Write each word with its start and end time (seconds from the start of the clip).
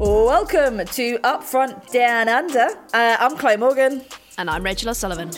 Welcome 0.00 0.78
to 0.78 1.18
Upfront 1.18 1.92
Down 1.92 2.26
Under. 2.26 2.68
Uh, 2.94 3.18
I'm 3.20 3.36
Chloe 3.36 3.58
Morgan. 3.58 4.02
And 4.38 4.48
I'm 4.48 4.62
Rachel 4.62 4.88
O'Sullivan. 4.88 5.30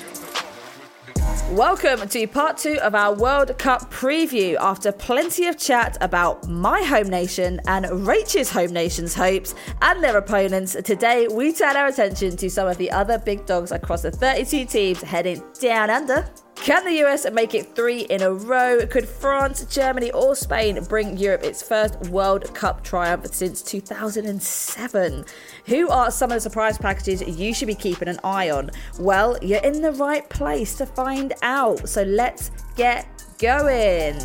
Welcome 1.51 2.09
to 2.09 2.27
part 2.29 2.59
two 2.59 2.79
of 2.81 2.95
our 2.95 3.13
World 3.13 3.59
Cup 3.59 3.91
preview. 3.91 4.55
After 4.61 4.93
plenty 4.93 5.49
of 5.49 5.59
chat 5.59 5.99
about 6.01 6.47
my 6.47 6.81
home 6.81 7.09
nation 7.09 7.61
and 7.67 8.07
Rachel's 8.07 8.51
home 8.51 8.73
nation's 8.73 9.15
hopes 9.15 9.57
and 9.83 10.01
their 10.01 10.17
opponents, 10.17 10.77
today 10.85 11.27
we 11.27 11.53
turn 11.53 11.77
our 11.77 11.89
attention 11.89 12.37
to 12.37 12.49
some 12.49 12.69
of 12.69 12.79
the 12.79 12.93
other 12.93 13.19
big 13.19 13.45
dogs 13.47 13.73
across 13.73 14.03
the 14.03 14.13
32 14.13 14.67
teams 14.67 15.03
heading 15.03 15.43
down 15.59 15.91
under 15.91 16.25
can 16.57 16.85
the 16.85 17.05
US 17.05 17.29
make 17.33 17.55
it 17.55 17.75
three 17.75 18.03
in 18.03 18.23
a 18.23 18.33
row? 18.33 18.87
Could 18.87 19.09
France, 19.09 19.65
Germany, 19.67 20.13
or 20.13 20.37
Spain 20.37 20.79
bring 20.85 21.17
Europe 21.17 21.43
its 21.43 21.63
first 21.63 21.99
World 22.07 22.55
Cup 22.55 22.85
triumph 22.85 23.27
since 23.35 23.63
2007? 23.63 25.25
Who 25.67 25.89
are 25.89 26.11
some 26.11 26.31
of 26.31 26.37
the 26.37 26.41
surprise 26.41 26.79
packages 26.79 27.23
you 27.23 27.53
should 27.53 27.67
be 27.67 27.75
keeping 27.75 28.09
an 28.09 28.21
eye 28.23 28.51
on? 28.51 28.71
Well, 28.99 29.37
you're 29.43 29.63
in 29.63 29.83
the 29.83 29.93
right 29.93 30.29
place 30.29 30.77
to 30.77 30.87
find 30.87 31.33
out. 31.43 31.89
So 31.89 32.03
let's 32.03 32.51
get 32.77 33.07
going. 33.39 34.19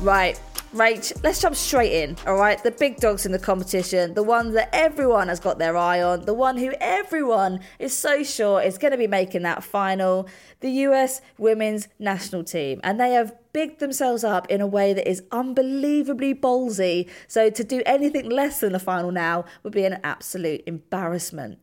Right, 0.00 0.40
Rach, 0.74 1.24
let's 1.24 1.40
jump 1.40 1.56
straight 1.56 1.92
in, 1.92 2.14
all 2.26 2.36
right? 2.36 2.62
The 2.62 2.70
big 2.70 2.98
dogs 2.98 3.24
in 3.24 3.32
the 3.32 3.38
competition, 3.38 4.12
the 4.12 4.22
one 4.22 4.52
that 4.52 4.68
everyone 4.74 5.28
has 5.28 5.40
got 5.40 5.58
their 5.58 5.78
eye 5.78 6.02
on, 6.02 6.26
the 6.26 6.34
one 6.34 6.58
who 6.58 6.74
everyone 6.78 7.60
is 7.78 7.96
so 7.96 8.22
sure 8.22 8.60
is 8.60 8.76
going 8.76 8.90
to 8.92 8.98
be 8.98 9.06
making 9.06 9.42
that 9.44 9.64
final, 9.64 10.28
the 10.60 10.70
US 10.70 11.22
women's 11.38 11.88
national 11.98 12.44
team. 12.44 12.80
And 12.84 13.00
they 13.00 13.12
have 13.12 13.34
bigged 13.54 13.80
themselves 13.80 14.24
up 14.24 14.46
in 14.50 14.60
a 14.60 14.66
way 14.66 14.92
that 14.92 15.08
is 15.08 15.22
unbelievably 15.32 16.34
ballsy. 16.34 17.08
So 17.28 17.48
to 17.48 17.64
do 17.64 17.82
anything 17.86 18.28
less 18.28 18.60
than 18.60 18.72
the 18.72 18.78
final 18.78 19.10
now 19.10 19.46
would 19.62 19.72
be 19.72 19.86
an 19.86 19.98
absolute 20.04 20.64
embarrassment. 20.66 21.60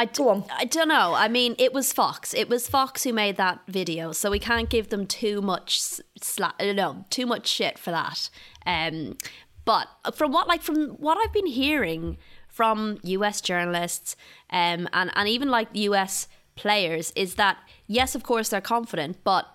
I 0.00 0.06
d- 0.06 0.12
Go 0.16 0.30
on. 0.30 0.44
I 0.50 0.64
don't 0.64 0.88
know. 0.88 1.12
I 1.12 1.28
mean, 1.28 1.54
it 1.58 1.74
was 1.74 1.92
Fox. 1.92 2.32
It 2.32 2.48
was 2.48 2.66
Fox 2.66 3.04
who 3.04 3.12
made 3.12 3.36
that 3.36 3.60
video, 3.68 4.12
so 4.12 4.30
we 4.30 4.38
can't 4.38 4.70
give 4.70 4.88
them 4.88 5.06
too 5.06 5.42
much 5.42 5.78
sla- 6.18 6.54
uh, 6.58 6.72
no, 6.72 7.04
too 7.10 7.26
much 7.26 7.46
shit 7.46 7.78
for 7.78 7.90
that. 7.90 8.30
Um, 8.64 9.18
but 9.66 9.88
from 10.14 10.32
what 10.32 10.48
like 10.48 10.62
from 10.62 10.92
what 10.92 11.18
I've 11.18 11.34
been 11.34 11.46
hearing 11.46 12.16
from 12.48 12.98
US 13.02 13.42
journalists 13.42 14.16
um, 14.48 14.88
and 14.94 15.12
and 15.14 15.28
even 15.28 15.50
like 15.50 15.68
US 15.74 16.28
players 16.56 17.12
is 17.14 17.34
that 17.34 17.58
yes, 17.86 18.14
of 18.14 18.22
course 18.22 18.48
they're 18.48 18.62
confident, 18.62 19.18
but 19.22 19.54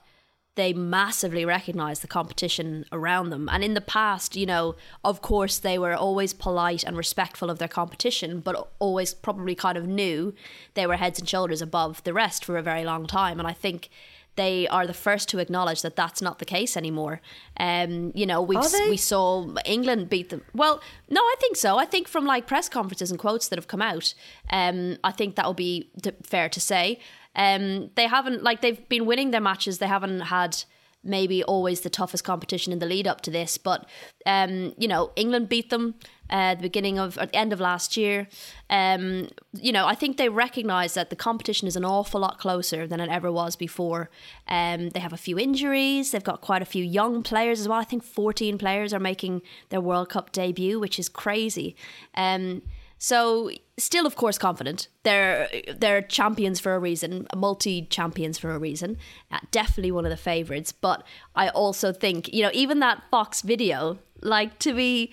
they 0.56 0.72
massively 0.72 1.45
recognize 1.45 2.00
the 2.00 2.08
competition 2.08 2.86
around 2.92 3.30
them. 3.30 3.50
And 3.52 3.64
in 3.64 3.73
the 3.73 3.81
past, 3.81 4.36
you 4.36 4.45
know, 4.45 4.75
of 5.03 5.22
course, 5.22 5.59
they 5.59 5.78
were 5.78 5.94
always 5.94 6.34
polite 6.34 6.84
and 6.84 6.95
respectful 6.97 7.50
of 7.50 7.59
their 7.59 7.67
competition, 7.67 8.39
but 8.39 8.70
always 8.80 9.14
probably 9.14 9.53
kind 9.53 9.78
of 9.78 9.86
knew 9.86 10.34
they 10.73 10.88
were 10.88 10.95
heads 10.95 11.20
and 11.20 11.28
shoulders 11.28 11.62
above 11.62 12.03
the 12.06 12.14
rest 12.14 12.45
for 12.45 12.58
a 12.58 12.64
very 12.64 12.86
long 12.86 13.06
time. 13.06 13.38
And 13.38 13.47
I 13.47 13.53
think 13.53 13.89
they 14.36 14.67
are 14.67 14.86
the 14.86 14.94
first 14.94 15.30
to 15.30 15.39
acknowledge 15.39 15.81
that 15.81 15.95
that's 15.95 16.22
not 16.22 16.39
the 16.39 16.45
case 16.45 16.75
anymore. 16.75 17.22
Um, 17.58 18.12
you 18.16 18.25
know, 18.25 18.42
we 18.42 18.58
we 18.90 18.97
saw 18.97 19.47
England 19.66 20.09
beat 20.09 20.30
them. 20.30 20.44
Well, 20.53 20.81
no, 21.09 21.22
I 21.22 21.36
think 21.40 21.56
so. 21.56 21.78
I 21.78 21.86
think 21.86 22.08
from 22.08 22.25
like 22.25 22.47
press 22.47 22.69
conferences 22.69 23.12
and 23.12 23.19
quotes 23.19 23.47
that 23.47 23.58
have 23.58 23.67
come 23.67 23.81
out, 23.81 24.14
um, 24.50 24.97
I 25.03 25.12
think 25.12 25.36
that 25.36 25.47
would 25.47 25.58
be 25.58 25.90
fair 26.23 26.50
to 26.50 26.59
say. 26.59 27.00
Um, 27.36 27.91
they 27.95 28.08
haven't 28.08 28.44
like 28.44 28.61
they've 28.61 28.88
been 28.89 29.05
winning 29.05 29.31
their 29.31 29.41
matches. 29.41 29.78
They 29.78 29.88
haven't 29.88 30.22
had 30.22 30.64
maybe 31.05 31.44
always 31.44 31.81
the 31.81 31.89
toughest 31.89 32.23
competition 32.23 32.73
in 32.73 32.80
the 32.80 32.86
lead 32.86 33.08
up 33.08 33.22
to 33.22 33.31
this, 33.31 33.58
but 33.58 33.88
um, 34.25 34.73
you 34.78 34.88
know 34.88 35.12
England 35.16 35.47
beat 35.47 35.69
them 35.69 35.95
uh, 36.31 36.34
at 36.34 36.56
the 36.56 36.63
beginning 36.63 36.97
of 36.97 37.18
at 37.19 37.31
the 37.31 37.38
end 37.38 37.53
of 37.53 37.59
last 37.59 37.95
year. 37.95 38.28
Um, 38.69 39.29
you 39.53 39.72
know 39.72 39.85
I 39.85 39.94
think 39.95 40.18
they 40.18 40.29
recognise 40.29 40.95
that 40.95 41.12
the 41.12 41.16
competition 41.16 41.68
is 41.68 41.75
an 41.75 41.85
awful 41.85 42.22
lot 42.22 42.40
closer 42.40 42.88
than 42.88 43.00
it 43.00 43.09
ever 43.09 43.31
was 43.31 43.56
before. 43.56 44.09
Um, 44.47 44.90
they 44.90 45.00
have 45.00 45.13
a 45.13 45.18
few 45.18 45.38
injuries. 45.38 46.12
They've 46.12 46.24
got 46.24 46.41
quite 46.41 46.63
a 46.63 46.66
few 46.66 46.84
young 46.84 47.22
players 47.22 47.59
as 47.62 47.68
well. 47.68 47.79
I 47.79 47.84
think 47.84 48.03
fourteen 48.03 48.57
players 48.57 48.91
are 48.91 49.00
making 49.00 49.44
their 49.69 49.81
World 49.81 50.09
Cup 50.09 50.31
debut, 50.31 50.79
which 50.79 50.97
is 50.97 51.07
crazy. 51.07 51.75
Um, 52.16 52.63
so 52.97 53.51
still, 53.78 54.06
of 54.06 54.16
course, 54.16 54.38
confident. 54.38 54.88
They're 55.03 55.50
they're 55.75 56.01
champions 56.01 56.59
for 56.59 56.75
a 56.75 56.79
reason, 56.79 57.28
multi 57.35 57.83
champions 57.83 58.38
for 58.38 58.51
a 58.51 58.59
reason. 58.59 58.97
Uh, 59.31 59.39
definitely 59.51 59.91
one 59.91 60.06
of 60.06 60.11
the 60.11 60.17
favorites. 60.17 60.72
But 60.72 61.03
I 61.35 61.50
also 61.50 61.91
think 61.91 62.33
you 62.33 62.44
know 62.44 62.51
even 62.53 62.79
that 62.79 63.03
Fox 63.11 63.41
video, 63.41 64.00
like 64.22 64.59
to 64.59 64.73
be. 64.73 65.11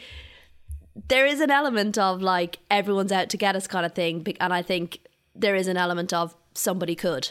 There 1.09 1.25
is 1.25 1.41
an 1.41 1.51
element 1.51 1.97
of 1.97 2.21
like 2.21 2.59
everyone's 2.71 3.13
out 3.13 3.31
to 3.31 3.39
get 3.39 3.57
us 3.57 3.67
kind 3.67 3.87
of 3.87 3.95
thing, 3.95 4.27
and 4.39 4.53
I 4.53 4.61
think 4.61 4.99
there 5.35 5.55
is 5.55 5.67
an 5.67 5.79
element 5.79 6.13
of 6.13 6.35
somebody 6.55 6.95
could. 6.95 7.31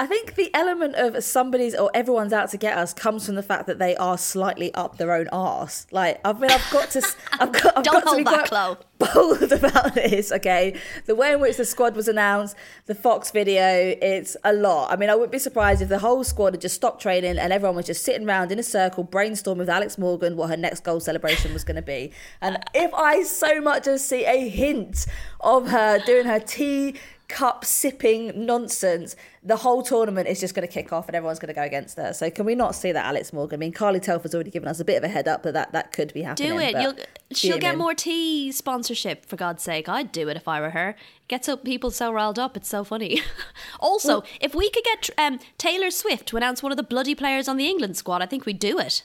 I 0.00 0.06
think 0.06 0.36
the 0.36 0.54
element 0.54 0.94
of 0.94 1.24
somebody's 1.24 1.74
or 1.74 1.90
everyone's 1.92 2.32
out 2.32 2.50
to 2.50 2.56
get 2.56 2.78
us 2.78 2.94
comes 2.94 3.26
from 3.26 3.34
the 3.34 3.42
fact 3.42 3.66
that 3.66 3.80
they 3.80 3.96
are 3.96 4.16
slightly 4.16 4.72
up 4.74 4.96
their 4.96 5.12
own 5.12 5.26
arse. 5.28 5.88
Like 5.90 6.20
I 6.24 6.32
mean, 6.34 6.52
I've 6.52 6.70
got 6.70 6.90
to, 6.92 7.02
I've 7.32 7.52
got, 7.52 7.78
I've 7.78 7.84
Don't 7.84 8.04
got 8.04 8.10
to 8.12 8.16
be 8.16 8.22
back, 8.22 8.48
quite 8.48 8.78
bold 8.98 9.52
about 9.52 9.94
this. 9.94 10.30
Okay, 10.30 10.78
the 11.06 11.16
way 11.16 11.32
in 11.32 11.40
which 11.40 11.56
the 11.56 11.64
squad 11.64 11.96
was 11.96 12.06
announced, 12.06 12.54
the 12.86 12.94
Fox 12.94 13.32
video, 13.32 13.96
it's 14.00 14.36
a 14.44 14.52
lot. 14.52 14.92
I 14.92 14.96
mean, 14.96 15.10
I 15.10 15.16
wouldn't 15.16 15.32
be 15.32 15.38
surprised 15.40 15.82
if 15.82 15.88
the 15.88 15.98
whole 15.98 16.22
squad 16.22 16.54
had 16.54 16.60
just 16.60 16.76
stopped 16.76 17.02
training 17.02 17.36
and 17.36 17.52
everyone 17.52 17.74
was 17.74 17.86
just 17.86 18.04
sitting 18.04 18.28
around 18.28 18.52
in 18.52 18.58
a 18.60 18.62
circle, 18.62 19.04
brainstorming 19.04 19.58
with 19.58 19.68
Alex 19.68 19.98
Morgan 19.98 20.36
what 20.36 20.50
her 20.50 20.56
next 20.56 20.84
goal 20.84 21.00
celebration 21.00 21.52
was 21.52 21.64
going 21.64 21.74
to 21.74 21.82
be. 21.82 22.12
And 22.40 22.58
if 22.72 22.94
I 22.94 23.24
so 23.24 23.60
much 23.60 23.88
as 23.88 24.06
see 24.06 24.24
a 24.24 24.48
hint 24.48 25.06
of 25.40 25.68
her 25.70 25.98
doing 25.98 26.26
her 26.26 26.38
tea 26.38 26.94
cup 27.28 27.62
sipping 27.62 28.46
nonsense, 28.46 29.14
the 29.42 29.56
whole 29.56 29.82
tournament 29.82 30.26
is 30.26 30.40
just 30.40 30.54
going 30.54 30.66
to 30.66 30.72
kick 30.72 30.92
off 30.92 31.08
and 31.08 31.14
everyone's 31.14 31.38
going 31.38 31.48
to 31.48 31.54
go 31.54 31.62
against 31.62 31.96
her. 31.98 32.12
So 32.14 32.30
can 32.30 32.46
we 32.46 32.54
not 32.54 32.74
see 32.74 32.90
that 32.90 33.04
Alex 33.04 33.32
Morgan? 33.32 33.58
I 33.58 33.60
mean, 33.60 33.72
Carly 33.72 34.00
Telford's 34.00 34.34
already 34.34 34.50
given 34.50 34.68
us 34.68 34.80
a 34.80 34.84
bit 34.84 34.96
of 34.96 35.04
a 35.04 35.08
head 35.08 35.28
up 35.28 35.42
that 35.42 35.52
that, 35.52 35.72
that 35.72 35.92
could 35.92 36.12
be 36.14 36.22
happening. 36.22 36.52
Do 36.52 36.58
it. 36.58 36.80
You'll, 36.80 36.94
she'll 37.30 37.58
get 37.58 37.76
more 37.76 37.94
tea 37.94 38.50
sponsorship 38.50 39.26
for 39.26 39.36
God's 39.36 39.62
sake. 39.62 39.88
I'd 39.88 40.10
do 40.10 40.28
it 40.28 40.36
if 40.36 40.48
I 40.48 40.60
were 40.60 40.70
her. 40.70 40.96
Gets 41.28 41.48
up 41.48 41.64
people 41.64 41.90
so 41.90 42.10
riled 42.10 42.38
up. 42.38 42.56
It's 42.56 42.68
so 42.68 42.82
funny. 42.82 43.20
also, 43.80 44.22
if 44.40 44.54
we 44.54 44.70
could 44.70 44.84
get 44.84 45.10
um, 45.18 45.38
Taylor 45.58 45.90
Swift 45.90 46.26
to 46.28 46.38
announce 46.38 46.62
one 46.62 46.72
of 46.72 46.76
the 46.76 46.82
bloody 46.82 47.14
players 47.14 47.46
on 47.46 47.58
the 47.58 47.66
England 47.66 47.98
squad, 47.98 48.22
I 48.22 48.26
think 48.26 48.46
we'd 48.46 48.58
do 48.58 48.78
it. 48.78 49.02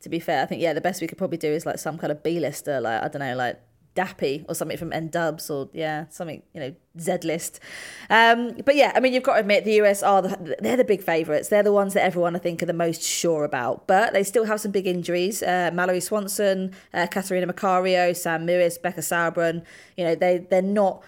To 0.00 0.08
be 0.08 0.20
fair, 0.20 0.42
I 0.42 0.46
think 0.46 0.62
yeah, 0.62 0.72
the 0.72 0.80
best 0.80 1.00
we 1.00 1.06
could 1.06 1.18
probably 1.18 1.38
do 1.38 1.48
is 1.48 1.66
like 1.66 1.78
some 1.78 1.98
kind 1.98 2.10
of 2.10 2.22
B-lister, 2.22 2.80
like 2.80 3.02
I 3.02 3.08
don't 3.08 3.20
know, 3.20 3.36
like 3.36 3.60
Dappy 3.96 4.44
or 4.48 4.54
something 4.54 4.76
from 4.76 4.92
N-Dubz 4.92 5.50
or 5.50 5.68
yeah 5.72 6.04
something 6.10 6.42
you 6.52 6.60
know 6.60 6.74
Z 7.00 7.18
list. 7.24 7.58
Um, 8.10 8.52
but 8.64 8.76
yeah, 8.76 8.92
I 8.94 9.00
mean 9.00 9.12
you've 9.12 9.22
got 9.22 9.34
to 9.34 9.40
admit 9.40 9.64
the 9.64 9.80
US 9.82 10.02
are 10.02 10.22
the, 10.22 10.56
they're 10.60 10.76
the 10.76 10.84
big 10.84 11.02
favourites. 11.02 11.48
They're 11.48 11.62
the 11.62 11.72
ones 11.72 11.94
that 11.94 12.04
everyone 12.04 12.36
I 12.36 12.38
think 12.38 12.62
are 12.62 12.66
the 12.66 12.72
most 12.72 13.02
sure 13.02 13.44
about. 13.44 13.86
But 13.86 14.12
they 14.12 14.22
still 14.22 14.44
have 14.44 14.60
some 14.60 14.70
big 14.70 14.86
injuries. 14.86 15.42
Uh, 15.42 15.70
Mallory 15.72 16.00
Swanson, 16.00 16.74
uh, 16.94 17.06
Catarina 17.10 17.52
Macario, 17.52 18.14
Sam 18.14 18.46
Mewis, 18.46 18.80
Becca 18.80 19.00
Sauerbrunn. 19.00 19.64
You 19.96 20.04
know 20.04 20.14
they 20.14 20.38
they're 20.38 20.62
not 20.62 21.02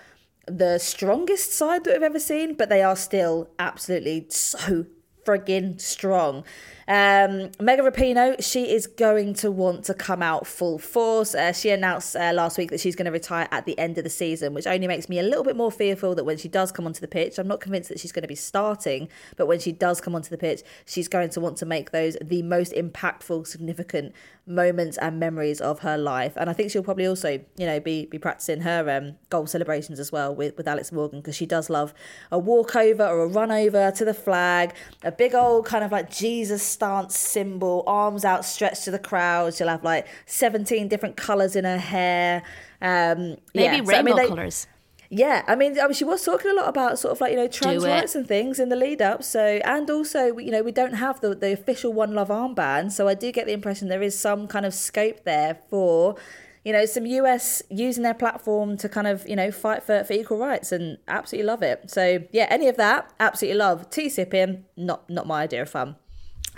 the 0.46 0.78
strongest 0.78 1.52
side 1.52 1.84
that 1.84 1.92
we've 1.92 2.02
ever 2.02 2.18
seen, 2.18 2.54
but 2.54 2.68
they 2.68 2.82
are 2.82 2.96
still 2.96 3.50
absolutely 3.58 4.26
so 4.30 4.86
friggin' 5.28 5.80
strong. 5.80 6.44
Um, 6.88 7.50
Megan 7.60 7.84
Rapinoe, 7.84 8.42
she 8.42 8.72
is 8.72 8.86
going 8.86 9.34
to 9.34 9.50
want 9.50 9.84
to 9.84 9.94
come 9.94 10.22
out 10.22 10.46
full 10.46 10.78
force. 10.78 11.34
Uh, 11.34 11.52
she 11.52 11.68
announced 11.68 12.16
uh, 12.16 12.32
last 12.32 12.56
week 12.56 12.70
that 12.70 12.80
she's 12.80 12.96
going 12.96 13.04
to 13.04 13.12
retire 13.12 13.46
at 13.50 13.66
the 13.66 13.78
end 13.78 13.98
of 13.98 14.04
the 14.04 14.10
season, 14.10 14.54
which 14.54 14.66
only 14.66 14.86
makes 14.88 15.06
me 15.06 15.18
a 15.18 15.22
little 15.22 15.44
bit 15.44 15.54
more 15.54 15.70
fearful 15.70 16.14
that 16.14 16.24
when 16.24 16.38
she 16.38 16.48
does 16.48 16.72
come 16.72 16.86
onto 16.86 17.02
the 17.02 17.08
pitch, 17.08 17.38
I'm 17.38 17.46
not 17.46 17.60
convinced 17.60 17.90
that 17.90 18.00
she's 18.00 18.10
going 18.10 18.22
to 18.22 18.28
be 18.28 18.34
starting, 18.34 19.10
but 19.36 19.46
when 19.46 19.60
she 19.60 19.70
does 19.70 20.00
come 20.00 20.14
onto 20.14 20.30
the 20.30 20.38
pitch, 20.38 20.62
she's 20.86 21.08
going 21.08 21.28
to 21.28 21.40
want 21.40 21.58
to 21.58 21.66
make 21.66 21.90
those 21.90 22.16
the 22.22 22.40
most 22.40 22.72
impactful, 22.72 23.46
significant 23.46 24.14
moments 24.46 24.96
and 24.96 25.20
memories 25.20 25.60
of 25.60 25.80
her 25.80 25.98
life. 25.98 26.32
And 26.36 26.48
I 26.48 26.54
think 26.54 26.70
she'll 26.70 26.82
probably 26.82 27.06
also, 27.06 27.40
you 27.58 27.66
know, 27.66 27.80
be 27.80 28.06
be 28.06 28.18
practicing 28.18 28.62
her 28.62 28.88
um, 28.88 29.16
goal 29.28 29.46
celebrations 29.46 30.00
as 30.00 30.10
well 30.10 30.34
with, 30.34 30.56
with 30.56 30.66
Alex 30.66 30.90
Morgan 30.90 31.20
because 31.20 31.36
she 31.36 31.44
does 31.44 31.68
love 31.68 31.92
a 32.32 32.38
walkover 32.38 33.04
or 33.04 33.24
a 33.24 33.28
run 33.28 33.52
over 33.52 33.90
to 33.90 34.04
the 34.06 34.14
flag, 34.14 34.74
a 35.04 35.12
big 35.12 35.34
old 35.34 35.66
kind 35.66 35.84
of 35.84 35.92
like 35.92 36.10
Jesus 36.10 36.77
stance 36.78 37.18
symbol, 37.18 37.82
arms 37.88 38.24
outstretched 38.24 38.84
to 38.84 38.92
the 38.92 39.00
crowd. 39.00 39.52
She'll 39.52 39.66
have 39.66 39.82
like 39.82 40.06
17 40.26 40.86
different 40.86 41.16
colours 41.16 41.56
in 41.56 41.64
her 41.64 41.78
hair. 41.78 42.44
Um, 42.80 43.36
Maybe 43.52 43.76
yeah. 43.76 43.82
rainbow 43.84 43.90
so, 43.90 43.96
I 43.98 44.02
mean, 44.02 44.16
they, 44.16 44.28
colours. 44.28 44.66
Yeah, 45.10 45.42
I 45.48 45.56
mean, 45.56 45.76
I 45.80 45.84
mean, 45.84 45.94
she 45.94 46.04
was 46.04 46.24
talking 46.24 46.52
a 46.52 46.54
lot 46.54 46.68
about 46.68 46.98
sort 46.98 47.12
of 47.12 47.20
like 47.20 47.32
you 47.32 47.36
know 47.38 47.48
trans 47.48 47.84
rights 47.84 48.14
and 48.14 48.28
things 48.28 48.60
in 48.60 48.68
the 48.68 48.76
lead 48.76 49.02
up. 49.02 49.24
So, 49.24 49.40
and 49.64 49.90
also, 49.90 50.36
you 50.38 50.52
know, 50.52 50.62
we 50.62 50.70
don't 50.70 50.94
have 50.94 51.20
the 51.20 51.34
the 51.34 51.52
official 51.52 51.92
One 51.92 52.14
Love 52.14 52.28
armband, 52.28 52.92
so 52.92 53.08
I 53.08 53.14
do 53.14 53.32
get 53.32 53.46
the 53.46 53.52
impression 53.52 53.88
there 53.88 54.02
is 54.02 54.18
some 54.18 54.46
kind 54.46 54.64
of 54.64 54.72
scope 54.74 55.24
there 55.24 55.58
for, 55.70 56.14
you 56.62 56.72
know, 56.72 56.84
some 56.84 57.06
US 57.06 57.62
using 57.70 58.04
their 58.04 58.14
platform 58.14 58.76
to 58.76 58.88
kind 58.88 59.08
of 59.08 59.26
you 59.26 59.34
know 59.34 59.50
fight 59.50 59.82
for 59.82 60.04
for 60.04 60.12
equal 60.12 60.38
rights, 60.38 60.70
and 60.70 60.98
absolutely 61.08 61.46
love 61.46 61.62
it. 61.62 61.90
So, 61.90 62.22
yeah, 62.30 62.46
any 62.50 62.68
of 62.68 62.76
that, 62.76 63.10
absolutely 63.18 63.58
love. 63.58 63.90
Tea 63.90 64.10
sipping, 64.10 64.66
not 64.76 65.08
not 65.10 65.26
my 65.26 65.42
idea 65.44 65.62
of 65.62 65.70
fun. 65.70 65.96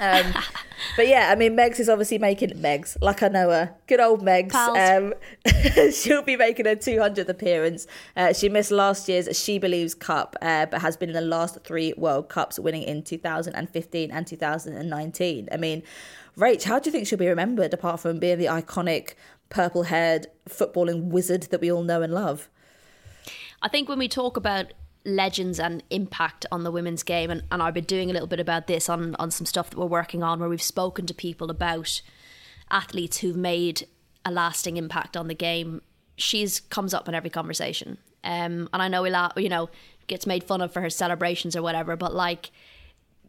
Um, 0.01 0.33
but 0.97 1.07
yeah, 1.07 1.31
I 1.31 1.37
mean, 1.37 1.57
Megs 1.57 1.79
is 1.79 1.89
obviously 1.89 2.19
making 2.19 2.51
Megs, 2.55 2.97
like 3.01 3.23
I 3.23 3.29
know 3.29 3.51
her. 3.51 3.75
Good 3.87 4.01
old 4.01 4.23
Megs. 4.23 4.55
Um, 4.55 5.15
she'll 5.93 6.23
be 6.23 6.37
making 6.37 6.67
her 6.67 6.75
200th 6.75 7.29
appearance. 7.29 7.87
Uh, 8.17 8.33
she 8.33 8.49
missed 8.49 8.71
last 8.71 9.09
year's 9.09 9.29
She 9.39 9.59
Believes 9.59 9.95
Cup, 9.95 10.35
uh, 10.43 10.67
but 10.67 10.81
has 10.81 10.97
been 10.97 11.11
in 11.11 11.15
the 11.15 11.21
last 11.21 11.63
three 11.63 11.93
World 11.97 12.29
Cups, 12.29 12.59
winning 12.59 12.83
in 12.83 13.03
2015 13.03 14.11
and 14.11 14.27
2019. 14.27 15.49
I 15.53 15.57
mean, 15.57 15.83
Rach, 16.37 16.65
how 16.65 16.79
do 16.79 16.89
you 16.89 16.93
think 16.93 17.07
she'll 17.07 17.19
be 17.19 17.29
remembered 17.29 17.75
apart 17.75 18.01
from 18.01 18.19
being 18.19 18.39
the 18.39 18.47
iconic 18.47 19.15
purple 19.51 19.85
haired 19.85 20.29
footballing 20.49 21.09
wizard 21.09 21.43
that 21.51 21.61
we 21.61 21.71
all 21.71 21.83
know 21.83 22.03
and 22.03 22.15
love? 22.15 22.49
I 23.63 23.69
think 23.69 23.89
when 23.89 23.99
we 23.99 24.09
talk 24.09 24.39
about 24.39 24.73
legends 25.05 25.59
and 25.59 25.83
impact 25.91 26.45
on 26.53 26.63
the 26.63 26.71
women's 26.71 27.03
game 27.03 27.31
and, 27.31 27.43
and 27.51 27.63
I've 27.63 27.75
been 27.75 27.85
doing 27.85 28.11
a 28.11 28.13
little 28.13 28.29
bit 28.29 28.41
about 28.41 28.67
this 28.67 28.89
on, 28.89 29.15
on 29.17 29.31
some 29.31 29.47
stuff 29.47 29.71
that 29.71 29.79
we're 29.79 29.87
working 29.87 30.23
on 30.23 30.41
where 30.41 30.49
we've 30.49 30.61
spoken 30.61 31.07
to 31.07 31.15
people 31.15 31.51
about 31.51 32.03
athletes 32.71 33.19
who've 33.19 33.37
made 33.37 33.87
a 34.25 34.31
lasting 34.31 34.77
impact 34.77 35.17
on 35.17 35.29
the 35.29 35.35
game. 35.35 35.83
She's 36.17 36.61
comes 36.61 36.93
up 36.93 37.09
in 37.09 37.15
every 37.15 37.31
conversation. 37.31 37.99
Um, 38.23 38.69
and 38.73 38.83
I 38.83 38.89
know 38.89 39.03
we 39.03 39.11
la- 39.11 39.33
you 39.37 39.49
know 39.49 39.71
gets 40.07 40.27
made 40.27 40.45
fun 40.45 40.61
of 40.61 40.73
for 40.73 40.83
her 40.83 40.91
celebrations 40.91 41.57
or 41.57 41.63
whatever, 41.63 41.97
but 41.97 42.15
like 42.15 42.51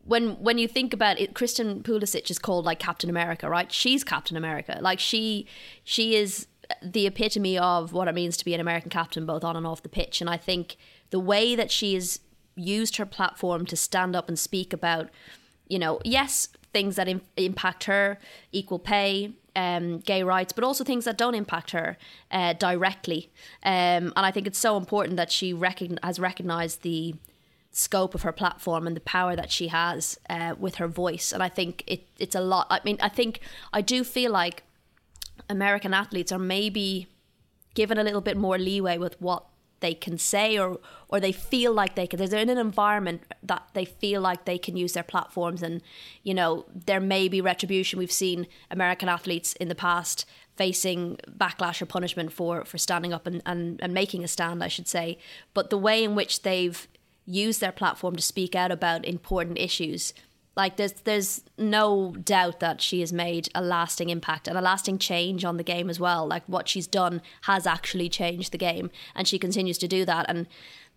when 0.03 0.31
when 0.41 0.57
you 0.57 0.67
think 0.67 0.93
about 0.93 1.19
it, 1.19 1.33
Christian 1.33 1.83
Pulisic 1.83 2.29
is 2.29 2.39
called 2.39 2.65
like 2.65 2.79
Captain 2.79 3.09
America, 3.09 3.49
right? 3.49 3.71
She's 3.71 4.03
Captain 4.03 4.35
America. 4.35 4.79
Like 4.81 4.99
she 4.99 5.47
she 5.83 6.15
is 6.15 6.47
the 6.81 7.05
epitome 7.07 7.57
of 7.57 7.93
what 7.93 8.07
it 8.07 8.15
means 8.15 8.37
to 8.37 8.45
be 8.45 8.53
an 8.53 8.61
American 8.61 8.89
captain, 8.89 9.25
both 9.25 9.43
on 9.43 9.55
and 9.55 9.67
off 9.67 9.83
the 9.83 9.89
pitch. 9.89 10.21
And 10.21 10.29
I 10.29 10.37
think 10.37 10.77
the 11.11 11.19
way 11.19 11.55
that 11.55 11.71
she 11.71 11.93
has 11.93 12.19
used 12.55 12.97
her 12.97 13.05
platform 13.05 13.65
to 13.67 13.75
stand 13.75 14.15
up 14.15 14.27
and 14.27 14.37
speak 14.37 14.73
about, 14.73 15.09
you 15.67 15.79
know, 15.79 15.99
yes, 16.03 16.49
things 16.73 16.95
that 16.95 17.07
Im- 17.07 17.21
impact 17.37 17.85
her, 17.85 18.17
equal 18.51 18.79
pay, 18.79 19.33
um, 19.55 19.99
gay 19.99 20.23
rights, 20.23 20.53
but 20.53 20.63
also 20.63 20.83
things 20.83 21.05
that 21.05 21.17
don't 21.17 21.35
impact 21.35 21.71
her 21.71 21.97
uh, 22.31 22.53
directly. 22.53 23.29
Um, 23.63 24.13
and 24.15 24.25
I 24.25 24.31
think 24.31 24.47
it's 24.47 24.59
so 24.59 24.77
important 24.77 25.17
that 25.17 25.31
she 25.31 25.55
has 26.03 26.19
recognized 26.19 26.81
the 26.81 27.15
scope 27.71 28.15
of 28.15 28.23
her 28.23 28.31
platform 28.31 28.85
and 28.87 28.95
the 28.95 29.01
power 29.01 29.35
that 29.35 29.51
she 29.51 29.67
has 29.67 30.19
uh, 30.29 30.55
with 30.57 30.75
her 30.75 30.87
voice. 30.87 31.31
And 31.31 31.41
I 31.41 31.49
think 31.49 31.83
it, 31.87 32.07
it's 32.19 32.35
a 32.35 32.41
lot. 32.41 32.67
I 32.69 32.79
mean, 32.83 32.97
I 33.01 33.09
think 33.09 33.39
I 33.73 33.81
do 33.81 34.03
feel 34.03 34.31
like 34.31 34.63
American 35.49 35.93
athletes 35.93 36.31
are 36.31 36.39
maybe 36.39 37.07
given 37.73 37.97
a 37.97 38.03
little 38.03 38.21
bit 38.21 38.37
more 38.37 38.57
leeway 38.57 38.97
with 38.97 39.19
what 39.21 39.45
they 39.81 39.93
can 39.93 40.17
say 40.17 40.57
or 40.57 40.79
or 41.09 41.19
they 41.19 41.31
feel 41.31 41.73
like 41.73 41.95
they 41.95 42.07
can 42.07 42.19
they're 42.19 42.39
in 42.39 42.49
an 42.49 42.57
environment 42.57 43.21
that 43.43 43.67
they 43.73 43.85
feel 43.85 44.21
like 44.21 44.45
they 44.45 44.57
can 44.57 44.77
use 44.77 44.93
their 44.93 45.03
platforms 45.03 45.61
and 45.61 45.81
you 46.23 46.33
know 46.33 46.65
there 46.73 47.01
may 47.01 47.27
be 47.27 47.41
retribution. 47.41 47.99
We've 47.99 48.11
seen 48.11 48.47
american 48.69 49.09
athletes 49.09 49.53
in 49.53 49.67
the 49.67 49.75
past 49.75 50.25
facing 50.55 51.17
backlash 51.29 51.81
or 51.81 51.85
punishment 51.85 52.31
for 52.31 52.63
for 52.63 52.77
standing 52.77 53.13
up 53.13 53.27
and, 53.27 53.41
and, 53.45 53.81
and 53.81 53.93
making 53.93 54.23
a 54.23 54.27
stand 54.27 54.63
i 54.63 54.67
should 54.67 54.87
say. 54.87 55.17
But 55.53 55.69
the 55.69 55.77
way 55.77 56.03
in 56.03 56.15
which 56.15 56.43
they've 56.43 56.87
used 57.25 57.61
their 57.61 57.71
platform 57.71 58.15
to 58.15 58.21
speak 58.21 58.55
out 58.55 58.71
about 58.71 59.05
important 59.05 59.57
issues 59.57 60.13
like 60.55 60.75
there's 60.75 60.93
there's 61.03 61.41
no 61.57 62.11
doubt 62.11 62.59
that 62.59 62.81
she 62.81 62.99
has 62.99 63.13
made 63.13 63.47
a 63.55 63.61
lasting 63.61 64.09
impact 64.09 64.47
and 64.47 64.57
a 64.57 64.61
lasting 64.61 64.97
change 64.97 65.45
on 65.45 65.57
the 65.57 65.63
game 65.63 65.89
as 65.89 65.99
well. 65.99 66.27
Like 66.27 66.43
what 66.45 66.67
she's 66.67 66.87
done 66.87 67.21
has 67.43 67.65
actually 67.65 68.09
changed 68.09 68.51
the 68.51 68.57
game 68.57 68.91
and 69.15 69.27
she 69.27 69.39
continues 69.39 69.77
to 69.79 69.87
do 69.87 70.03
that. 70.05 70.25
And 70.27 70.47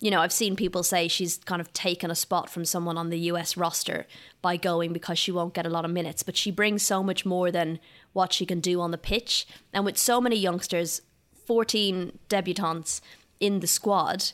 you 0.01 0.11
know 0.11 0.21
I've 0.21 0.33
seen 0.33 0.56
people 0.56 0.83
say 0.83 1.06
she's 1.06 1.39
kind 1.39 1.61
of 1.61 1.73
taken 1.73 2.11
a 2.11 2.17
spot 2.17 2.51
from 2.51 2.65
someone 2.65 2.99
on 2.99 3.11
the 3.11 3.19
US 3.31 3.56
roster 3.56 4.06
by 4.43 4.56
going 4.56 4.93
because 4.93 5.19
she 5.19 5.31
won't 5.31 5.55
get 5.55 5.67
a 5.67 5.71
lot 5.71 5.85
of 5.85 5.91
minutes. 5.93 6.25
But 6.25 6.37
she 6.37 6.51
brings 6.51 6.83
so 6.83 7.03
much 7.03 7.25
more 7.25 7.53
than 7.53 7.79
what 8.12 8.33
she 8.33 8.47
can 8.47 8.61
do 8.61 8.81
on 8.81 8.91
the 8.91 8.99
pitch. 8.99 9.47
And 9.73 9.85
with 9.85 9.99
so 9.99 10.21
many 10.21 10.37
youngsters 10.37 11.01
14 11.47 12.19
debutantes 12.29 13.01
in 13.39 13.61
the 13.61 13.67
squad 13.67 14.33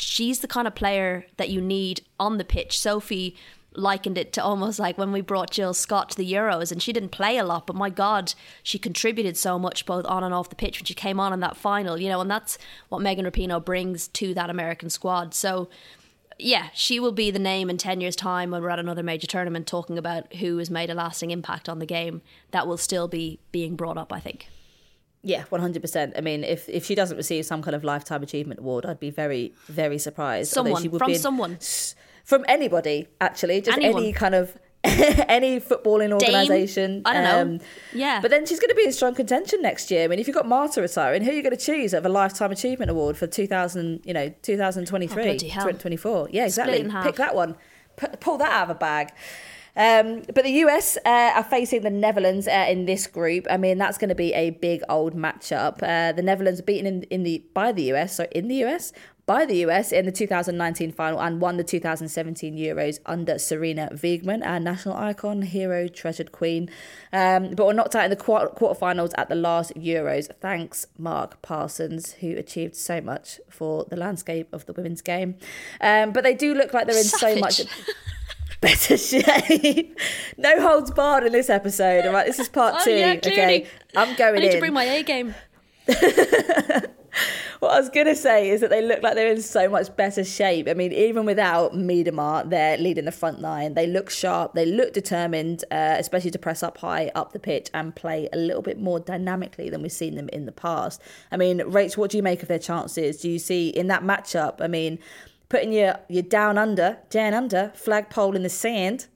she's 0.00 0.40
the 0.40 0.48
kind 0.48 0.66
of 0.68 0.74
player 0.74 1.26
that 1.36 1.48
you 1.48 1.60
need 1.60 2.02
on 2.18 2.38
the 2.38 2.44
pitch. 2.44 2.78
Sophie 2.78 3.36
likened 3.78 4.18
it 4.18 4.32
to 4.34 4.42
almost 4.42 4.78
like 4.78 4.98
when 4.98 5.12
we 5.12 5.20
brought 5.20 5.50
Jill 5.50 5.72
Scott 5.74 6.10
to 6.10 6.16
the 6.16 6.30
Euros 6.30 6.72
and 6.72 6.82
she 6.82 6.92
didn't 6.92 7.10
play 7.10 7.38
a 7.38 7.44
lot, 7.44 7.66
but 7.66 7.76
my 7.76 7.90
God, 7.90 8.34
she 8.62 8.78
contributed 8.78 9.36
so 9.36 9.58
much 9.58 9.86
both 9.86 10.04
on 10.06 10.24
and 10.24 10.34
off 10.34 10.50
the 10.50 10.56
pitch 10.56 10.78
when 10.78 10.84
she 10.84 10.94
came 10.94 11.20
on 11.20 11.32
in 11.32 11.40
that 11.40 11.56
final, 11.56 11.98
you 11.98 12.08
know, 12.08 12.20
and 12.20 12.30
that's 12.30 12.58
what 12.88 13.00
Megan 13.00 13.24
Rapinoe 13.24 13.64
brings 13.64 14.08
to 14.08 14.34
that 14.34 14.50
American 14.50 14.90
squad. 14.90 15.34
So, 15.34 15.68
yeah, 16.38 16.68
she 16.72 17.00
will 17.00 17.12
be 17.12 17.30
the 17.30 17.38
name 17.38 17.68
in 17.70 17.78
10 17.78 18.00
years' 18.00 18.16
time 18.16 18.50
when 18.50 18.62
we're 18.62 18.70
at 18.70 18.78
another 18.78 19.02
major 19.02 19.26
tournament 19.26 19.66
talking 19.66 19.98
about 19.98 20.34
who 20.34 20.58
has 20.58 20.70
made 20.70 20.90
a 20.90 20.94
lasting 20.94 21.30
impact 21.30 21.68
on 21.68 21.78
the 21.78 21.86
game. 21.86 22.22
That 22.50 22.66
will 22.66 22.78
still 22.78 23.08
be 23.08 23.40
being 23.50 23.76
brought 23.76 23.98
up, 23.98 24.12
I 24.12 24.20
think. 24.20 24.48
Yeah, 25.22 25.44
one 25.48 25.60
hundred 25.60 25.82
percent. 25.82 26.14
I 26.16 26.20
mean, 26.20 26.44
if 26.44 26.68
if 26.68 26.84
she 26.84 26.94
doesn't 26.94 27.16
receive 27.16 27.44
some 27.44 27.60
kind 27.60 27.74
of 27.74 27.82
lifetime 27.82 28.22
achievement 28.22 28.60
award, 28.60 28.86
I'd 28.86 29.00
be 29.00 29.10
very 29.10 29.52
very 29.66 29.98
surprised. 29.98 30.52
Someone 30.52 30.88
from 30.96 31.14
someone 31.16 31.58
from 32.28 32.44
anybody 32.46 33.08
actually, 33.22 33.62
just 33.62 33.78
Anyone. 33.78 34.02
any 34.02 34.12
kind 34.12 34.34
of 34.34 34.54
any 34.84 35.58
footballing 35.58 36.12
organisation. 36.12 37.00
I 37.06 37.14
don't 37.14 37.26
um, 37.26 37.56
know. 37.56 37.64
Yeah. 37.94 38.20
But 38.20 38.30
then 38.30 38.44
she's 38.44 38.60
going 38.60 38.68
to 38.68 38.74
be 38.74 38.84
in 38.84 38.92
strong 38.92 39.14
contention 39.14 39.62
next 39.62 39.90
year. 39.90 40.04
I 40.04 40.08
mean, 40.08 40.18
if 40.18 40.26
you've 40.26 40.36
got 40.36 40.46
Marta 40.46 40.82
retiring, 40.82 41.24
who 41.24 41.30
are 41.30 41.32
you 41.32 41.42
going 41.42 41.56
to 41.56 41.64
choose 41.64 41.94
of 41.94 42.04
a 42.04 42.08
lifetime 42.10 42.52
achievement 42.52 42.90
award 42.90 43.16
for 43.16 43.26
2000, 43.26 44.02
you 44.04 44.12
know, 44.12 44.28
2023, 44.42 45.22
oh, 45.22 45.32
2024? 45.38 46.28
Yeah, 46.30 46.44
exactly. 46.44 46.86
Pick 47.02 47.16
that 47.16 47.34
one. 47.34 47.56
P- 47.96 48.08
pull 48.20 48.36
that 48.36 48.52
out 48.52 48.64
of 48.64 48.76
a 48.76 48.78
bag. 48.78 49.08
Um, 49.74 50.22
but 50.34 50.44
the 50.44 50.52
US 50.64 50.98
uh, 51.06 51.32
are 51.34 51.44
facing 51.44 51.80
the 51.80 51.90
Netherlands 51.90 52.46
uh, 52.46 52.66
in 52.68 52.84
this 52.84 53.06
group. 53.06 53.46
I 53.48 53.56
mean, 53.56 53.78
that's 53.78 53.96
going 53.96 54.10
to 54.10 54.14
be 54.14 54.34
a 54.34 54.50
big 54.50 54.82
old 54.90 55.14
matchup. 55.14 55.82
Uh, 55.82 56.12
the 56.12 56.22
Netherlands 56.22 56.60
are 56.60 56.64
beaten 56.64 56.86
in, 56.86 57.02
in 57.04 57.22
the 57.22 57.42
by 57.54 57.72
the 57.72 57.92
US, 57.94 58.16
so 58.16 58.26
in 58.32 58.48
the 58.48 58.64
US 58.64 58.92
by 59.28 59.44
the 59.44 59.56
US 59.66 59.92
in 59.92 60.06
the 60.06 60.10
2019 60.10 60.90
final 60.90 61.20
and 61.20 61.38
won 61.38 61.58
the 61.58 61.62
2017 61.62 62.56
Euros 62.56 62.98
under 63.04 63.34
Sarina 63.34 63.92
Wiegman, 63.92 64.44
our 64.44 64.58
national 64.58 64.96
icon, 64.96 65.42
hero, 65.42 65.86
treasured 65.86 66.32
queen. 66.32 66.70
Um, 67.12 67.50
but 67.50 67.66
were 67.66 67.74
knocked 67.74 67.94
out 67.94 68.04
in 68.04 68.10
the 68.10 68.16
quarter- 68.16 68.48
quarterfinals 68.48 69.12
at 69.18 69.28
the 69.28 69.34
last 69.34 69.74
Euros. 69.74 70.34
Thanks, 70.40 70.86
Mark 70.96 71.42
Parsons, 71.42 72.12
who 72.14 72.36
achieved 72.36 72.74
so 72.74 73.02
much 73.02 73.38
for 73.50 73.84
the 73.84 73.96
landscape 73.96 74.48
of 74.50 74.64
the 74.64 74.72
women's 74.72 75.02
game. 75.02 75.36
Um, 75.82 76.12
but 76.12 76.24
they 76.24 76.34
do 76.34 76.54
look 76.54 76.72
like 76.72 76.86
they're 76.86 76.96
in 76.96 77.04
Savage. 77.04 77.34
so 77.34 77.40
much. 77.40 77.66
better 78.62 78.96
shape. 78.96 80.00
no 80.38 80.60
holds 80.62 80.90
barred 80.90 81.24
in 81.24 81.32
this 81.32 81.50
episode. 81.50 82.06
All 82.06 82.14
right, 82.14 82.26
this 82.26 82.38
is 82.38 82.48
part 82.48 82.76
oh, 82.78 82.84
two. 82.84 82.92
Yeah, 82.92 83.12
okay, 83.18 83.66
I'm 83.94 84.16
going 84.16 84.36
I 84.36 84.38
need 84.38 84.46
in. 84.46 84.52
to 84.54 84.58
bring 84.58 84.72
my 84.72 84.84
A 84.84 85.02
game. 85.02 85.34
what 87.60 87.72
I 87.72 87.80
was 87.80 87.88
gonna 87.88 88.14
say 88.14 88.50
is 88.50 88.60
that 88.60 88.70
they 88.70 88.82
look 88.82 89.02
like 89.02 89.14
they're 89.14 89.30
in 89.30 89.42
so 89.42 89.68
much 89.68 89.94
better 89.96 90.24
shape. 90.24 90.68
I 90.68 90.74
mean, 90.74 90.92
even 90.92 91.24
without 91.24 91.72
Miedema, 91.74 92.48
they're 92.48 92.76
leading 92.78 93.04
the 93.04 93.12
front 93.12 93.40
line. 93.40 93.74
They 93.74 93.86
look 93.86 94.10
sharp. 94.10 94.54
They 94.54 94.66
look 94.66 94.92
determined, 94.92 95.64
uh, 95.70 95.96
especially 95.98 96.30
to 96.32 96.38
press 96.38 96.62
up 96.62 96.78
high 96.78 97.10
up 97.14 97.32
the 97.32 97.38
pitch 97.38 97.70
and 97.74 97.94
play 97.94 98.28
a 98.32 98.36
little 98.36 98.62
bit 98.62 98.80
more 98.80 99.00
dynamically 99.00 99.70
than 99.70 99.82
we've 99.82 99.92
seen 99.92 100.14
them 100.14 100.28
in 100.30 100.46
the 100.46 100.52
past. 100.52 101.00
I 101.30 101.36
mean, 101.36 101.60
Rach, 101.60 101.96
what 101.96 102.10
do 102.10 102.16
you 102.16 102.22
make 102.22 102.42
of 102.42 102.48
their 102.48 102.58
chances? 102.58 103.20
Do 103.20 103.28
you 103.28 103.38
see 103.38 103.68
in 103.68 103.88
that 103.88 104.02
matchup? 104.02 104.60
I 104.60 104.68
mean, 104.68 104.98
putting 105.48 105.72
your 105.72 105.98
your 106.08 106.22
down 106.22 106.58
under, 106.58 106.98
down 107.10 107.34
under 107.34 107.72
flagpole 107.74 108.36
in 108.36 108.42
the 108.42 108.48
sand. 108.48 109.06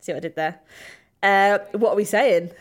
See 0.00 0.12
what 0.12 0.18
I 0.18 0.20
did 0.20 0.36
there? 0.36 0.60
Uh, 1.22 1.58
what 1.72 1.92
are 1.92 1.96
we 1.96 2.04
saying? 2.04 2.50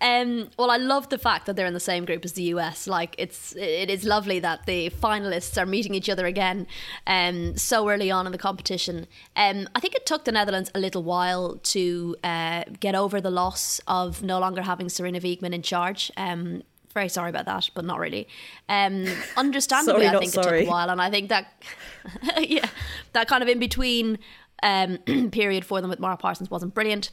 Um, 0.00 0.50
well, 0.58 0.70
I 0.70 0.76
love 0.76 1.08
the 1.08 1.18
fact 1.18 1.46
that 1.46 1.56
they're 1.56 1.66
in 1.66 1.74
the 1.74 1.80
same 1.80 2.04
group 2.04 2.24
as 2.24 2.32
the 2.32 2.44
US. 2.44 2.86
Like, 2.86 3.14
it's 3.18 3.54
it 3.56 3.90
is 3.90 4.04
lovely 4.04 4.38
that 4.40 4.66
the 4.66 4.90
finalists 4.90 5.60
are 5.60 5.66
meeting 5.66 5.94
each 5.94 6.08
other 6.08 6.26
again 6.26 6.66
um, 7.06 7.56
so 7.56 7.88
early 7.88 8.10
on 8.10 8.26
in 8.26 8.32
the 8.32 8.38
competition. 8.38 9.06
Um, 9.36 9.68
I 9.74 9.80
think 9.80 9.94
it 9.94 10.06
took 10.06 10.24
the 10.24 10.32
Netherlands 10.32 10.70
a 10.74 10.80
little 10.80 11.02
while 11.02 11.56
to 11.56 12.16
uh, 12.24 12.64
get 12.80 12.94
over 12.94 13.20
the 13.20 13.30
loss 13.30 13.80
of 13.86 14.22
no 14.22 14.38
longer 14.38 14.62
having 14.62 14.86
Sarina 14.86 15.20
Wiegman 15.20 15.52
in 15.52 15.62
charge. 15.62 16.10
Um, 16.16 16.62
very 16.92 17.08
sorry 17.08 17.30
about 17.30 17.46
that, 17.46 17.70
but 17.74 17.84
not 17.84 17.98
really. 17.98 18.26
Um, 18.68 19.06
understandably, 19.36 20.06
sorry, 20.06 20.16
I 20.16 20.18
think 20.18 20.32
sorry. 20.32 20.58
it 20.58 20.60
took 20.60 20.68
a 20.68 20.70
while, 20.70 20.90
and 20.90 21.00
I 21.00 21.10
think 21.10 21.28
that 21.28 21.52
yeah, 22.38 22.68
that 23.12 23.28
kind 23.28 23.42
of 23.42 23.48
in 23.48 23.58
between 23.58 24.18
um, 24.62 24.98
period 25.30 25.64
for 25.64 25.80
them 25.80 25.90
with 25.90 26.00
Mark 26.00 26.20
Parsons 26.20 26.50
wasn't 26.50 26.74
brilliant. 26.74 27.10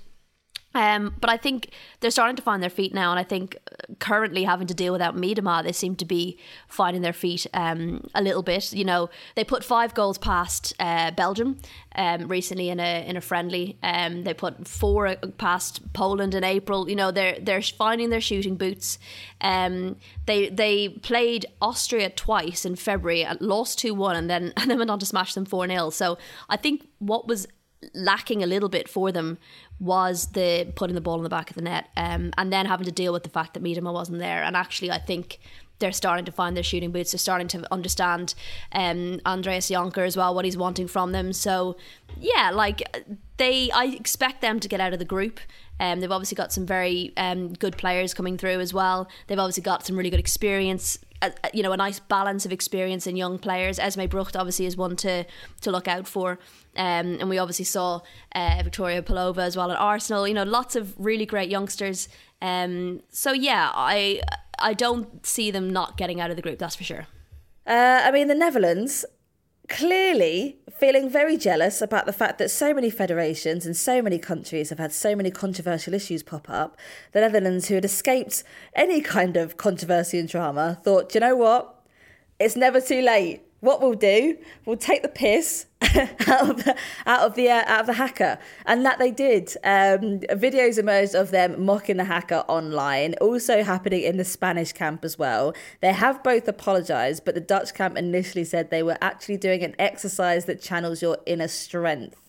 Um, 0.78 1.16
but 1.20 1.32
I 1.32 1.38
think 1.38 1.72
they're 2.02 2.12
starting 2.12 2.36
to 2.36 2.44
find 2.44 2.62
their 2.62 2.70
feet 2.70 2.94
now, 2.94 3.10
and 3.10 3.20
I 3.20 3.24
think 3.24 3.58
currently 3.98 4.44
having 4.44 4.68
to 4.68 4.76
deal 4.76 4.94
without 4.94 5.16
Miedema, 5.16 5.64
they 5.64 5.72
seem 5.72 5.96
to 5.96 6.06
be 6.06 6.38
finding 6.68 7.02
their 7.02 7.14
feet 7.14 7.48
um, 7.56 8.06
a 8.14 8.22
little 8.22 8.44
bit. 8.44 8.72
You 8.74 8.86
know, 8.86 9.10
they 9.34 9.44
put 9.44 9.64
five 9.64 9.96
goals 9.96 10.20
past 10.20 10.76
uh, 10.80 11.10
Belgium 11.12 11.58
um, 11.96 12.28
recently 12.28 12.70
in 12.70 12.80
a 12.80 13.04
in 13.10 13.18
a 13.18 13.22
friendly. 13.22 13.80
Um, 13.82 14.24
they 14.24 14.36
put 14.36 14.68
four 14.68 15.16
past 15.40 15.82
Poland 15.94 16.36
in 16.36 16.44
April. 16.44 16.88
You 16.88 16.96
know, 16.96 17.10
they're 17.10 17.40
they're 17.42 17.64
finding 17.64 18.12
their 18.12 18.22
shooting 18.22 18.56
boots. 18.56 19.00
Um, 19.42 19.96
they 20.28 20.50
they 20.50 20.90
played 20.90 21.48
Austria 21.60 22.12
twice 22.12 22.66
in 22.66 22.76
February, 22.76 23.26
lost 23.40 23.80
two 23.80 23.96
one, 23.96 24.16
and 24.16 24.30
then 24.30 24.54
and 24.58 24.70
then 24.70 24.78
went 24.78 24.92
on 24.92 25.00
to 25.00 25.08
smash 25.08 25.34
them 25.34 25.46
four 25.46 25.68
0 25.68 25.90
So 25.90 26.20
I 26.50 26.56
think 26.56 26.88
what 27.00 27.28
was 27.28 27.48
lacking 27.94 28.42
a 28.44 28.48
little 28.48 28.70
bit 28.70 28.90
for 28.90 29.12
them 29.12 29.38
was 29.80 30.28
the 30.28 30.72
putting 30.76 30.96
the 30.96 31.02
ball 31.02 31.18
in 31.18 31.24
the 31.24 31.30
back 31.30 31.50
of 31.50 31.56
the 31.56 31.62
net 31.62 31.90
um, 31.96 32.32
and 32.38 32.52
then 32.52 32.66
having 32.66 32.86
to 32.86 32.92
deal 32.92 33.14
with 33.14 33.24
the 33.24 33.30
fact 33.30 33.54
that 33.54 33.64
Miedema 33.64 33.94
wasn't 33.94 34.20
there. 34.20 34.44
And 34.44 34.56
actually, 34.56 34.92
I 34.92 34.98
think 34.98 35.40
they're 35.80 35.92
starting 35.92 36.26
to 36.26 36.32
find 36.32 36.56
their 36.56 36.64
shooting 36.64 36.92
boots. 36.92 37.12
They're 37.12 37.20
starting 37.20 37.48
to 37.50 37.72
understand 37.72 38.34
um, 38.72 39.20
Andries 39.26 39.72
Jonker 39.72 40.06
as 40.06 40.18
well, 40.18 40.34
what 40.34 40.46
he's 40.46 40.58
wanting 40.58 40.88
from 40.88 41.12
them. 41.12 41.34
So, 41.34 41.78
yeah, 42.20 42.52
like 42.52 42.82
they, 43.38 43.70
I 43.72 43.86
expect 43.86 44.42
them 44.42 44.60
to 44.60 44.68
get 44.68 44.80
out 44.80 44.94
of 44.94 45.00
the 45.00 45.06
group. 45.06 45.40
Um, 45.80 46.00
they've 46.00 46.12
obviously 46.12 46.36
got 46.36 46.52
some 46.52 46.66
very 46.66 47.14
um, 47.18 47.54
good 47.54 47.78
players 47.78 48.16
coming 48.16 48.38
through 48.38 48.60
as 48.60 48.74
well. 48.74 49.08
They've 49.28 49.38
obviously 49.38 49.62
got 49.62 49.86
some 49.86 49.96
really 49.96 50.10
good 50.10 50.20
experience. 50.20 50.98
Uh 51.22 51.30
you 51.54 51.64
know, 51.64 51.72
a 51.72 51.78
nice 51.78 52.00
balance 52.00 52.46
of 52.46 52.52
experience 52.52 53.08
in 53.08 53.16
young 53.16 53.40
players. 53.40 53.80
Esmee 53.80 54.10
Brugts 54.10 54.36
obviously 54.36 54.66
is 54.66 54.78
one 54.78 54.96
to 54.98 55.26
to 55.62 55.72
look 55.72 55.88
out 55.88 56.08
for, 56.08 56.40
um, 56.76 57.18
and 57.20 57.30
we 57.30 57.38
obviously 57.38 57.66
saw 57.66 58.02
uh, 58.36 58.62
Victoria 58.64 59.02
Pelova 59.02 59.40
as 59.40 59.58
well 59.58 59.72
at 59.72 59.80
Arsenal. 59.80 60.28
You 60.28 60.34
know, 60.34 60.44
lots 60.44 60.76
of 60.76 60.94
really 60.98 61.26
great 61.26 61.50
youngsters. 61.50 62.10
Um, 62.42 63.02
so 63.10 63.32
yeah, 63.32 63.72
I 63.74 64.22
I 64.60 64.74
don't 64.74 65.26
see 65.26 65.52
them 65.52 65.72
not 65.72 65.98
getting 65.98 66.22
out 66.22 66.30
of 66.30 66.36
the 66.36 66.42
group. 66.42 66.60
That's 66.60 66.76
for 66.76 66.84
sure. 66.84 67.08
Uh, 67.66 68.02
I 68.04 68.12
mean, 68.12 68.28
the 68.28 68.36
Netherlands 68.36 69.06
clearly 69.68 70.58
feeling 70.72 71.10
very 71.10 71.38
jealous 71.38 71.82
about 71.82 72.06
the 72.06 72.14
fact 72.14 72.38
that 72.38 72.50
so 72.50 72.74
many 72.74 72.90
federations 72.90 73.66
and 73.66 73.76
so 73.76 74.02
many 74.02 74.20
countries 74.20 74.70
have 74.70 74.80
had 74.80 74.92
so 74.92 75.16
many 75.16 75.32
controversial 75.32 75.94
issues 75.94 76.24
pop 76.24 76.50
up. 76.50 76.78
The 77.12 77.22
Netherlands, 77.22 77.68
who 77.68 77.76
had 77.76 77.86
escaped 77.86 78.44
any 78.76 79.02
kind 79.02 79.38
of 79.38 79.58
controversy 79.58 80.20
and 80.20 80.30
drama, 80.30 80.80
thought, 80.84 81.14
you 81.14 81.20
know 81.20 81.36
what? 81.36 81.76
It's 82.40 82.56
never 82.56 82.80
too 82.80 83.02
late 83.02 83.44
what 83.60 83.82
we'll 83.82 83.94
do, 83.94 84.38
we'll 84.66 84.78
take 84.78 85.02
the 85.02 85.08
piss 85.08 85.67
out 86.28 86.50
of 86.50 86.64
the, 86.64 86.76
out 87.06 87.20
of 87.22 87.36
the 87.36 87.50
uh, 87.50 87.64
out 87.68 87.82
of 87.82 87.86
the 87.86 87.94
haka, 87.94 88.40
and 88.66 88.84
that 88.84 88.98
they 88.98 89.12
did. 89.12 89.56
Um, 89.64 90.20
videos 90.36 90.80
emerged 90.80 91.14
of 91.14 91.30
them 91.30 91.64
mocking 91.64 91.98
the 91.98 92.06
haka 92.06 92.46
online, 92.46 93.14
also 93.22 93.64
happening 93.64 94.02
in 94.02 94.18
the 94.18 94.26
Spanish 94.26 94.74
camp 94.74 95.06
as 95.06 95.20
well. 95.20 95.54
They 95.82 95.94
have 95.94 96.24
both 96.24 96.48
apologised, 96.48 97.26
but 97.26 97.36
the 97.36 97.42
Dutch 97.42 97.76
camp 97.76 97.96
initially 97.96 98.44
said 98.44 98.72
they 98.72 98.82
were 98.82 98.98
actually 99.02 99.38
doing 99.38 99.64
an 99.64 99.76
exercise 99.78 100.46
that 100.46 100.62
channels 100.62 101.04
your 101.04 101.20
inner 101.28 101.48
strength. 101.48 102.20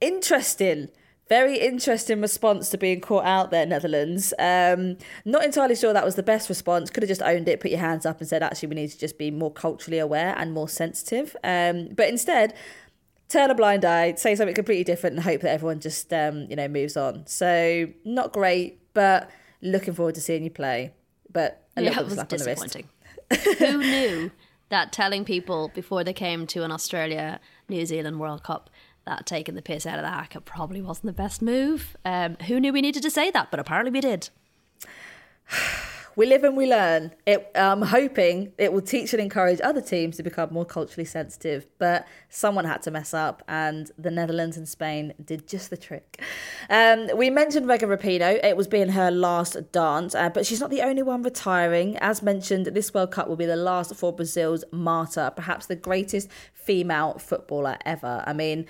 Interesting 0.00 0.88
very 1.28 1.58
interesting 1.58 2.20
response 2.20 2.70
to 2.70 2.78
being 2.78 3.00
caught 3.00 3.24
out 3.24 3.50
there, 3.50 3.66
Netherlands. 3.66 4.32
Um, 4.38 4.96
not 5.24 5.44
entirely 5.44 5.74
sure 5.74 5.92
that 5.92 6.04
was 6.04 6.14
the 6.14 6.22
best 6.22 6.48
response. 6.48 6.90
Could 6.90 7.02
have 7.02 7.08
just 7.08 7.22
owned 7.22 7.48
it, 7.48 7.60
put 7.60 7.70
your 7.70 7.80
hands 7.80 8.06
up, 8.06 8.20
and 8.20 8.28
said, 8.28 8.42
actually, 8.42 8.68
we 8.68 8.76
need 8.76 8.90
to 8.90 8.98
just 8.98 9.18
be 9.18 9.30
more 9.30 9.50
culturally 9.50 9.98
aware 9.98 10.34
and 10.38 10.52
more 10.52 10.68
sensitive. 10.68 11.36
Um, 11.42 11.88
but 11.94 12.08
instead, 12.08 12.54
turn 13.28 13.50
a 13.50 13.54
blind 13.54 13.84
eye, 13.84 14.14
say 14.14 14.34
something 14.34 14.54
completely 14.54 14.84
different, 14.84 15.16
and 15.16 15.24
hope 15.24 15.40
that 15.40 15.50
everyone 15.50 15.80
just 15.80 16.12
um, 16.12 16.46
you 16.48 16.56
know 16.56 16.68
moves 16.68 16.96
on. 16.96 17.26
So 17.26 17.88
not 18.04 18.32
great, 18.32 18.80
but 18.94 19.30
looking 19.62 19.94
forward 19.94 20.14
to 20.14 20.20
seeing 20.20 20.44
you 20.44 20.50
play. 20.50 20.92
But 21.32 21.66
a 21.76 21.82
yeah, 21.82 22.00
little 22.00 22.24
bit 22.24 22.28
the 22.28 22.44
wrist. 22.44 22.76
Who 23.58 23.78
knew 23.78 24.30
that 24.68 24.92
telling 24.92 25.24
people 25.24 25.70
before 25.74 26.04
they 26.04 26.12
came 26.12 26.46
to 26.48 26.62
an 26.62 26.72
Australia 26.72 27.40
New 27.68 27.84
Zealand 27.84 28.20
World 28.20 28.42
Cup 28.42 28.70
that 29.06 29.24
taking 29.26 29.54
the 29.54 29.62
piss 29.62 29.86
out 29.86 29.98
of 29.98 30.04
the 30.04 30.10
haka 30.10 30.40
probably 30.40 30.82
wasn't 30.82 31.06
the 31.06 31.12
best 31.12 31.40
move. 31.40 31.96
Um, 32.04 32.36
who 32.46 32.60
knew 32.60 32.72
we 32.72 32.82
needed 32.82 33.02
to 33.02 33.10
say 33.10 33.30
that? 33.30 33.50
But 33.50 33.60
apparently 33.60 33.92
we 33.92 34.00
did. 34.00 34.28
we 36.16 36.24
live 36.24 36.44
and 36.44 36.56
we 36.56 36.66
learn. 36.66 37.12
It, 37.26 37.50
I'm 37.54 37.82
hoping 37.82 38.52
it 38.56 38.72
will 38.72 38.80
teach 38.80 39.12
and 39.12 39.20
encourage 39.20 39.60
other 39.60 39.82
teams 39.82 40.16
to 40.16 40.22
become 40.22 40.48
more 40.50 40.64
culturally 40.64 41.04
sensitive. 41.04 41.66
But 41.78 42.06
someone 42.30 42.64
had 42.64 42.82
to 42.82 42.90
mess 42.90 43.12
up, 43.12 43.42
and 43.46 43.90
the 43.98 44.10
Netherlands 44.10 44.56
and 44.56 44.66
Spain 44.66 45.12
did 45.22 45.46
just 45.46 45.68
the 45.68 45.76
trick. 45.76 46.22
Um, 46.70 47.08
we 47.14 47.28
mentioned 47.28 47.66
Megan 47.66 47.90
Rapinoe. 47.90 48.42
It 48.42 48.56
was 48.56 48.66
being 48.66 48.88
her 48.88 49.10
last 49.10 49.70
dance, 49.72 50.14
uh, 50.14 50.30
but 50.30 50.46
she's 50.46 50.60
not 50.60 50.70
the 50.70 50.80
only 50.82 51.02
one 51.02 51.22
retiring. 51.22 51.96
As 51.98 52.22
mentioned, 52.22 52.66
this 52.66 52.94
World 52.94 53.10
Cup 53.10 53.28
will 53.28 53.36
be 53.36 53.46
the 53.46 53.56
last 53.56 53.94
for 53.94 54.12
Brazil's 54.12 54.64
Marta, 54.72 55.32
perhaps 55.36 55.66
the 55.66 55.76
greatest 55.76 56.30
female 56.54 57.18
footballer 57.18 57.76
ever. 57.84 58.24
I 58.26 58.32
mean, 58.32 58.66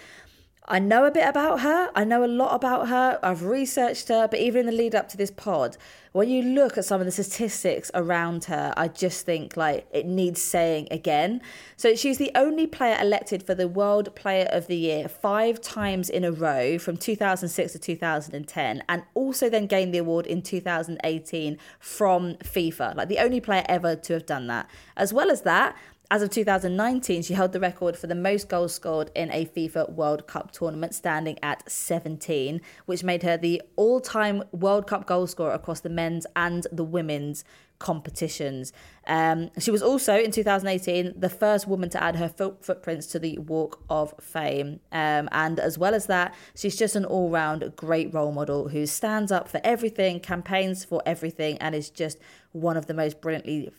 I 0.68 0.80
know 0.80 1.04
a 1.04 1.12
bit 1.12 1.28
about 1.28 1.60
her. 1.60 1.90
I 1.94 2.02
know 2.02 2.24
a 2.24 2.26
lot 2.26 2.54
about 2.54 2.88
her. 2.88 3.20
I've 3.22 3.44
researched 3.44 4.08
her, 4.08 4.26
but 4.26 4.40
even 4.40 4.60
in 4.60 4.66
the 4.66 4.72
lead 4.72 4.96
up 4.96 5.08
to 5.10 5.16
this 5.16 5.30
pod, 5.30 5.76
when 6.10 6.28
you 6.28 6.42
look 6.42 6.76
at 6.76 6.84
some 6.84 7.00
of 7.00 7.04
the 7.04 7.12
statistics 7.12 7.90
around 7.94 8.46
her, 8.46 8.74
I 8.76 8.88
just 8.88 9.24
think 9.24 9.56
like 9.56 9.86
it 9.92 10.06
needs 10.06 10.42
saying 10.42 10.88
again. 10.90 11.40
So 11.76 11.94
she's 11.94 12.18
the 12.18 12.32
only 12.34 12.66
player 12.66 12.96
elected 13.00 13.44
for 13.44 13.54
the 13.54 13.68
World 13.68 14.12
Player 14.16 14.48
of 14.50 14.66
the 14.66 14.76
Year 14.76 15.08
five 15.08 15.60
times 15.60 16.10
in 16.10 16.24
a 16.24 16.32
row 16.32 16.78
from 16.78 16.96
2006 16.96 17.72
to 17.72 17.78
2010, 17.78 18.82
and 18.88 19.02
also 19.14 19.48
then 19.48 19.66
gained 19.66 19.94
the 19.94 19.98
award 19.98 20.26
in 20.26 20.42
2018 20.42 21.58
from 21.78 22.34
FIFA, 22.36 22.96
like 22.96 23.08
the 23.08 23.18
only 23.18 23.40
player 23.40 23.64
ever 23.68 23.94
to 23.94 24.14
have 24.14 24.26
done 24.26 24.48
that. 24.48 24.68
As 24.96 25.12
well 25.12 25.30
as 25.30 25.42
that, 25.42 25.76
as 26.10 26.22
of 26.22 26.30
2019, 26.30 27.22
she 27.22 27.34
held 27.34 27.52
the 27.52 27.60
record 27.60 27.96
for 27.96 28.06
the 28.06 28.14
most 28.14 28.48
goals 28.48 28.74
scored 28.74 29.10
in 29.14 29.30
a 29.32 29.44
FIFA 29.44 29.90
World 29.90 30.26
Cup 30.26 30.52
tournament, 30.52 30.94
standing 30.94 31.38
at 31.42 31.68
17, 31.70 32.60
which 32.86 33.02
made 33.02 33.22
her 33.22 33.36
the 33.36 33.60
all 33.74 34.00
time 34.00 34.44
World 34.52 34.86
Cup 34.86 35.06
goal 35.06 35.26
scorer 35.26 35.52
across 35.52 35.80
the 35.80 35.88
men's 35.88 36.26
and 36.36 36.66
the 36.70 36.84
women's 36.84 37.44
competitions. 37.78 38.72
Um, 39.06 39.50
she 39.58 39.70
was 39.70 39.82
also, 39.82 40.16
in 40.18 40.30
2018, 40.30 41.14
the 41.18 41.28
first 41.28 41.66
woman 41.66 41.90
to 41.90 42.02
add 42.02 42.16
her 42.16 42.28
foot- 42.28 42.64
footprints 42.64 43.06
to 43.08 43.18
the 43.18 43.38
Walk 43.38 43.82
of 43.90 44.14
Fame. 44.20 44.80
Um, 44.92 45.28
and 45.32 45.58
as 45.58 45.76
well 45.76 45.94
as 45.94 46.06
that, 46.06 46.34
she's 46.54 46.76
just 46.76 46.96
an 46.96 47.04
all 47.04 47.30
round 47.30 47.72
great 47.76 48.14
role 48.14 48.32
model 48.32 48.68
who 48.68 48.86
stands 48.86 49.32
up 49.32 49.48
for 49.48 49.60
everything, 49.64 50.20
campaigns 50.20 50.84
for 50.84 51.02
everything, 51.04 51.58
and 51.58 51.74
is 51.74 51.90
just 51.90 52.18
one 52.52 52.76
of 52.76 52.86
the 52.86 52.94
most 52.94 53.20
brilliantly 53.20 53.70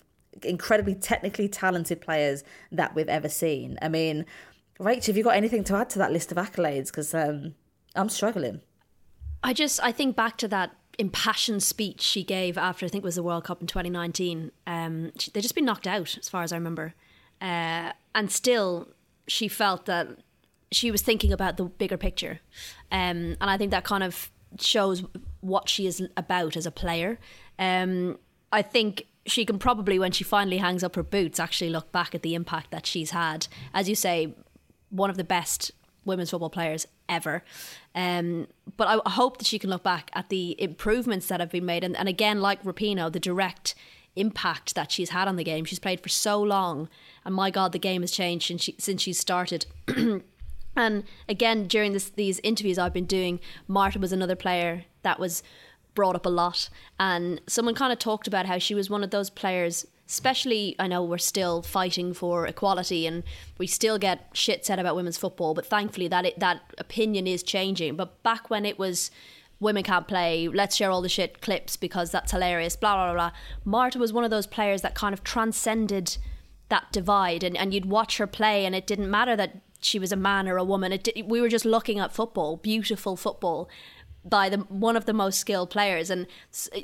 incredibly 0.43 0.95
technically 0.95 1.47
talented 1.47 2.01
players 2.01 2.43
that 2.71 2.95
we've 2.95 3.09
ever 3.09 3.29
seen. 3.29 3.77
I 3.81 3.89
mean, 3.89 4.25
Rach, 4.79 5.05
have 5.07 5.17
you 5.17 5.23
got 5.23 5.35
anything 5.35 5.63
to 5.65 5.75
add 5.75 5.89
to 5.91 5.99
that 5.99 6.11
list 6.11 6.31
of 6.31 6.37
accolades? 6.37 6.87
Because 6.87 7.13
um, 7.13 7.55
I'm 7.95 8.09
struggling. 8.09 8.61
I 9.43 9.53
just 9.53 9.81
I 9.83 9.91
think 9.91 10.15
back 10.15 10.37
to 10.37 10.47
that 10.49 10.71
impassioned 10.99 11.61
speech 11.61 12.01
she 12.01 12.23
gave 12.23 12.57
after 12.57 12.85
I 12.85 12.89
think 12.89 13.03
it 13.03 13.05
was 13.05 13.15
the 13.15 13.23
World 13.23 13.43
Cup 13.43 13.61
in 13.61 13.67
2019. 13.67 14.51
Um, 14.65 15.11
she, 15.17 15.31
they'd 15.31 15.41
just 15.41 15.55
been 15.55 15.65
knocked 15.65 15.87
out, 15.87 16.17
as 16.17 16.29
far 16.29 16.43
as 16.43 16.51
I 16.51 16.55
remember, 16.57 16.93
uh, 17.41 17.91
and 18.15 18.31
still 18.31 18.89
she 19.27 19.47
felt 19.47 19.85
that 19.85 20.07
she 20.71 20.91
was 20.91 21.01
thinking 21.01 21.31
about 21.31 21.57
the 21.57 21.65
bigger 21.65 21.97
picture, 21.97 22.39
um, 22.91 23.37
and 23.39 23.49
I 23.49 23.57
think 23.57 23.71
that 23.71 23.83
kind 23.83 24.03
of 24.03 24.31
shows 24.59 25.03
what 25.41 25.69
she 25.69 25.87
is 25.87 26.03
about 26.15 26.57
as 26.57 26.65
a 26.65 26.71
player. 26.71 27.19
Um, 27.59 28.17
I 28.51 28.61
think 28.61 29.05
she 29.27 29.45
can 29.45 29.59
probably, 29.59 29.99
when 29.99 30.11
she 30.11 30.23
finally 30.23 30.57
hangs 30.57 30.83
up 30.83 30.95
her 30.95 31.03
boots, 31.03 31.39
actually 31.39 31.69
look 31.69 31.91
back 31.91 32.15
at 32.15 32.21
the 32.21 32.35
impact 32.35 32.71
that 32.71 32.85
she's 32.85 33.11
had. 33.11 33.47
As 33.73 33.87
you 33.87 33.95
say, 33.95 34.33
one 34.89 35.09
of 35.09 35.17
the 35.17 35.23
best 35.23 35.71
women's 36.05 36.31
football 36.31 36.49
players 36.49 36.87
ever. 37.09 37.43
Um, 37.93 38.47
but 38.77 38.87
I 38.87 39.09
hope 39.09 39.37
that 39.37 39.47
she 39.47 39.59
can 39.59 39.69
look 39.69 39.83
back 39.83 40.09
at 40.13 40.29
the 40.29 40.59
improvements 40.61 41.27
that 41.27 41.39
have 41.39 41.51
been 41.51 41.65
made. 41.65 41.83
And, 41.83 41.95
and 41.95 42.07
again, 42.07 42.41
like 42.41 42.63
Rapinoe, 42.63 43.11
the 43.11 43.19
direct 43.19 43.75
impact 44.15 44.75
that 44.75 44.91
she's 44.91 45.11
had 45.11 45.27
on 45.27 45.35
the 45.35 45.43
game. 45.43 45.65
She's 45.65 45.79
played 45.79 46.01
for 46.01 46.09
so 46.09 46.41
long. 46.41 46.89
And 47.23 47.35
my 47.35 47.51
God, 47.51 47.71
the 47.71 47.79
game 47.79 48.01
has 48.01 48.11
changed 48.11 48.47
since, 48.47 48.63
she, 48.63 48.75
since 48.79 49.01
she's 49.01 49.19
started. 49.19 49.65
and 50.75 51.03
again, 51.29 51.67
during 51.67 51.93
this, 51.93 52.09
these 52.09 52.39
interviews 52.39 52.77
I've 52.77 52.93
been 52.93 53.05
doing, 53.05 53.39
Marta 53.67 53.99
was 53.99 54.11
another 54.11 54.35
player 54.35 54.85
that 55.03 55.19
was 55.19 55.43
brought 55.97 56.15
up 56.15 56.27
a 56.27 56.29
lot. 56.29 56.69
And 56.99 57.41
someone 57.47 57.73
kind 57.73 57.91
of 57.91 57.97
talked 57.97 58.27
about 58.27 58.45
how 58.45 58.59
she 58.59 58.75
was 58.75 58.87
one 58.87 59.03
of 59.03 59.09
those 59.09 59.31
players, 59.31 59.87
especially, 60.07 60.75
I 60.77 60.85
know 60.85 61.03
we're 61.03 61.17
still 61.17 61.63
fighting 61.63 62.13
for 62.13 62.45
equality 62.45 63.07
and 63.07 63.23
we 63.57 63.65
still 63.65 63.97
get 63.97 64.29
shit 64.31 64.63
said 64.63 64.77
about 64.77 64.95
women's 64.95 65.17
football, 65.17 65.55
but 65.55 65.65
thankfully 65.65 66.07
that, 66.09 66.23
it, 66.23 66.39
that 66.39 66.61
opinion 66.77 67.25
is 67.25 67.41
changing. 67.41 67.95
But 67.95 68.21
back 68.21 68.51
when 68.51 68.63
it 68.63 68.77
was 68.77 69.09
women 69.59 69.81
can't 69.81 70.07
play, 70.07 70.47
let's 70.47 70.75
share 70.75 70.91
all 70.91 71.01
the 71.01 71.09
shit 71.09 71.41
clips 71.41 71.75
because 71.75 72.11
that's 72.11 72.31
hilarious, 72.31 72.75
blah, 72.75 72.93
blah, 72.93 73.05
blah, 73.05 73.29
blah. 73.29 73.37
Marta 73.65 73.97
was 73.97 74.13
one 74.13 74.23
of 74.23 74.29
those 74.29 74.45
players 74.45 74.83
that 74.83 74.93
kind 74.93 75.15
of 75.15 75.23
transcended 75.23 76.19
that 76.69 76.91
divide 76.91 77.43
and, 77.43 77.57
and 77.57 77.73
you'd 77.73 77.87
watch 77.87 78.17
her 78.17 78.27
play 78.27 78.67
and 78.67 78.75
it 78.75 78.85
didn't 78.85 79.09
matter 79.09 79.35
that 79.35 79.61
she 79.79 79.97
was 79.97 80.11
a 80.11 80.15
man 80.15 80.47
or 80.47 80.57
a 80.57 80.63
woman. 80.63 80.91
It, 80.91 81.25
we 81.25 81.41
were 81.41 81.49
just 81.49 81.65
looking 81.65 81.97
at 81.97 82.13
football, 82.13 82.57
beautiful 82.57 83.15
football 83.15 83.67
by 84.29 84.49
the 84.49 84.57
one 84.57 84.95
of 84.95 85.05
the 85.05 85.13
most 85.13 85.39
skilled 85.39 85.69
players. 85.69 86.09
And 86.09 86.27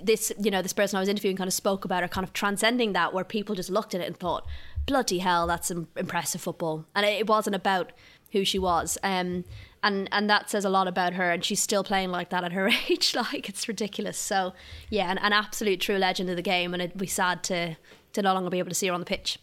this 0.01 0.31
you 0.39 0.51
know 0.51 0.61
this 0.61 0.73
person 0.73 0.97
I 0.97 0.99
was 0.99 1.09
interviewing 1.09 1.37
kind 1.37 1.47
of 1.47 1.53
spoke 1.53 1.85
about 1.85 2.01
her 2.01 2.07
kind 2.07 2.25
of 2.25 2.33
transcending 2.33 2.93
that 2.93 3.13
where 3.13 3.23
people 3.23 3.55
just 3.55 3.69
looked 3.69 3.93
at 3.93 4.01
it 4.01 4.07
and 4.07 4.17
thought 4.17 4.45
bloody 4.85 5.19
hell 5.19 5.47
that's 5.47 5.71
impressive 5.71 6.41
football. 6.41 6.85
And 6.95 7.05
it 7.05 7.27
wasn't 7.27 7.55
about 7.55 7.91
who 8.31 8.43
she 8.43 8.59
was. 8.59 8.97
Um, 9.03 9.45
and 9.81 10.09
and 10.11 10.29
that 10.29 10.49
says 10.49 10.65
a 10.65 10.69
lot 10.69 10.87
about 10.87 11.13
her 11.13 11.31
and 11.31 11.43
she's 11.43 11.61
still 11.61 11.83
playing 11.83 12.09
like 12.09 12.29
that 12.29 12.43
at 12.43 12.53
her 12.53 12.69
age. 12.89 13.15
Like 13.15 13.49
it's 13.49 13.67
ridiculous. 13.67 14.17
So 14.17 14.53
yeah 14.89 15.11
an, 15.11 15.17
an 15.19 15.33
absolute 15.33 15.81
true 15.81 15.97
legend 15.97 16.29
of 16.29 16.35
the 16.35 16.41
game 16.41 16.73
and 16.73 16.81
it'd 16.81 16.97
be 16.97 17.07
sad 17.07 17.43
to 17.43 17.77
to 18.13 18.21
no 18.21 18.33
longer 18.33 18.49
be 18.49 18.59
able 18.59 18.69
to 18.69 18.75
see 18.75 18.87
her 18.87 18.93
on 18.93 18.99
the 18.99 19.05
pitch 19.05 19.39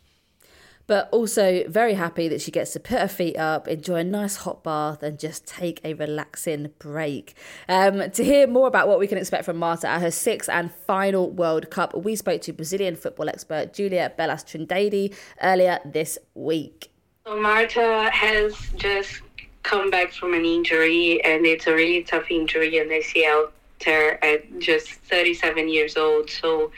but 0.91 1.09
also 1.13 1.63
very 1.69 1.95
happy 1.95 2.27
that 2.27 2.41
she 2.41 2.51
gets 2.51 2.73
to 2.73 2.81
put 2.81 2.99
her 2.99 3.07
feet 3.07 3.39
up, 3.39 3.69
enjoy 3.69 3.99
a 3.99 4.03
nice 4.03 4.39
hot 4.39 4.65
bath, 4.65 5.05
and 5.05 5.21
just 5.21 5.47
take 5.47 5.81
a 5.85 5.95
relaxing 5.95 6.73
break. 6.81 7.35
Um, 7.69 8.11
to 8.11 8.25
hear 8.25 8.49
more 8.49 8.67
about 8.67 8.89
what 8.89 8.99
we 8.99 9.07
can 9.07 9.17
expect 9.17 9.45
from 9.45 9.57
Marta 9.57 9.87
at 9.87 10.01
her 10.01 10.11
sixth 10.11 10.51
and 10.51 10.75
final 10.75 11.31
World 11.31 11.71
Cup, 11.71 11.97
we 11.97 12.17
spoke 12.17 12.41
to 12.41 12.53
Brazilian 12.53 12.97
football 12.97 13.29
expert 13.29 13.73
Julia 13.73 14.13
Belas 14.17 14.43
Trindade 14.43 15.15
earlier 15.41 15.79
this 15.85 16.19
week. 16.35 16.91
So 17.25 17.41
Marta 17.41 18.11
has 18.13 18.57
just 18.75 19.23
come 19.63 19.93
back 19.93 20.13
from 20.13 20.35
an 20.35 20.45
injury, 20.45 21.23
and 21.25 21.47
it's 21.47 21.69
a 21.69 21.73
really 21.73 22.03
tough 22.03 22.29
injury, 22.33 22.79
an 22.79 22.89
ACL 22.89 23.53
tear 23.79 24.19
at 24.25 24.59
just 24.59 24.91
37 24.91 25.69
years 25.69 25.97
old. 25.97 26.29
So 26.29 26.73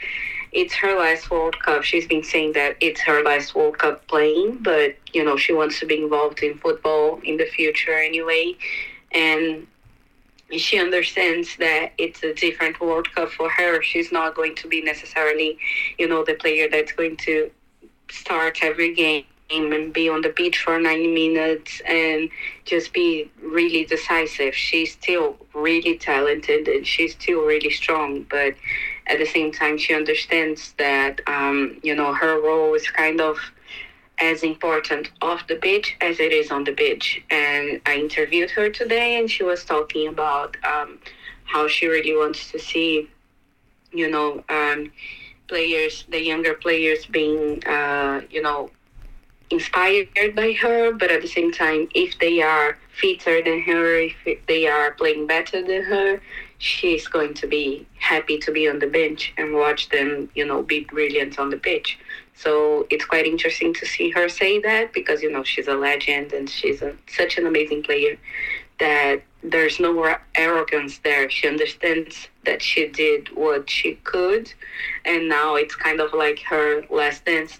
it's 0.53 0.73
her 0.75 0.97
last 0.97 1.29
World 1.31 1.59
Cup. 1.59 1.83
She's 1.83 2.07
been 2.07 2.23
saying 2.23 2.53
that 2.53 2.77
it's 2.79 3.01
her 3.01 3.23
last 3.23 3.55
World 3.55 3.77
Cup 3.79 4.07
playing, 4.07 4.59
but 4.61 4.95
you 5.13 5.23
know 5.23 5.37
she 5.37 5.53
wants 5.53 5.79
to 5.79 5.85
be 5.85 6.01
involved 6.01 6.43
in 6.43 6.57
football 6.57 7.19
in 7.23 7.37
the 7.37 7.45
future 7.45 7.93
anyway, 7.93 8.55
and 9.11 9.67
she 10.57 10.79
understands 10.79 11.55
that 11.57 11.93
it's 11.97 12.23
a 12.23 12.33
different 12.33 12.79
World 12.79 13.13
Cup 13.13 13.31
for 13.31 13.49
her. 13.49 13.81
She's 13.81 14.11
not 14.11 14.35
going 14.35 14.55
to 14.55 14.67
be 14.67 14.81
necessarily, 14.81 15.57
you 15.97 16.07
know, 16.07 16.23
the 16.23 16.35
player 16.35 16.69
that's 16.69 16.91
going 16.91 17.17
to 17.17 17.49
start 18.09 18.59
every 18.61 18.93
game 18.93 19.25
and 19.49 19.93
be 19.93 20.09
on 20.09 20.21
the 20.21 20.29
beach 20.29 20.59
for 20.59 20.79
90 20.79 21.07
minutes 21.13 21.81
and 21.87 22.29
just 22.65 22.93
be 22.93 23.29
really 23.41 23.85
decisive. 23.85 24.55
She's 24.55 24.93
still 24.93 25.37
really 25.53 25.97
talented 25.97 26.67
and 26.67 26.85
she's 26.85 27.13
still 27.13 27.45
really 27.45 27.69
strong, 27.69 28.23
but 28.29 28.55
at 29.07 29.19
the 29.19 29.25
same 29.25 29.51
time, 29.51 29.77
she 29.77 29.93
understands 29.93 30.73
that, 30.77 31.21
um, 31.27 31.77
you 31.83 31.95
know, 31.95 32.13
her 32.13 32.41
role 32.41 32.73
is 32.73 32.89
kind 32.89 33.19
of 33.19 33.37
as 34.19 34.43
important 34.43 35.11
off 35.21 35.45
the 35.47 35.55
pitch 35.55 35.97
as 36.01 36.19
it 36.19 36.31
is 36.31 36.51
on 36.51 36.63
the 36.63 36.71
pitch. 36.71 37.21
And 37.29 37.81
I 37.85 37.95
interviewed 37.95 38.51
her 38.51 38.69
today 38.69 39.19
and 39.19 39.29
she 39.29 39.43
was 39.43 39.65
talking 39.65 40.07
about 40.07 40.55
um, 40.63 40.99
how 41.45 41.67
she 41.67 41.87
really 41.87 42.15
wants 42.15 42.51
to 42.51 42.59
see, 42.59 43.09
you 43.91 44.09
know, 44.09 44.43
um, 44.49 44.91
players, 45.47 46.05
the 46.09 46.23
younger 46.23 46.53
players 46.53 47.05
being, 47.05 47.63
uh, 47.65 48.21
you 48.29 48.41
know, 48.41 48.69
inspired 49.49 50.35
by 50.35 50.53
her, 50.53 50.93
but 50.93 51.11
at 51.11 51.21
the 51.21 51.27
same 51.27 51.51
time, 51.51 51.87
if 51.93 52.17
they 52.19 52.41
are 52.41 52.77
fitter 52.99 53.41
than 53.43 53.61
her, 53.61 54.09
if 54.25 54.45
they 54.47 54.67
are 54.67 54.91
playing 54.91 55.27
better 55.27 55.61
than 55.61 55.83
her, 55.83 56.21
she's 56.57 57.07
going 57.07 57.33
to 57.35 57.47
be 57.47 57.85
happy 57.99 58.37
to 58.39 58.51
be 58.51 58.69
on 58.69 58.79
the 58.79 58.87
bench 58.87 59.33
and 59.37 59.53
watch 59.53 59.89
them, 59.89 60.29
you 60.35 60.45
know, 60.45 60.63
be 60.63 60.81
brilliant 60.85 61.39
on 61.39 61.49
the 61.49 61.57
pitch. 61.57 61.99
So 62.35 62.87
it's 62.89 63.05
quite 63.05 63.25
interesting 63.25 63.73
to 63.75 63.85
see 63.85 64.09
her 64.11 64.29
say 64.29 64.59
that 64.61 64.93
because, 64.93 65.21
you 65.21 65.31
know, 65.31 65.43
she's 65.43 65.67
a 65.67 65.75
legend 65.75 66.33
and 66.33 66.49
she's 66.49 66.81
a, 66.81 66.95
such 67.07 67.37
an 67.37 67.45
amazing 67.45 67.83
player 67.83 68.17
that 68.79 69.21
there's 69.43 69.79
no 69.79 70.15
arrogance 70.35 70.99
there. 70.99 71.29
She 71.29 71.47
understands 71.47 72.27
that 72.45 72.61
she 72.61 72.87
did 72.87 73.29
what 73.35 73.69
she 73.69 73.95
could, 74.03 74.51
and 75.05 75.29
now 75.29 75.55
it's 75.55 75.75
kind 75.75 75.99
of 75.99 76.13
like 76.13 76.39
her 76.39 76.83
last 76.89 77.25
dance 77.25 77.59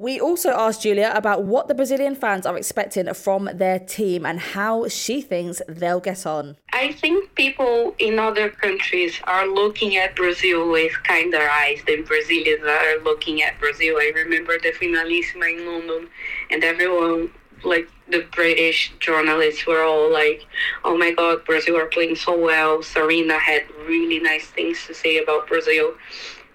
we 0.00 0.18
also 0.18 0.48
asked 0.52 0.80
Julia 0.80 1.12
about 1.14 1.44
what 1.44 1.68
the 1.68 1.74
Brazilian 1.74 2.14
fans 2.14 2.46
are 2.46 2.56
expecting 2.56 3.12
from 3.12 3.50
their 3.52 3.78
team 3.78 4.24
and 4.24 4.40
how 4.40 4.88
she 4.88 5.20
thinks 5.20 5.60
they'll 5.68 6.00
get 6.00 6.24
on. 6.24 6.56
I 6.72 6.92
think 6.92 7.34
people 7.34 7.94
in 7.98 8.18
other 8.18 8.48
countries 8.48 9.20
are 9.24 9.46
looking 9.46 9.98
at 9.98 10.16
Brazil 10.16 10.70
with 10.70 10.92
kinder 11.02 11.46
eyes 11.52 11.82
than 11.86 12.04
Brazilians 12.04 12.64
are 12.64 12.98
looking 13.04 13.42
at 13.42 13.60
Brazil. 13.60 13.96
I 13.98 14.10
remember 14.14 14.58
the 14.58 14.72
Finalissima 14.72 15.58
in 15.58 15.66
London, 15.66 16.08
and 16.50 16.64
everyone, 16.64 17.30
like 17.62 17.86
the 18.08 18.26
British 18.32 18.94
journalists, 19.00 19.66
were 19.66 19.82
all 19.82 20.10
like, 20.10 20.46
oh 20.82 20.96
my 20.96 21.12
god, 21.12 21.44
Brazil 21.44 21.76
are 21.76 21.86
playing 21.86 22.16
so 22.16 22.38
well. 22.38 22.78
Sarina 22.78 23.38
had 23.38 23.64
really 23.86 24.18
nice 24.18 24.46
things 24.46 24.86
to 24.86 24.94
say 24.94 25.18
about 25.18 25.46
Brazil. 25.46 25.92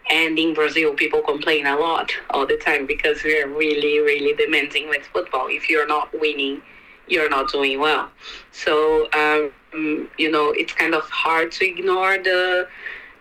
And 0.09 0.37
in 0.37 0.53
Brazil, 0.53 0.93
people 0.93 1.21
complain 1.21 1.65
a 1.65 1.75
lot 1.75 2.11
all 2.29 2.45
the 2.45 2.57
time 2.57 2.85
because 2.85 3.23
we're 3.23 3.47
really, 3.47 3.99
really 3.99 4.33
demanding 4.33 4.87
with 4.89 5.03
football. 5.07 5.47
If 5.49 5.69
you're 5.69 5.87
not 5.87 6.09
winning, 6.19 6.61
you're 7.07 7.29
not 7.29 7.51
doing 7.51 7.79
well. 7.79 8.09
So, 8.51 9.07
um, 9.13 9.51
you 10.17 10.31
know, 10.31 10.51
it's 10.51 10.73
kind 10.73 10.93
of 10.93 11.03
hard 11.09 11.51
to 11.53 11.65
ignore 11.65 12.17
the 12.17 12.67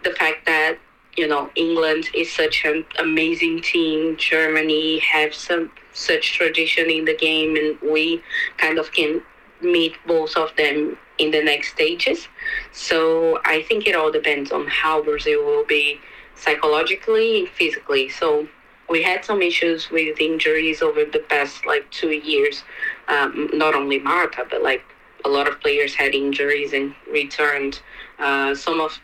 the 0.03 0.11
fact 0.11 0.45
that 0.47 0.77
you 1.17 1.27
know 1.27 1.51
England 1.55 2.11
is 2.15 2.31
such 2.31 2.65
an 2.65 2.85
amazing 2.99 3.63
team. 3.63 4.17
Germany 4.19 4.99
have 4.99 5.35
some 5.35 5.71
such 5.93 6.35
tradition 6.35 6.91
in 6.91 7.05
the 7.05 7.17
game, 7.17 7.57
and 7.57 7.79
we 7.81 8.23
kind 8.59 8.79
of 8.79 8.93
can 8.93 9.23
meet 9.63 9.95
both 10.07 10.37
of 10.37 10.55
them 10.57 10.99
in 11.19 11.31
the 11.31 11.43
next 11.43 11.73
stages. 11.73 12.29
So 12.73 13.41
I 13.45 13.63
think 13.63 13.87
it 13.87 13.95
all 13.95 14.11
depends 14.11 14.53
on 14.53 14.67
how 14.67 15.03
Brazil 15.03 15.45
will 15.45 15.65
be 15.65 16.01
psychologically 16.37 17.41
and 17.41 17.49
physically. 17.49 18.09
So 18.09 18.49
we 18.89 19.03
had 19.03 19.25
some 19.25 19.43
issues 19.43 19.91
with 19.91 20.21
injuries 20.21 20.83
over 20.83 21.05
the 21.05 21.21
past 21.21 21.67
like 21.67 21.91
two 21.91 22.11
years. 22.11 22.63
Um, 23.09 23.51
not 23.53 23.75
only 23.75 23.99
Marta, 23.99 24.47
but 24.51 24.63
like 24.63 24.83
a 25.25 25.29
lot 25.29 25.49
of 25.49 25.61
players 25.61 25.95
had 25.95 26.15
injuries 26.15 26.73
and 26.73 26.95
returned. 27.11 27.81
Uh, 28.19 28.55
some 28.55 28.81
of 28.81 29.01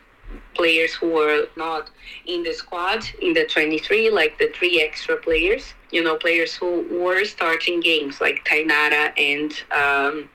players 0.55 0.95
who 0.95 1.11
were 1.11 1.47
not 1.57 1.91
in 2.27 2.43
the 2.43 2.53
squad 2.53 3.05
in 3.21 3.33
the 3.33 3.45
23, 3.47 4.11
like 4.11 4.39
the 4.39 4.49
three 4.55 4.81
extra 4.81 5.17
players, 5.17 5.75
you 5.91 6.03
know, 6.03 6.17
players 6.17 6.55
who 6.55 6.87
were 6.91 7.25
starting 7.25 7.81
games 7.81 8.21
like 8.21 8.45
Tainara 8.45 9.13
and 9.19 9.53
um, 9.73 10.29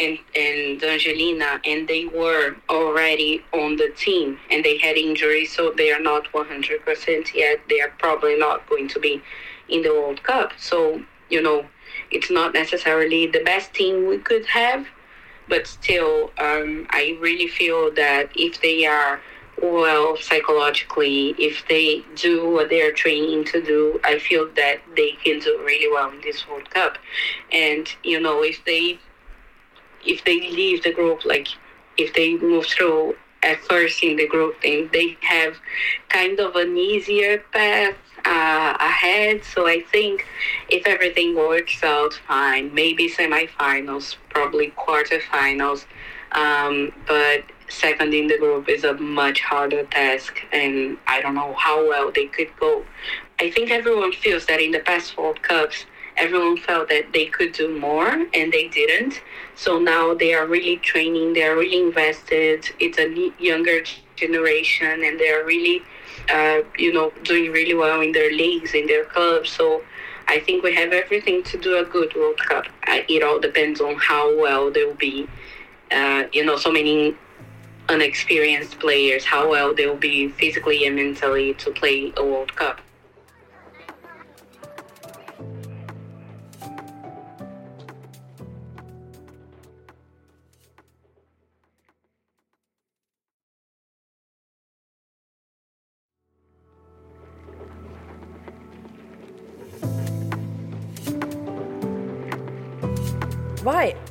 and, 0.00 0.18
and 0.34 0.82
Angelina, 0.82 1.60
and 1.64 1.86
they 1.86 2.06
were 2.06 2.56
already 2.68 3.42
on 3.52 3.76
the 3.76 3.92
team 3.96 4.38
and 4.50 4.64
they 4.64 4.78
had 4.78 4.96
injuries, 4.96 5.54
so 5.54 5.72
they 5.76 5.92
are 5.92 6.00
not 6.00 6.24
100% 6.32 7.34
yet. 7.34 7.60
They 7.68 7.80
are 7.80 7.92
probably 7.98 8.38
not 8.38 8.68
going 8.68 8.88
to 8.88 8.98
be 8.98 9.22
in 9.68 9.82
the 9.82 9.90
World 9.90 10.22
Cup. 10.22 10.52
So, 10.58 11.02
you 11.28 11.42
know, 11.42 11.66
it's 12.10 12.30
not 12.30 12.54
necessarily 12.54 13.26
the 13.26 13.44
best 13.44 13.74
team 13.74 14.08
we 14.08 14.18
could 14.18 14.46
have, 14.46 14.86
but 15.48 15.66
still, 15.66 16.30
um, 16.38 16.86
I 16.90 17.18
really 17.20 17.48
feel 17.48 17.92
that 17.94 18.30
if 18.34 18.60
they 18.62 18.86
are 18.86 19.20
well 19.62 20.16
psychologically, 20.16 21.34
if 21.38 21.66
they 21.68 22.02
do 22.16 22.48
what 22.48 22.70
they're 22.70 22.92
training 22.92 23.44
to 23.44 23.62
do, 23.62 24.00
I 24.04 24.18
feel 24.18 24.48
that 24.56 24.80
they 24.96 25.12
can 25.22 25.40
do 25.40 25.60
really 25.64 25.92
well 25.92 26.10
in 26.10 26.20
this 26.22 26.48
World 26.48 26.70
Cup. 26.70 26.96
And, 27.52 27.86
you 28.02 28.20
know, 28.20 28.42
if 28.42 28.64
they 28.64 28.98
if 30.04 30.24
they 30.24 30.40
leave 30.40 30.82
the 30.82 30.92
group, 30.92 31.24
like 31.24 31.48
if 31.96 32.14
they 32.14 32.36
move 32.36 32.66
through 32.66 33.16
at 33.42 33.58
first 33.64 34.02
in 34.02 34.16
the 34.16 34.26
group, 34.26 34.54
then 34.62 34.90
they 34.92 35.16
have 35.22 35.56
kind 36.08 36.38
of 36.40 36.56
an 36.56 36.76
easier 36.76 37.38
path 37.52 37.94
uh, 38.24 38.76
ahead. 38.78 39.42
So 39.44 39.66
I 39.66 39.80
think 39.80 40.26
if 40.68 40.86
everything 40.86 41.34
works 41.36 41.82
out 41.82 42.14
fine, 42.26 42.74
maybe 42.74 43.08
semifinals, 43.10 44.16
probably 44.28 44.72
quarterfinals. 44.72 45.86
Um, 46.32 46.92
but 47.06 47.44
second 47.68 48.14
in 48.14 48.26
the 48.26 48.38
group 48.38 48.68
is 48.68 48.84
a 48.84 48.94
much 48.94 49.40
harder 49.40 49.84
task, 49.84 50.38
and 50.52 50.98
I 51.06 51.20
don't 51.20 51.34
know 51.34 51.54
how 51.54 51.88
well 51.88 52.12
they 52.12 52.26
could 52.26 52.50
go. 52.58 52.84
I 53.40 53.50
think 53.50 53.70
everyone 53.70 54.12
feels 54.12 54.46
that 54.46 54.60
in 54.60 54.70
the 54.70 54.80
past 54.80 55.16
World 55.16 55.42
Cups, 55.42 55.86
everyone 56.20 56.58
felt 56.58 56.88
that 56.88 57.12
they 57.12 57.26
could 57.26 57.52
do 57.52 57.76
more 57.78 58.08
and 58.34 58.52
they 58.52 58.68
didn't. 58.68 59.22
So 59.56 59.78
now 59.78 60.14
they 60.14 60.34
are 60.34 60.46
really 60.46 60.76
training, 60.76 61.32
they 61.32 61.44
are 61.44 61.56
really 61.56 61.80
invested. 61.80 62.68
It's 62.78 62.98
a 62.98 63.32
younger 63.38 63.82
generation 64.16 65.02
and 65.02 65.18
they're 65.18 65.44
really, 65.44 65.82
uh, 66.32 66.60
you 66.78 66.92
know, 66.92 67.12
doing 67.24 67.50
really 67.50 67.74
well 67.74 68.00
in 68.00 68.12
their 68.12 68.30
leagues, 68.30 68.74
in 68.74 68.86
their 68.86 69.04
clubs. 69.04 69.50
So 69.50 69.82
I 70.28 70.38
think 70.40 70.62
we 70.62 70.74
have 70.74 70.92
everything 70.92 71.42
to 71.44 71.58
do 71.58 71.78
a 71.78 71.84
good 71.84 72.14
World 72.14 72.38
Cup. 72.38 72.66
It 72.86 73.22
all 73.22 73.40
depends 73.40 73.80
on 73.80 73.96
how 73.96 74.38
well 74.38 74.70
they'll 74.70 74.94
be. 74.94 75.26
Uh, 75.90 76.24
you 76.32 76.44
know, 76.44 76.56
so 76.56 76.70
many 76.70 77.16
unexperienced 77.88 78.78
players, 78.78 79.24
how 79.24 79.50
well 79.50 79.74
they'll 79.74 79.96
be 79.96 80.28
physically 80.28 80.86
and 80.86 80.94
mentally 80.96 81.54
to 81.54 81.70
play 81.72 82.12
a 82.16 82.24
World 82.24 82.54
Cup. 82.54 82.80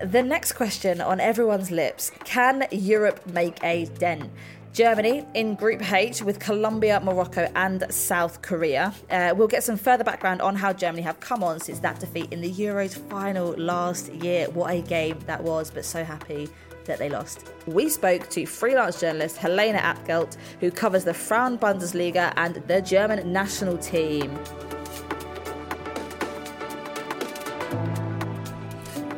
The 0.02 0.24
next 0.24 0.54
question 0.54 1.02
on 1.02 1.20
everyone's 1.20 1.72
lips 1.72 2.12
Can 2.24 2.66
Europe 2.72 3.26
make 3.28 3.62
a 3.64 3.84
dent? 3.86 4.32
Germany 4.72 5.26
in 5.34 5.56
Group 5.56 5.92
H 5.92 6.22
with 6.22 6.40
Colombia, 6.40 7.02
Morocco, 7.02 7.52
and 7.54 7.86
South 7.90 8.42
Korea. 8.42 8.94
Uh, 9.10 9.34
we'll 9.36 9.50
get 9.50 9.62
some 9.62 9.76
further 9.76 10.06
background 10.06 10.42
on 10.42 10.56
how 10.56 10.72
Germany 10.72 11.02
have 11.02 11.20
come 11.20 11.44
on 11.44 11.60
since 11.60 11.80
that 11.80 12.00
defeat 12.00 12.32
in 12.32 12.40
the 12.40 12.50
Euros 12.50 12.98
final 13.10 13.52
last 13.58 14.14
year. 14.14 14.50
What 14.52 14.74
a 14.74 14.82
game 14.82 15.20
that 15.26 15.44
was, 15.44 15.70
but 15.70 15.84
so 15.84 16.06
happy 16.06 16.48
that 16.86 16.98
they 16.98 17.10
lost. 17.10 17.52
We 17.66 17.90
spoke 17.90 18.30
to 18.30 18.46
freelance 18.46 19.02
journalist 19.02 19.36
Helena 19.36 19.80
Altgelt, 19.80 20.38
who 20.62 20.72
covers 20.72 21.04
the 21.04 21.14
Frauen 21.14 21.58
Bundesliga 21.58 22.32
and 22.38 22.56
the 22.68 22.82
German 22.82 23.34
national 23.34 23.78
team. 23.80 24.40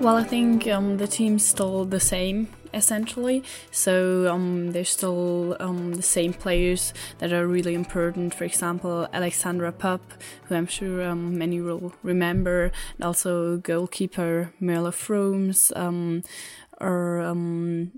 Well, 0.01 0.17
I 0.17 0.23
think 0.23 0.67
um, 0.67 0.97
the 0.97 1.07
team's 1.07 1.45
still 1.45 1.85
the 1.85 1.99
same 1.99 2.47
essentially. 2.73 3.43
So 3.69 4.33
um, 4.33 4.71
there's 4.71 4.89
still 4.89 5.55
um, 5.59 5.93
the 5.93 6.01
same 6.01 6.33
players 6.33 6.91
that 7.19 7.31
are 7.31 7.45
really 7.45 7.75
important. 7.75 8.33
For 8.33 8.43
example, 8.43 9.07
Alexandra 9.13 9.71
Popp, 9.71 10.01
who 10.45 10.55
I'm 10.55 10.65
sure 10.65 11.03
um, 11.03 11.37
many 11.37 11.61
will 11.61 11.93
remember, 12.01 12.71
and 12.97 13.05
also 13.05 13.57
goalkeeper 13.57 14.51
Merle 14.59 14.91
Frohms, 14.91 15.71
um, 15.77 16.23
or 16.79 17.21
um, 17.21 17.91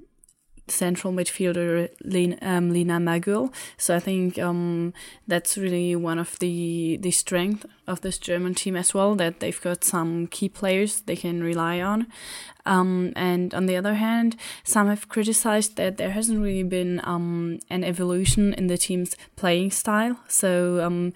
central 0.67 1.13
midfielder 1.13 1.89
Lena, 2.03 2.37
um, 2.41 2.71
Lena 2.71 2.99
Magull. 2.99 3.53
So 3.77 3.95
I 3.95 3.99
think 3.99 4.39
um, 4.39 4.93
that's 5.27 5.57
really 5.57 5.95
one 5.95 6.19
of 6.19 6.39
the 6.39 6.97
the 7.01 7.11
strength 7.11 7.65
of 7.87 8.01
this 8.01 8.17
German 8.17 8.55
team 8.55 8.75
as 8.75 8.93
well 8.93 9.15
that 9.15 9.39
they've 9.39 9.61
got 9.61 9.83
some 9.83 10.27
key 10.27 10.49
players 10.49 11.01
they 11.01 11.15
can 11.15 11.43
rely 11.43 11.81
on. 11.81 12.07
Um, 12.65 13.11
and 13.15 13.53
on 13.53 13.65
the 13.65 13.75
other 13.75 13.95
hand, 13.95 14.37
some 14.63 14.87
have 14.87 15.09
criticized 15.09 15.75
that 15.75 15.97
there 15.97 16.11
hasn't 16.11 16.41
really 16.41 16.63
been 16.63 17.01
um, 17.03 17.59
an 17.69 17.83
evolution 17.83 18.53
in 18.53 18.67
the 18.67 18.77
team's 18.77 19.17
playing 19.35 19.71
style. 19.71 20.17
So 20.29 20.81
um, 20.81 21.13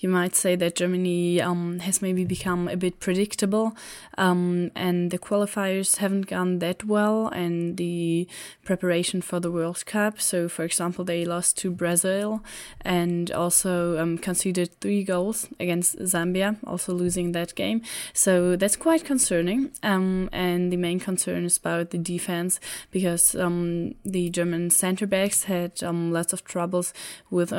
you 0.00 0.08
might 0.08 0.34
say 0.34 0.56
that 0.56 0.76
Germany 0.76 1.42
um, 1.42 1.78
has 1.80 2.00
maybe 2.00 2.24
become 2.24 2.68
a 2.68 2.76
bit 2.76 3.00
predictable, 3.00 3.76
um, 4.16 4.70
and 4.74 5.10
the 5.10 5.18
qualifiers 5.18 5.98
haven't 5.98 6.26
gone 6.26 6.58
that 6.60 6.84
well, 6.84 7.28
and 7.28 7.76
the 7.76 8.26
preparation 8.64 9.20
for 9.20 9.40
the 9.40 9.50
World 9.50 9.84
Cup. 9.84 10.18
So, 10.18 10.48
for 10.48 10.64
example, 10.64 11.04
they 11.04 11.26
lost 11.26 11.58
to 11.58 11.70
Brazil 11.70 12.42
and 12.80 13.30
also 13.30 13.98
um, 13.98 14.16
conceded 14.16 14.80
three 14.80 15.04
goals 15.04 15.48
against 15.60 15.98
Zambia, 15.98 16.56
also 16.66 16.94
losing 16.94 17.32
that 17.32 17.54
game. 17.54 17.82
So 18.14 18.56
that's 18.56 18.76
quite 18.76 19.04
concerning. 19.04 19.70
Um, 19.82 20.30
and 20.32 20.72
the 20.72 20.78
main 20.78 20.98
concern 20.98 21.44
is 21.44 21.58
about 21.58 21.90
the 21.90 21.98
defense 21.98 22.58
because 22.90 23.34
um, 23.34 23.96
the 24.04 24.30
German 24.30 24.70
center 24.70 25.06
backs 25.06 25.44
had 25.44 25.82
um, 25.82 26.10
lots 26.10 26.32
of 26.32 26.44
troubles 26.44 26.94
with 27.30 27.50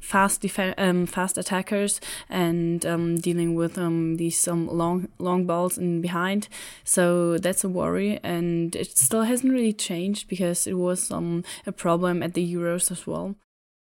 fast 0.00 0.40
def- 0.40 1.10
fast 1.10 1.36
attacks 1.36 1.49
attackers 1.50 2.00
and 2.28 2.86
um, 2.86 3.16
dealing 3.16 3.54
with 3.54 3.76
um, 3.76 4.16
these 4.16 4.46
um, 4.46 4.68
long 4.68 5.08
long 5.18 5.46
balls 5.46 5.76
in 5.78 6.00
behind. 6.00 6.48
So 6.84 7.38
that's 7.38 7.64
a 7.64 7.68
worry, 7.68 8.20
and 8.22 8.76
it 8.76 8.96
still 8.96 9.22
hasn't 9.22 9.52
really 9.52 9.72
changed 9.72 10.28
because 10.28 10.66
it 10.66 10.74
was 10.74 11.10
um, 11.10 11.44
a 11.66 11.72
problem 11.72 12.22
at 12.22 12.34
the 12.34 12.54
Euros 12.54 12.90
as 12.90 13.06
well. 13.06 13.34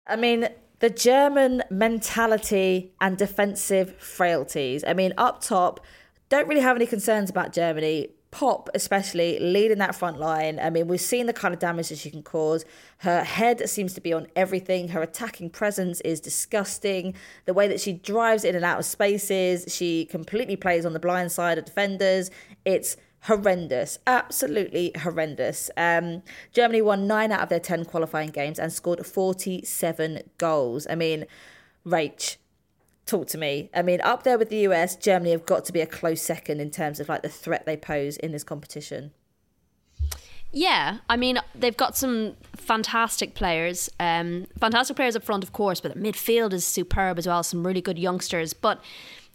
I 0.07 0.15
mean, 0.15 0.47
the 0.79 0.89
German 0.89 1.63
mentality 1.69 2.93
and 3.01 3.17
defensive 3.17 3.95
frailties. 3.97 4.83
I 4.87 4.93
mean, 4.93 5.13
up 5.17 5.41
top, 5.41 5.79
don't 6.29 6.47
really 6.47 6.61
have 6.61 6.77
any 6.77 6.85
concerns 6.85 7.29
about 7.29 7.53
Germany. 7.53 8.09
Popp, 8.31 8.69
especially 8.75 9.39
leading 9.39 9.79
that 9.79 9.95
front 9.95 10.19
line. 10.19 10.59
I 10.59 10.69
mean, 10.69 10.87
we've 10.87 11.01
seen 11.01 11.25
the 11.25 11.33
kind 11.33 11.53
of 11.53 11.59
damage 11.59 11.89
that 11.89 11.97
she 11.97 12.11
can 12.11 12.21
cause. 12.21 12.63
Her 12.99 13.23
head 13.23 13.67
seems 13.67 13.93
to 13.95 14.01
be 14.01 14.13
on 14.13 14.27
everything. 14.35 14.89
Her 14.89 15.01
attacking 15.01 15.49
presence 15.49 15.99
is 16.01 16.19
disgusting. 16.19 17.15
The 17.45 17.53
way 17.53 17.67
that 17.67 17.81
she 17.81 17.93
drives 17.93 18.43
in 18.43 18.55
and 18.55 18.63
out 18.63 18.79
of 18.79 18.85
spaces, 18.85 19.73
she 19.73 20.05
completely 20.05 20.55
plays 20.55 20.85
on 20.85 20.93
the 20.93 20.99
blind 20.99 21.31
side 21.31 21.57
of 21.57 21.65
defenders. 21.65 22.29
It's 22.65 22.97
horrendous, 23.23 23.97
absolutely 24.07 24.91
horrendous. 24.97 25.69
Um, 25.75 26.23
Germany 26.53 26.81
won 26.81 27.07
nine 27.07 27.31
out 27.31 27.41
of 27.41 27.49
their 27.49 27.59
10 27.59 27.85
qualifying 27.85 28.29
games 28.29 28.59
and 28.59 28.71
scored 28.71 29.05
47 29.05 30.21
goals. 30.37 30.87
I 30.89 30.95
mean, 30.95 31.25
Rach, 31.85 32.37
talk 33.09 33.27
to 33.29 33.37
me. 33.37 33.69
I 33.73 33.81
mean, 33.81 34.01
up 34.01 34.23
there 34.23 34.37
with 34.37 34.49
the 34.49 34.67
US, 34.67 34.95
Germany 34.95 35.31
have 35.31 35.45
got 35.45 35.65
to 35.65 35.73
be 35.73 35.81
a 35.81 35.85
close 35.85 36.21
second 36.21 36.59
in 36.59 36.71
terms 36.71 36.99
of 36.99 37.09
like 37.09 37.23
the 37.23 37.29
threat 37.29 37.65
they 37.65 37.77
pose 37.77 38.17
in 38.17 38.31
this 38.31 38.43
competition. 38.43 39.11
Yeah, 40.51 40.97
I 41.07 41.15
mean, 41.15 41.39
they've 41.53 41.77
got 41.77 41.95
some 41.95 42.35
fantastic 42.55 43.35
players. 43.35 43.89
Um, 43.99 44.47
fantastic 44.59 44.95
players 44.95 45.15
up 45.15 45.23
front, 45.23 45.43
of 45.43 45.53
course, 45.53 45.79
but 45.79 45.93
the 45.93 45.99
midfield 45.99 46.53
is 46.53 46.65
superb 46.65 47.19
as 47.19 47.27
well. 47.27 47.43
Some 47.43 47.65
really 47.65 47.81
good 47.81 47.99
youngsters. 47.99 48.53
But, 48.53 48.81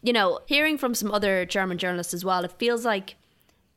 you 0.02 0.12
know, 0.12 0.40
hearing 0.46 0.76
from 0.76 0.94
some 0.94 1.12
other 1.12 1.44
German 1.44 1.78
journalists 1.78 2.14
as 2.14 2.24
well, 2.24 2.44
it 2.44 2.52
feels 2.52 2.84
like 2.84 3.14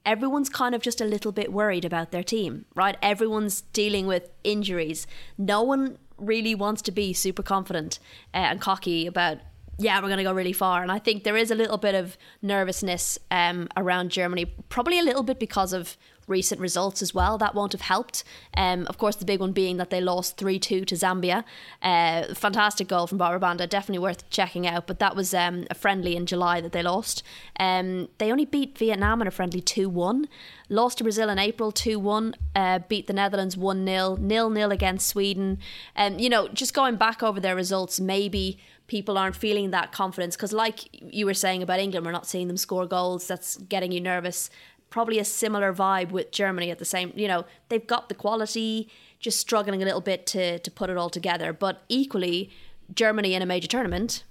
everyone's 0.04 0.50
kind 0.50 0.74
of 0.74 0.82
just 0.82 1.00
a 1.00 1.06
little 1.06 1.32
bit 1.32 1.52
worried 1.54 1.86
about 1.86 2.12
their 2.12 2.24
team, 2.24 2.66
right? 2.76 2.98
Everyone's 3.04 3.62
dealing 3.74 4.08
with 4.08 4.30
injuries. 4.44 5.06
No 5.38 5.62
one 5.62 6.00
really 6.18 6.56
wants 6.56 6.82
to 6.84 6.92
be 6.92 7.14
super 7.14 7.44
confident 7.44 8.00
uh, 8.34 8.38
and 8.38 8.60
cocky 8.60 9.06
about 9.06 9.38
yeah, 9.78 10.00
we're 10.00 10.08
going 10.08 10.18
to 10.18 10.24
go 10.24 10.34
really 10.34 10.54
far. 10.54 10.82
And 10.82 10.92
I 10.92 11.00
think 11.00 11.24
there 11.24 11.38
is 11.38 11.52
a 11.52 11.56
little 11.56 11.78
bit 11.78 11.96
of 11.96 12.18
nervousness 12.42 13.20
um, 13.30 13.68
around 13.78 14.10
Germany, 14.10 14.46
probably 14.70 15.00
a 15.00 15.04
little 15.04 15.24
bit 15.24 15.40
because 15.40 15.72
of 15.72 15.98
recent 16.28 16.60
results 16.60 17.02
as 17.02 17.14
well. 17.14 17.38
That 17.38 17.56
won't 17.56 17.72
have 17.72 17.82
helped. 17.82 18.24
Um, 18.56 18.86
of 18.88 18.98
course, 18.98 19.16
the 19.16 19.26
big 19.26 19.40
one 19.40 19.54
being 19.54 19.78
that 19.78 19.90
they 19.90 20.02
lost 20.02 20.38
3 20.38 20.60
2 20.60 20.86
to 20.86 20.96
Zambia. 20.96 21.44
Uh, 21.82 22.34
fantastic 22.34 22.88
goal 22.88 23.08
from 23.08 23.18
Barbara 23.18 23.40
Banda, 23.40 23.66
definitely 23.66 24.00
worth 24.00 24.30
checking 24.30 24.68
out. 24.68 24.88
But 24.88 25.00
that 25.00 25.16
was 25.16 25.34
um, 25.34 25.66
a 25.70 25.76
friendly 25.76 26.16
in 26.16 26.26
July 26.26 26.60
that 26.62 26.74
they 26.74 26.84
lost. 26.84 27.24
Um, 27.60 28.10
they 28.18 28.32
only 28.32 28.46
beat 28.46 28.78
Vietnam 28.78 29.22
in 29.22 29.28
a 29.28 29.32
friendly 29.32 29.62
2 29.62 29.90
1, 29.90 30.28
lost 30.70 30.98
to 30.98 31.04
Brazil 31.04 31.30
in 31.30 31.40
April 31.40 31.72
2 31.72 31.98
1, 31.98 32.36
uh, 32.56 32.80
beat 32.88 33.08
the 33.08 33.14
Netherlands 33.14 33.56
1 33.56 33.86
0, 33.86 34.18
0 34.18 34.54
0 34.54 34.70
against 34.70 35.08
Sweden. 35.08 35.60
Um, 35.96 36.20
you 36.20 36.30
know, 36.30 36.48
just 36.50 36.74
going 36.74 36.98
back 36.98 37.24
over 37.24 37.40
their 37.40 37.56
results, 37.56 38.00
maybe 38.00 38.60
people 38.88 39.18
aren't 39.18 39.36
feeling 39.36 39.72
that 39.72 39.92
confidence 39.92 40.36
because 40.36 40.54
like 40.54 40.88
you 41.14 41.26
were 41.26 41.34
saying 41.34 41.62
about 41.62 41.80
England 41.80 42.06
we're 42.06 42.12
not 42.12 42.26
seeing 42.26 42.48
them 42.48 42.58
score 42.58 42.86
goals 42.86 43.28
that's 43.28 43.58
getting 43.58 43.92
you 43.92 44.00
nervous 44.00 44.50
probably 44.90 45.20
a 45.20 45.26
similar 45.26 45.74
vibe 45.74 46.12
with 46.12 46.32
Germany 46.32 46.72
at 46.72 46.80
the 46.80 46.86
same, 46.86 47.12
you 47.16 47.28
know, 47.28 47.46
they've 47.70 47.86
got 47.86 48.10
the 48.10 48.16
quality, 48.16 48.90
just 49.20 49.40
struggling 49.40 49.82
a 49.82 49.86
little 49.86 50.02
bit 50.02 50.26
to 50.28 50.60
to 50.60 50.72
put 50.72 50.90
it 50.90 50.98
all 50.98 51.10
together. 51.10 51.54
But 51.54 51.84
equally, 51.90 52.50
Germany 52.94 53.34
in 53.34 53.42
a 53.42 53.46
major 53.46 53.68
tournament 53.68 54.24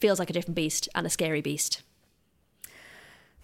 feels 0.00 0.18
like 0.18 0.30
a 0.30 0.32
different 0.32 0.56
beast 0.56 0.88
and 0.94 1.06
a 1.06 1.10
scary 1.10 1.40
beast. 1.40 1.82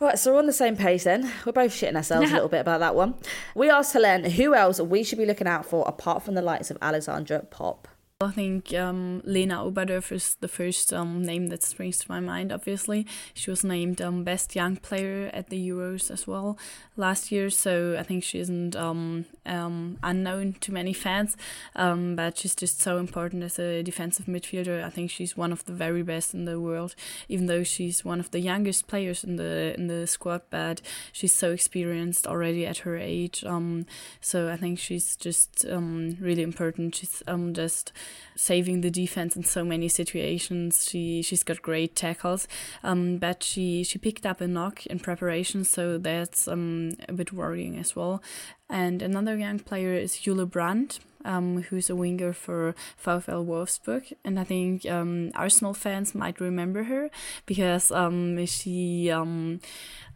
Right, 0.01 0.17
so 0.17 0.33
we're 0.33 0.39
on 0.39 0.47
the 0.47 0.53
same 0.53 0.77
page 0.77 1.03
then. 1.03 1.33
We're 1.45 1.53
both 1.53 1.73
shitting 1.73 1.97
ourselves 1.97 2.31
a 2.31 2.35
little 2.35 2.49
bit 2.49 2.61
about 2.61 2.79
that 2.81 2.95
one. 2.95 3.15
We 3.57 3.69
asked 3.69 3.93
Helene 3.95 4.25
who 4.25 4.55
else 4.55 4.81
we 4.81 5.03
should 5.03 5.19
be 5.19 5.27
looking 5.27 5.49
out 5.49 5.67
for 5.67 5.85
apart 5.89 6.23
from 6.23 6.35
the 6.35 6.43
likes 6.43 6.71
of 6.71 6.79
Alexandra 6.81 7.41
Popp. 7.41 7.89
I 8.21 8.33
think 8.33 8.75
um, 8.75 9.23
Lena 9.25 9.59
Oberdorf 9.59 10.11
is 10.11 10.35
the 10.41 10.49
first 10.49 10.93
um, 10.93 11.23
name 11.23 11.51
that 11.51 11.63
springs 11.63 11.99
to 11.99 12.11
my 12.11 12.19
mind, 12.19 12.51
obviously. 12.51 13.07
She 13.33 13.49
was 13.49 13.63
named 13.63 14.03
um, 14.03 14.25
Best 14.25 14.57
Young 14.57 14.75
Player 14.75 15.31
at 15.33 15.51
the 15.51 15.69
Euros 15.69 16.11
as 16.11 16.27
well 16.27 16.59
last 16.97 17.31
year, 17.31 17.49
so 17.49 17.97
I 17.97 18.03
think 18.03 18.25
she 18.25 18.41
isn't 18.41 18.75
um, 18.75 19.27
um, 19.47 19.99
unknown 20.03 20.55
to 20.63 20.73
many 20.73 20.93
fans, 20.93 21.37
um, 21.77 22.17
but 22.17 22.37
she's 22.37 22.57
just 22.57 22.81
so 22.81 22.99
important 22.99 23.45
as 23.45 23.57
a 23.57 23.85
defensive 23.85 24.27
midfielder. 24.27 24.83
I 24.83 24.91
think 24.91 25.13
she's 25.13 25.37
one 25.37 25.53
of 25.53 25.65
the 25.67 25.73
very 25.73 26.03
best 26.03 26.35
in 26.35 26.45
the 26.45 26.59
world, 26.59 26.97
even 27.29 27.47
though 27.47 27.63
she's 27.63 28.05
one 28.05 28.19
of 28.19 28.33
the 28.33 28.41
youngest 28.41 28.89
players 28.89 29.23
in 29.23 29.37
the 29.37 29.75
in 29.77 29.87
the 29.87 30.09
squad, 30.09 30.43
but 30.51 30.83
she's 31.13 31.33
so 31.33 31.53
experienced 31.53 32.27
already 32.27 32.67
at 32.67 32.79
her 32.79 32.97
age. 32.97 33.45
so 34.21 34.49
I 34.49 34.57
think 34.57 34.81
she's 34.81 35.15
just 35.15 35.65
really 35.69 36.43
important. 36.43 36.97
She's 36.97 37.23
just 37.53 37.93
saving 38.37 38.81
the 38.81 38.91
defense 38.91 39.37
in 39.37 39.45
so 39.45 39.65
many 39.65 39.89
situations. 39.89 40.89
She 40.89 41.23
she's 41.23 41.43
got 41.43 41.63
great 41.63 41.95
tackles, 41.95 42.47
um, 42.83 43.19
but 43.19 43.43
she 43.43 43.85
she 43.85 43.99
picked 43.99 44.25
up 44.27 44.41
a 44.41 44.47
knock 44.47 44.87
in 44.87 44.99
preparation, 44.99 45.65
so 45.65 45.99
that's 45.99 46.49
um, 46.49 46.93
a 47.09 47.13
bit 47.13 47.33
worrying 47.33 47.77
as 47.79 47.97
well. 47.97 48.23
And 48.71 49.03
another 49.03 49.37
young 49.37 49.59
player 49.59 49.95
is 49.95 50.19
Jule 50.19 50.47
Brandt. 50.47 51.01
Um, 51.25 51.63
who's 51.63 51.91
a 51.91 51.97
winger 51.97 52.33
for 52.33 52.77
VfL 53.05 53.45
Wolfsburg, 53.45 54.13
and 54.25 54.39
I 54.39 54.45
think 54.45 54.87
um, 54.87 55.33
Arsenal 55.35 55.75
fans 55.75 56.15
might 56.15 56.41
remember 56.41 56.85
her 56.85 57.11
because 57.45 57.91
um, 57.91 58.47
she 58.47 59.11
um, 59.11 59.61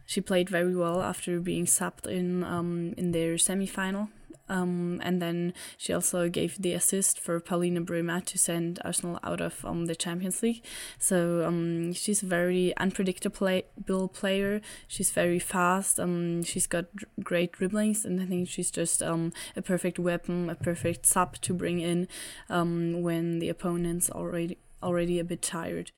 she 0.05 0.21
played 0.21 0.49
very 0.49 0.75
well 0.75 1.01
after 1.01 1.39
being 1.39 1.65
subbed 1.65 2.07
in 2.07 2.43
um, 2.43 2.93
in 2.97 3.11
their 3.11 3.37
semi 3.37 3.67
final 3.67 4.09
Um, 4.49 4.99
and 5.03 5.21
then 5.21 5.53
she 5.77 5.93
also 5.93 6.29
gave 6.29 6.61
the 6.61 6.73
assist 6.73 7.19
for 7.19 7.39
Pauline 7.39 7.83
Bremer 7.83 8.21
to 8.21 8.37
send 8.37 8.79
Arsenal 8.83 9.19
out 9.23 9.39
of 9.39 9.63
um, 9.63 9.85
the 9.85 9.95
Champions 9.95 10.43
League. 10.43 10.61
So 10.99 11.45
um, 11.45 11.93
she's 11.93 12.21
a 12.21 12.25
very 12.25 12.75
unpredictable 12.77 14.07
player. 14.09 14.61
She's 14.87 15.11
very 15.11 15.39
fast. 15.39 15.99
Um, 15.99 16.43
she's 16.43 16.67
got 16.67 16.85
great 17.23 17.53
dribblings, 17.53 18.03
and 18.03 18.21
I 18.21 18.25
think 18.25 18.49
she's 18.49 18.69
just 18.69 19.01
um, 19.01 19.31
a 19.55 19.61
perfect 19.61 19.97
weapon, 19.97 20.49
a 20.49 20.55
perfect 20.55 21.05
sub 21.05 21.37
to 21.41 21.53
bring 21.53 21.79
in 21.79 22.07
um, 22.49 23.01
when 23.01 23.39
the 23.39 23.49
opponent's 23.49 24.09
already 24.09 24.57
already 24.81 25.17
a 25.17 25.23
bit 25.23 25.41
tired. 25.41 25.91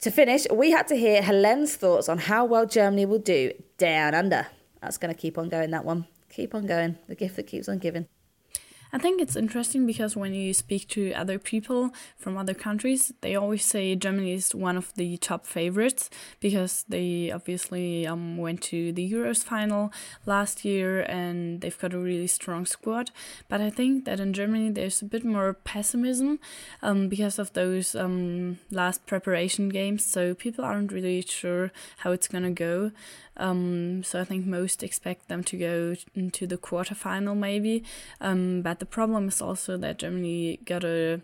To 0.00 0.10
finish, 0.10 0.46
we 0.50 0.70
had 0.70 0.88
to 0.88 0.96
hear 0.96 1.22
Helene's 1.22 1.76
thoughts 1.76 2.08
on 2.08 2.18
how 2.18 2.44
well 2.44 2.66
Germany 2.66 3.06
will 3.06 3.18
do 3.18 3.52
down 3.76 4.14
under. 4.14 4.46
That's 4.80 4.98
going 4.98 5.14
to 5.14 5.18
keep 5.18 5.38
on 5.38 5.48
going, 5.48 5.70
that 5.70 5.84
one 5.84 6.06
keep 6.28 6.54
on 6.54 6.66
going. 6.66 6.98
The 7.08 7.14
gift 7.14 7.36
that 7.36 7.46
keeps 7.46 7.68
on 7.68 7.78
giving. 7.78 8.06
I 8.94 8.98
think 8.98 9.20
it's 9.20 9.34
interesting 9.34 9.86
because 9.86 10.16
when 10.16 10.34
you 10.34 10.54
speak 10.54 10.86
to 10.90 11.12
other 11.14 11.36
people 11.36 11.90
from 12.16 12.38
other 12.38 12.54
countries, 12.54 13.12
they 13.22 13.34
always 13.34 13.64
say 13.64 13.96
Germany 13.96 14.34
is 14.34 14.54
one 14.54 14.76
of 14.76 14.94
the 14.94 15.16
top 15.16 15.46
favorites 15.46 16.08
because 16.38 16.84
they 16.88 17.32
obviously 17.32 18.06
um, 18.06 18.36
went 18.36 18.62
to 18.70 18.92
the 18.92 19.12
Euros 19.12 19.42
final 19.42 19.92
last 20.26 20.64
year 20.64 21.00
and 21.00 21.60
they've 21.60 21.76
got 21.80 21.92
a 21.92 21.98
really 21.98 22.28
strong 22.28 22.66
squad. 22.66 23.10
But 23.48 23.60
I 23.60 23.68
think 23.68 24.04
that 24.04 24.20
in 24.20 24.32
Germany 24.32 24.70
there's 24.70 25.02
a 25.02 25.06
bit 25.06 25.24
more 25.24 25.54
pessimism 25.54 26.38
um, 26.80 27.08
because 27.08 27.40
of 27.40 27.52
those 27.54 27.96
um, 27.96 28.60
last 28.70 29.06
preparation 29.06 29.70
games. 29.70 30.04
So 30.04 30.34
people 30.34 30.64
aren't 30.64 30.92
really 30.92 31.20
sure 31.22 31.72
how 31.96 32.12
it's 32.12 32.28
going 32.28 32.44
to 32.44 32.50
go. 32.50 32.92
Um, 33.36 34.02
so 34.04 34.20
I 34.20 34.24
think 34.24 34.46
most 34.46 34.82
expect 34.82 35.28
them 35.28 35.42
to 35.44 35.56
go 35.56 35.94
into 36.14 36.46
the 36.46 36.56
quarterfinal 36.56 37.36
maybe. 37.36 37.84
Um, 38.20 38.62
but 38.62 38.78
the 38.78 38.86
problem 38.86 39.28
is 39.28 39.42
also 39.42 39.76
that 39.78 39.98
Germany 39.98 40.60
got 40.64 40.84
a 40.84 41.20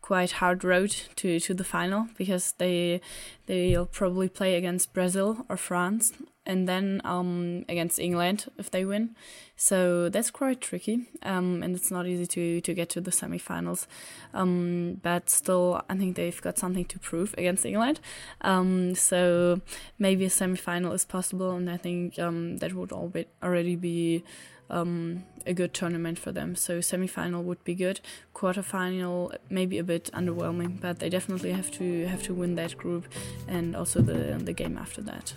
quite 0.00 0.32
hard 0.32 0.64
road 0.64 0.94
to, 1.16 1.38
to 1.38 1.54
the 1.54 1.64
final 1.64 2.08
because 2.18 2.52
they 2.58 3.00
they'll 3.46 3.86
probably 3.86 4.28
play 4.28 4.56
against 4.56 4.92
Brazil 4.92 5.46
or 5.48 5.56
France 5.56 6.12
and 6.44 6.68
then 6.68 7.00
um, 7.04 7.64
against 7.68 7.98
England 7.98 8.46
if 8.58 8.70
they 8.70 8.84
win. 8.84 9.14
So 9.56 10.08
that's 10.08 10.30
quite 10.30 10.60
tricky, 10.60 11.08
um, 11.22 11.62
and 11.62 11.76
it's 11.76 11.90
not 11.90 12.06
easy 12.06 12.26
to, 12.26 12.60
to 12.62 12.74
get 12.74 12.88
to 12.90 13.00
the 13.00 13.12
semifinals. 13.12 13.86
Um, 14.34 15.00
but 15.02 15.30
still, 15.30 15.82
I 15.88 15.94
think 15.94 16.16
they've 16.16 16.42
got 16.42 16.58
something 16.58 16.84
to 16.86 16.98
prove 16.98 17.34
against 17.38 17.64
England. 17.64 18.00
Um, 18.40 18.94
so 18.94 19.60
maybe 19.98 20.24
a 20.24 20.28
semifinal 20.30 20.92
is 20.94 21.04
possible, 21.04 21.52
and 21.52 21.70
I 21.70 21.76
think 21.76 22.18
um, 22.18 22.56
that 22.56 22.72
would 22.72 22.92
already 22.92 23.76
be 23.76 24.24
um, 24.68 25.24
a 25.46 25.52
good 25.52 25.74
tournament 25.74 26.18
for 26.18 26.32
them. 26.32 26.56
So 26.56 26.78
semifinal 26.78 27.44
would 27.44 27.62
be 27.62 27.74
good. 27.74 28.00
Quarterfinal 28.34 29.36
maybe 29.48 29.78
a 29.78 29.84
bit 29.84 30.10
underwhelming, 30.12 30.80
but 30.80 30.98
they 30.98 31.08
definitely 31.08 31.52
have 31.52 31.70
to 31.72 32.06
have 32.06 32.22
to 32.24 32.34
win 32.34 32.54
that 32.56 32.76
group 32.76 33.06
and 33.46 33.76
also 33.76 34.00
the 34.00 34.40
the 34.42 34.52
game 34.52 34.76
after 34.78 35.02
that. 35.02 35.34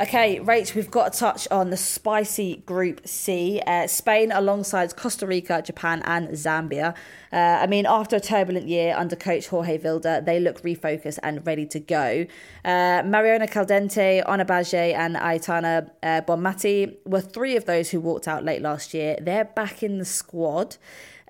Okay, 0.00 0.40
Rach, 0.40 0.74
we've 0.74 0.90
got 0.90 1.12
to 1.12 1.18
touch 1.18 1.46
on 1.50 1.68
the 1.68 1.76
spicy 1.76 2.62
Group 2.64 3.06
C. 3.06 3.60
Uh, 3.66 3.86
Spain 3.86 4.32
alongside 4.32 4.96
Costa 4.96 5.26
Rica, 5.26 5.60
Japan, 5.60 6.00
and 6.06 6.28
Zambia. 6.28 6.94
Uh, 7.30 7.36
I 7.36 7.66
mean, 7.66 7.84
after 7.84 8.16
a 8.16 8.20
turbulent 8.20 8.66
year 8.66 8.94
under 8.96 9.14
coach 9.14 9.48
Jorge 9.48 9.76
Vilda, 9.76 10.24
they 10.24 10.40
look 10.40 10.62
refocused 10.62 11.18
and 11.22 11.46
ready 11.46 11.66
to 11.66 11.80
go. 11.80 12.24
Uh, 12.64 13.02
Mariona 13.02 13.46
Caldentey, 13.46 14.22
Ona 14.26 14.46
Batlle, 14.46 14.94
and 14.94 15.16
Aitana 15.16 15.90
uh, 16.02 16.22
Bonmati 16.22 16.96
were 17.04 17.20
three 17.20 17.54
of 17.56 17.66
those 17.66 17.90
who 17.90 18.00
walked 18.00 18.26
out 18.26 18.42
late 18.42 18.62
last 18.62 18.94
year. 18.94 19.18
They're 19.20 19.44
back 19.44 19.82
in 19.82 19.98
the 19.98 20.06
squad. 20.06 20.78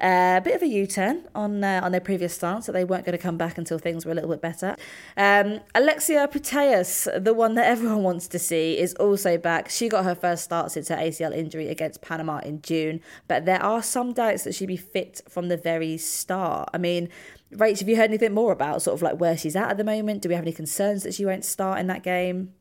Uh, 0.00 0.36
a 0.38 0.40
bit 0.42 0.54
of 0.54 0.62
a 0.62 0.66
U-turn 0.66 1.28
on 1.34 1.62
uh, 1.62 1.80
on 1.82 1.92
their 1.92 2.00
previous 2.00 2.34
stance 2.34 2.64
that 2.64 2.72
they 2.72 2.84
weren't 2.84 3.04
going 3.04 3.16
to 3.16 3.22
come 3.22 3.36
back 3.36 3.58
until 3.58 3.78
things 3.78 4.06
were 4.06 4.12
a 4.12 4.14
little 4.14 4.30
bit 4.30 4.40
better. 4.40 4.74
Um, 5.16 5.60
Alexia 5.74 6.26
Putellas, 6.26 7.06
the 7.22 7.34
one 7.34 7.54
that 7.56 7.66
everyone 7.74 8.02
wants 8.02 8.26
to 8.28 8.38
see, 8.38 8.78
is 8.78 8.94
also 8.94 9.36
back. 9.36 9.68
She 9.68 9.90
got 9.90 10.04
her 10.04 10.14
first 10.14 10.44
start 10.44 10.72
since 10.72 10.88
her 10.88 10.96
ACL 10.96 11.36
injury 11.36 11.68
against 11.68 12.00
Panama 12.00 12.38
in 12.38 12.62
June, 12.62 13.02
but 13.28 13.44
there 13.44 13.62
are 13.62 13.82
some 13.82 14.14
doubts 14.14 14.44
that 14.44 14.54
she'd 14.54 14.66
be 14.66 14.76
fit 14.78 15.20
from 15.28 15.48
the 15.48 15.58
very 15.58 15.98
start. 15.98 16.70
I 16.72 16.78
mean, 16.78 17.10
Rach, 17.52 17.80
have 17.80 17.88
you 17.88 17.96
heard 17.96 18.10
anything 18.10 18.32
more 18.32 18.52
about 18.52 18.80
sort 18.80 18.94
of 18.94 19.02
like 19.02 19.20
where 19.20 19.36
she's 19.36 19.56
at 19.56 19.70
at 19.70 19.76
the 19.76 19.84
moment? 19.84 20.22
Do 20.22 20.30
we 20.30 20.34
have 20.34 20.44
any 20.44 20.52
concerns 20.52 21.02
that 21.02 21.12
she 21.12 21.26
won't 21.26 21.44
start 21.44 21.78
in 21.78 21.88
that 21.88 22.02
game? 22.02 22.54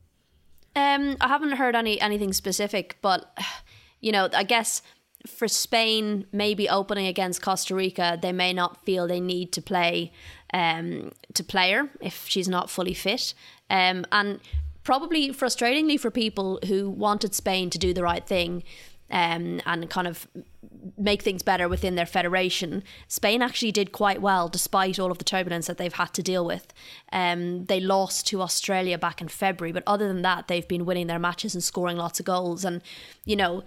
Um, 0.75 1.15
I 1.21 1.27
haven't 1.29 1.53
heard 1.53 1.75
any 1.75 2.01
anything 2.01 2.33
specific, 2.33 2.97
but 3.01 3.37
you 4.01 4.11
know, 4.11 4.27
I 4.33 4.43
guess 4.43 4.81
for 5.27 5.47
Spain, 5.47 6.25
maybe 6.31 6.69
opening 6.69 7.07
against 7.07 7.41
Costa 7.41 7.75
Rica, 7.75 8.17
they 8.21 8.31
may 8.31 8.53
not 8.53 8.83
feel 8.85 9.07
they 9.07 9.19
need 9.19 9.51
to 9.53 9.61
play 9.61 10.11
um, 10.53 11.11
to 11.33 11.43
play 11.43 11.71
her 11.73 11.89
if 12.01 12.25
she's 12.27 12.47
not 12.47 12.69
fully 12.69 12.93
fit. 12.93 13.33
Um, 13.69 14.05
and 14.11 14.39
probably 14.83 15.29
frustratingly 15.29 15.99
for 15.99 16.09
people 16.09 16.59
who 16.67 16.89
wanted 16.89 17.35
Spain 17.35 17.69
to 17.69 17.77
do 17.77 17.93
the 17.93 18.01
right 18.01 18.25
thing 18.25 18.63
um, 19.11 19.61
and 19.65 19.89
kind 19.89 20.07
of 20.07 20.27
make 20.97 21.21
things 21.21 21.41
better 21.43 21.67
within 21.67 21.95
their 21.95 22.05
federation. 22.05 22.83
Spain 23.07 23.41
actually 23.41 23.71
did 23.71 23.91
quite 23.91 24.21
well 24.21 24.47
despite 24.47 24.99
all 24.99 25.11
of 25.11 25.17
the 25.17 25.23
turbulence 25.23 25.67
that 25.67 25.77
they've 25.77 25.93
had 25.93 26.13
to 26.13 26.23
deal 26.23 26.45
with. 26.45 26.73
Um, 27.11 27.65
they 27.65 27.79
lost 27.79 28.27
to 28.27 28.41
Australia 28.41 28.97
back 28.97 29.21
in 29.21 29.27
February, 29.27 29.71
but 29.71 29.83
other 29.85 30.07
than 30.07 30.21
that, 30.23 30.47
they've 30.47 30.67
been 30.67 30.85
winning 30.85 31.07
their 31.07 31.19
matches 31.19 31.53
and 31.53 31.63
scoring 31.63 31.97
lots 31.97 32.19
of 32.19 32.25
goals. 32.25 32.63
And, 32.63 32.81
you 33.25 33.35
know, 33.35 33.63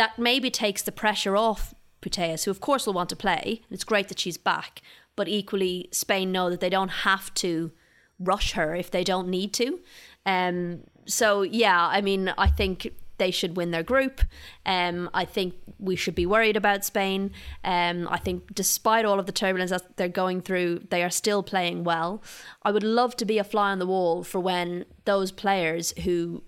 that 0.00 0.18
maybe 0.18 0.50
takes 0.50 0.80
the 0.80 0.90
pressure 0.90 1.36
off 1.36 1.74
Putellas, 2.00 2.44
who 2.44 2.50
of 2.50 2.58
course 2.58 2.86
will 2.86 2.94
want 2.94 3.10
to 3.10 3.16
play. 3.16 3.60
It's 3.70 3.84
great 3.84 4.08
that 4.08 4.18
she's 4.18 4.38
back, 4.38 4.80
but 5.14 5.28
equally 5.28 5.90
Spain 5.92 6.32
know 6.32 6.48
that 6.48 6.60
they 6.60 6.70
don't 6.70 6.88
have 6.88 7.34
to 7.34 7.70
rush 8.18 8.52
her 8.52 8.74
if 8.74 8.90
they 8.90 9.04
don't 9.04 9.28
need 9.28 9.52
to. 9.52 9.78
Um, 10.24 10.84
so 11.04 11.42
yeah, 11.42 11.86
I 11.86 12.00
mean, 12.00 12.32
I 12.38 12.46
think 12.46 12.94
they 13.18 13.30
should 13.30 13.58
win 13.58 13.72
their 13.72 13.82
group. 13.82 14.22
Um, 14.64 15.10
I 15.12 15.26
think 15.26 15.56
we 15.78 15.96
should 15.96 16.14
be 16.14 16.24
worried 16.24 16.56
about 16.56 16.82
Spain. 16.82 17.32
Um, 17.62 18.08
I 18.10 18.16
think 18.16 18.54
despite 18.54 19.04
all 19.04 19.20
of 19.20 19.26
the 19.26 19.32
turbulence 19.32 19.70
that 19.70 19.98
they're 19.98 20.08
going 20.08 20.40
through, 20.40 20.86
they 20.88 21.02
are 21.02 21.10
still 21.10 21.42
playing 21.42 21.84
well. 21.84 22.22
I 22.62 22.70
would 22.70 22.82
love 22.82 23.16
to 23.16 23.26
be 23.26 23.36
a 23.36 23.44
fly 23.44 23.70
on 23.70 23.78
the 23.78 23.86
wall 23.86 24.24
for 24.24 24.40
when 24.40 24.86
those 25.04 25.30
players 25.30 25.92
who 26.04 26.42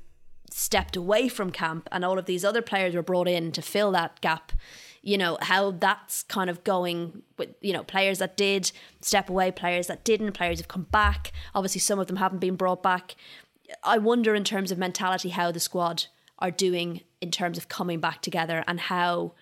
stepped 0.53 0.97
away 0.97 1.29
from 1.29 1.51
camp 1.51 1.88
and 1.91 2.05
all 2.05 2.19
of 2.19 2.27
these 2.27 2.45
other 2.45 2.62
players 2.62 2.95
were 2.95 3.03
brought 3.03 3.29
in 3.29 3.53
to 3.53 3.62
fill 3.62 3.91
that 3.91 4.21
gap 4.21 4.53
you 5.03 5.19
know 5.19 5.37
how 5.43 5.73
that's 5.73 6.23
kind 6.23 6.49
of 6.49 6.62
going 6.65 7.23
with 7.37 7.51
you 7.61 7.73
know 7.73 7.83
players 7.83 8.19
that 8.19 8.37
did 8.37 8.71
step 9.01 9.29
away 9.29 9.51
players 9.51 9.88
that 9.88 10.05
didn't 10.05 10.33
players 10.33 10.59
have 10.59 10.69
come 10.69 10.85
back. 10.85 11.33
Obviously 11.55 11.81
some 11.81 11.99
of 11.99 12.07
them 12.07 12.17
haven't 12.17 12.38
been 12.38 12.57
brought 12.57 12.83
back. 12.83 13.17
I 13.83 13.99
wonder 13.99 14.35
in 14.35 14.45
terms 14.45 14.71
of 14.71 14.79
mentality 14.79 15.31
how 15.31 15.51
the 15.51 15.61
squad 15.61 16.07
are 16.38 16.51
doing 16.51 17.03
in 17.21 17.31
terms 17.31 17.59
of 17.59 17.69
coming 17.69 18.01
back 18.01 18.23
together 18.23 18.65
and 18.67 18.79
how 18.79 19.35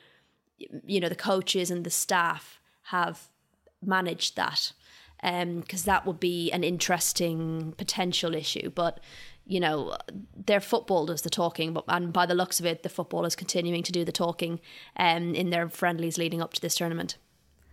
you 0.58 0.98
know 0.98 1.10
the 1.10 1.14
coaches 1.14 1.70
and 1.70 1.84
the 1.84 1.90
staff 1.90 2.58
have 2.84 3.28
managed 3.82 4.36
that. 4.36 4.72
Because 5.22 5.86
um, 5.86 5.92
that 5.92 6.06
would 6.06 6.18
be 6.18 6.50
an 6.50 6.64
interesting 6.64 7.74
potential 7.76 8.34
issue 8.34 8.70
but 8.70 9.00
you 9.50 9.58
know, 9.58 9.96
their 10.46 10.60
football 10.60 11.06
does 11.06 11.22
the 11.22 11.30
talking, 11.30 11.72
but 11.72 11.84
and 11.88 12.12
by 12.12 12.24
the 12.24 12.36
looks 12.36 12.60
of 12.60 12.66
it, 12.66 12.84
the 12.84 12.88
football 12.88 13.24
is 13.24 13.34
continuing 13.34 13.82
to 13.82 13.90
do 13.90 14.04
the 14.04 14.12
talking 14.12 14.60
um, 14.96 15.34
in 15.34 15.50
their 15.50 15.68
friendlies 15.68 16.16
leading 16.18 16.40
up 16.40 16.52
to 16.54 16.60
this 16.60 16.76
tournament. 16.76 17.16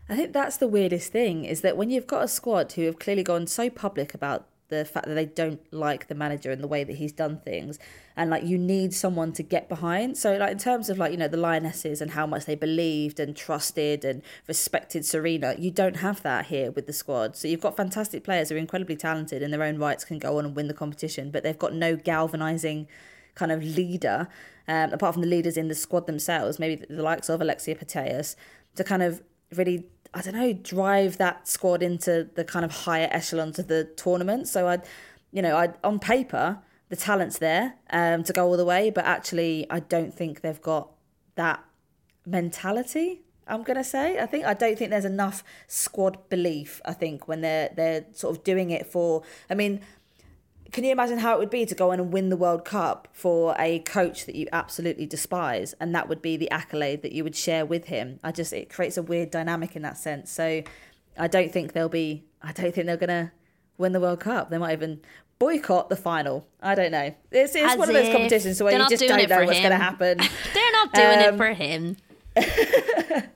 I 0.10 0.16
think 0.16 0.34
that's 0.34 0.58
the 0.58 0.68
weirdest 0.68 1.12
thing 1.12 1.46
is 1.46 1.62
that 1.62 1.78
when 1.78 1.92
you've 1.92 2.08
got 2.08 2.24
a 2.24 2.28
squad 2.28 2.72
who 2.72 2.84
have 2.84 2.98
clearly 2.98 3.24
gone 3.24 3.46
so 3.46 3.70
public 3.70 4.16
about 4.16 4.48
the 4.69 4.86
fact 4.86 5.08
that 5.08 5.13
they 5.13 5.25
don't 5.25 5.62
like 5.71 6.08
the 6.08 6.15
manager 6.15 6.51
and 6.51 6.63
the 6.63 6.67
way 6.67 6.84
that 6.84 6.97
he's 6.97 7.12
done 7.12 7.39
things. 7.39 7.80
And 8.15 8.30
like 8.30 8.43
you 8.43 8.58
need 8.58 8.93
someone 8.93 9.32
to 9.34 9.43
get 9.43 9.69
behind. 9.69 10.17
So 10.17 10.38
like 10.38 10.51
in 10.51 10.58
terms 10.58 10.89
of 10.89 10.97
like 10.97 11.12
you 11.12 11.17
know 11.17 11.27
the 11.27 11.38
lionesses 11.38 12.01
and 12.01 12.12
how 12.12 12.25
much 12.25 12.45
they 12.45 12.56
believed 12.56 13.19
and 13.19 13.36
trusted 13.36 14.03
and 14.03 14.21
respected 14.47 15.03
sarina 15.03 15.58
you 15.60 15.71
don't 15.71 15.97
have 15.97 16.21
that 16.23 16.47
here 16.47 16.71
with 16.71 16.88
the 16.88 16.93
squad. 16.93 17.36
So 17.36 17.47
you've 17.47 17.62
got 17.62 17.77
fantastic 17.77 18.23
players 18.23 18.49
who 18.49 18.56
are 18.56 18.60
incredibly 18.60 18.95
talented 18.95 19.41
in 19.41 19.51
their 19.51 19.63
own 19.63 19.77
rights 19.77 20.03
can 20.03 20.19
go 20.19 20.38
on 20.38 20.45
and 20.45 20.56
win 20.56 20.67
the 20.67 20.73
competition 20.73 21.32
but 21.32 21.43
they've 21.43 21.58
got 21.58 21.73
no 21.73 21.95
galvanizing 21.95 22.88
kind 23.36 23.51
of 23.51 23.63
leader 23.63 24.27
um, 24.67 24.91
apart 24.91 25.13
from 25.13 25.21
the 25.21 25.27
leaders 25.27 25.58
in 25.58 25.67
the 25.67 25.75
squad 25.75 26.08
themselves 26.08 26.60
maybe 26.60 26.84
the 26.89 27.03
likes 27.03 27.30
of 27.30 27.39
Alexia 27.39 27.75
Putellas 27.75 28.36
to 28.75 28.84
kind 28.84 29.03
of 29.03 29.21
really 29.56 29.86
I 30.17 30.21
don't 30.21 30.34
know, 30.34 30.51
drive 30.51 31.17
that 31.17 31.47
squad 31.47 31.84
into 31.84 32.27
the 32.34 32.43
kind 32.43 32.65
of 32.65 32.71
higher 32.71 33.08
echelons 33.12 33.60
of 33.60 33.67
the 33.67 33.84
tournament. 33.84 34.47
So 34.47 34.67
I, 34.67 34.80
you 35.32 35.43
know, 35.43 35.56
I 35.56 35.73
on 35.84 35.99
paper 35.99 36.58
the 36.89 36.95
talent's 36.95 37.38
there 37.38 37.75
um, 37.91 38.23
to 38.23 38.34
go 38.34 38.47
all 38.47 38.58
the 38.58 38.65
way, 38.65 38.89
but 38.89 39.06
actually 39.06 39.67
I 39.69 39.80
don't 39.80 40.12
think 40.12 40.41
they've 40.41 40.62
got 40.62 40.89
that 41.36 41.63
mentality. 42.25 43.21
I'm 43.45 43.62
gonna 43.62 43.84
say 43.84 44.19
I 44.19 44.25
think 44.25 44.43
I 44.45 44.56
don't 44.56 44.75
think 44.75 44.89
there's 44.89 45.06
enough 45.06 45.43
squad 45.67 46.30
belief. 46.30 46.82
I 46.84 46.93
think 46.93 47.27
when 47.27 47.41
they're 47.41 47.69
they're 47.75 48.06
sort 48.13 48.36
of 48.36 48.43
doing 48.43 48.71
it 48.71 48.88
for. 48.88 49.21
I 49.51 49.53
mean, 49.53 49.82
can 50.71 50.84
you 50.84 50.91
imagine 50.91 51.19
how 51.19 51.36
it 51.36 51.39
would 51.39 51.49
be 51.49 51.65
to 51.65 51.75
go 51.75 51.91
in 51.91 51.99
and 51.99 52.12
win 52.12 52.30
the 52.30 52.38
World 52.38 52.65
Cup 52.65 53.08
for 53.12 53.56
a 53.58 53.80
coach 53.80 54.25
that 54.25 54.36
you 54.36 54.47
absolutely 54.51 55.06
despise, 55.06 55.73
and 55.80 55.93
that 55.95 56.10
would 56.10 56.21
be 56.21 56.38
the 56.38 56.49
accolade 56.51 57.01
that 57.01 57.12
you 57.12 57.23
would 57.23 57.36
share 57.36 57.65
with 57.65 57.86
him? 57.86 58.19
I 58.23 58.32
just 58.32 58.53
it 58.53 58.69
creates 58.69 58.97
a 58.97 59.01
weird 59.01 59.32
dynamic 59.32 59.75
in 59.75 59.82
that 59.84 59.97
sense. 59.97 60.32
So 60.32 60.63
I 61.17 61.27
don't 61.27 61.51
think 61.51 61.73
they'll 61.73 61.89
be. 61.89 62.25
I 62.41 62.51
don't 62.51 62.73
think 62.73 62.88
they're 62.88 62.97
gonna 62.97 63.32
win 63.77 63.91
the 63.91 63.99
World 63.99 64.19
Cup. 64.19 64.49
They 64.49 64.58
might 64.58 64.73
even 64.73 65.01
boycott 65.39 65.89
the 65.89 65.95
final. 65.95 66.47
I 66.62 66.75
don't 66.75 66.91
know. 66.91 67.13
It's, 67.32 67.56
it's 67.56 67.77
one 67.77 67.89
of 67.89 67.95
those 67.95 68.12
competitions 68.12 68.62
where 68.62 68.73
you 68.73 68.89
just 68.89 69.08
don't 69.08 69.30
know 69.30 69.45
what's 69.45 69.60
going 69.60 69.71
to 69.71 69.77
happen. 69.77 70.17
they're 70.53 70.71
not 70.71 70.93
doing 70.93 71.19
um, 71.19 71.34
it 71.34 71.38
for 71.38 71.53
him. 71.53 71.97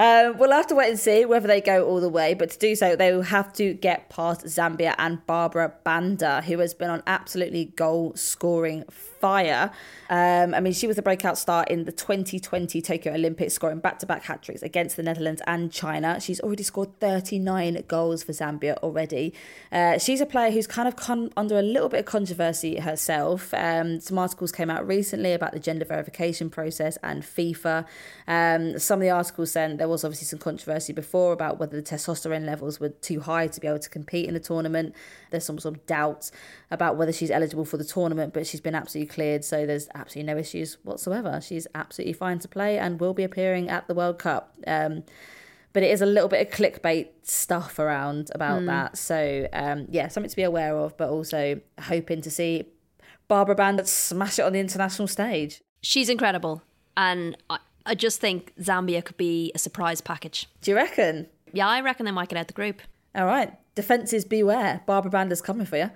Um, 0.00 0.38
we'll 0.38 0.50
have 0.50 0.66
to 0.68 0.74
wait 0.74 0.88
and 0.88 0.98
see 0.98 1.26
whether 1.26 1.46
they 1.46 1.60
go 1.60 1.86
all 1.86 2.00
the 2.00 2.08
way, 2.08 2.32
but 2.32 2.48
to 2.52 2.58
do 2.58 2.74
so, 2.74 2.96
they 2.96 3.12
will 3.12 3.20
have 3.20 3.52
to 3.52 3.74
get 3.74 4.08
past 4.08 4.46
Zambia 4.46 4.94
and 4.96 5.26
Barbara 5.26 5.74
Banda, 5.84 6.40
who 6.40 6.58
has 6.60 6.72
been 6.72 6.88
on 6.88 7.02
absolutely 7.06 7.66
goal 7.66 8.14
scoring 8.14 8.84
fire. 9.20 9.70
Um, 10.08 10.54
I 10.54 10.60
mean, 10.60 10.72
she 10.72 10.86
was 10.86 10.96
the 10.96 11.02
breakout 11.02 11.38
star 11.38 11.64
in 11.64 11.84
the 11.84 11.92
2020 11.92 12.82
Tokyo 12.82 13.14
Olympics, 13.14 13.54
scoring 13.54 13.78
back 13.78 14.00
to 14.00 14.06
back 14.06 14.24
hat 14.24 14.42
tricks 14.42 14.62
against 14.62 14.96
the 14.96 15.02
Netherlands 15.04 15.40
and 15.46 15.70
China. 15.70 16.20
She's 16.20 16.40
already 16.40 16.64
scored 16.64 16.98
39 16.98 17.84
goals 17.86 18.24
for 18.24 18.32
Zambia 18.32 18.76
already. 18.78 19.32
Uh, 19.70 19.98
she's 19.98 20.20
a 20.20 20.26
player 20.26 20.50
who's 20.50 20.66
kind 20.66 20.88
of 20.88 21.30
under 21.36 21.58
a 21.58 21.62
little 21.62 21.88
bit 21.88 22.00
of 22.00 22.06
controversy 22.06 22.80
herself. 22.80 23.54
Um, 23.54 24.00
some 24.00 24.18
articles 24.18 24.50
came 24.50 24.70
out 24.70 24.86
recently 24.86 25.32
about 25.32 25.52
the 25.52 25.60
gender 25.60 25.84
verification 25.84 26.50
process 26.50 26.98
and 27.02 27.22
FIFA. 27.22 27.86
Um, 28.26 28.78
some 28.78 28.98
of 28.98 29.02
the 29.02 29.10
articles 29.10 29.52
said 29.52 29.78
there 29.78 29.88
was 29.88 30.04
obviously 30.04 30.26
some 30.26 30.38
controversy 30.38 30.92
before 30.92 31.32
about 31.32 31.60
whether 31.60 31.80
the 31.80 31.82
testosterone 31.82 32.46
levels 32.46 32.80
were 32.80 32.88
too 32.88 33.20
high 33.20 33.46
to 33.46 33.60
be 33.60 33.68
able 33.68 33.78
to 33.78 33.90
compete 33.90 34.26
in 34.26 34.34
the 34.34 34.40
tournament. 34.40 34.94
There's 35.30 35.44
some 35.44 35.58
sort 35.58 35.76
of 35.76 35.86
doubts 35.86 36.32
about 36.70 36.96
whether 36.96 37.12
she's 37.12 37.30
eligible 37.30 37.64
for 37.64 37.76
the 37.76 37.84
tournament, 37.84 38.32
but 38.34 38.46
she's 38.46 38.60
been 38.60 38.74
absolutely 38.74 39.09
cleared, 39.10 39.44
so 39.44 39.66
there's 39.66 39.88
absolutely 39.94 40.32
no 40.32 40.38
issues 40.38 40.78
whatsoever. 40.82 41.40
She's 41.42 41.66
absolutely 41.74 42.14
fine 42.14 42.38
to 42.38 42.48
play 42.48 42.78
and 42.78 42.98
will 43.00 43.14
be 43.14 43.24
appearing 43.24 43.68
at 43.68 43.86
the 43.88 43.94
World 43.94 44.18
Cup. 44.18 44.54
Um, 44.66 45.04
but 45.72 45.82
it 45.82 45.90
is 45.90 46.02
a 46.02 46.06
little 46.06 46.28
bit 46.28 46.46
of 46.46 46.52
clickbait 46.52 47.08
stuff 47.22 47.78
around 47.78 48.30
about 48.34 48.62
mm. 48.62 48.66
that. 48.66 48.96
So 48.96 49.46
um, 49.52 49.86
yeah, 49.90 50.08
something 50.08 50.30
to 50.30 50.36
be 50.36 50.42
aware 50.42 50.76
of, 50.76 50.96
but 50.96 51.10
also 51.10 51.60
hoping 51.82 52.22
to 52.22 52.30
see 52.30 52.64
Barbara 53.28 53.54
Banda 53.54 53.86
smash 53.86 54.38
it 54.38 54.42
on 54.42 54.52
the 54.52 54.60
international 54.60 55.06
stage. 55.06 55.62
She's 55.82 56.08
incredible, 56.08 56.62
and 56.96 57.36
I, 57.48 57.58
I 57.86 57.94
just 57.94 58.20
think 58.20 58.52
Zambia 58.60 59.04
could 59.04 59.16
be 59.16 59.52
a 59.54 59.58
surprise 59.58 60.00
package. 60.00 60.48
Do 60.62 60.72
you 60.72 60.76
reckon? 60.76 61.28
Yeah, 61.52 61.68
I 61.68 61.80
reckon 61.80 62.06
they 62.06 62.12
might 62.12 62.28
get 62.28 62.38
out 62.38 62.48
the 62.48 62.54
group. 62.54 62.82
All 63.14 63.26
right. 63.26 63.52
Defences 63.74 64.24
beware. 64.24 64.82
Barbara 64.86 65.10
Banda's 65.10 65.40
coming 65.40 65.64
for 65.64 65.76
you. 65.78 65.90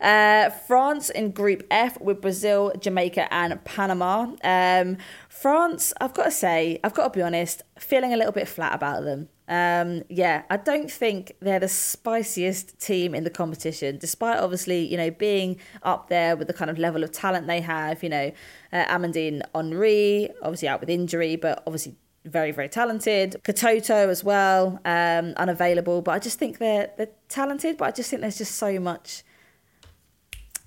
Uh, 0.00 0.50
France 0.50 1.10
in 1.10 1.30
Group 1.30 1.64
F 1.70 2.00
with 2.00 2.20
Brazil, 2.20 2.72
Jamaica, 2.78 3.32
and 3.32 3.62
Panama. 3.64 4.32
Um, 4.44 4.98
France, 5.28 5.92
I've 6.00 6.14
got 6.14 6.24
to 6.24 6.30
say, 6.30 6.78
I've 6.84 6.94
got 6.94 7.12
to 7.12 7.18
be 7.18 7.22
honest, 7.22 7.62
feeling 7.78 8.12
a 8.12 8.16
little 8.16 8.32
bit 8.32 8.46
flat 8.46 8.74
about 8.74 9.04
them. 9.04 9.28
Um, 9.48 10.04
yeah, 10.08 10.42
I 10.48 10.56
don't 10.56 10.90
think 10.90 11.32
they're 11.40 11.60
the 11.60 11.68
spiciest 11.68 12.78
team 12.78 13.14
in 13.14 13.24
the 13.24 13.30
competition, 13.30 13.98
despite 13.98 14.38
obviously, 14.38 14.86
you 14.86 14.96
know, 14.96 15.10
being 15.10 15.58
up 15.82 16.08
there 16.08 16.36
with 16.36 16.46
the 16.46 16.54
kind 16.54 16.70
of 16.70 16.78
level 16.78 17.02
of 17.02 17.12
talent 17.12 17.46
they 17.46 17.60
have. 17.60 18.02
You 18.02 18.10
know, 18.10 18.32
uh, 18.72 18.84
Amandine 18.86 19.42
Henry, 19.54 20.30
obviously 20.42 20.68
out 20.68 20.80
with 20.80 20.90
injury, 20.90 21.36
but 21.36 21.62
obviously 21.66 21.96
very 22.24 22.52
very 22.52 22.68
talented. 22.68 23.40
Katoto 23.44 24.08
as 24.08 24.24
well, 24.24 24.80
um, 24.84 25.34
unavailable, 25.36 26.02
but 26.02 26.12
I 26.12 26.18
just 26.18 26.38
think 26.38 26.58
they're 26.58 26.90
they're 26.96 27.10
talented. 27.28 27.76
But 27.76 27.86
I 27.86 27.90
just 27.90 28.10
think 28.10 28.22
there's 28.22 28.38
just 28.38 28.56
so 28.56 28.78
much 28.80 29.22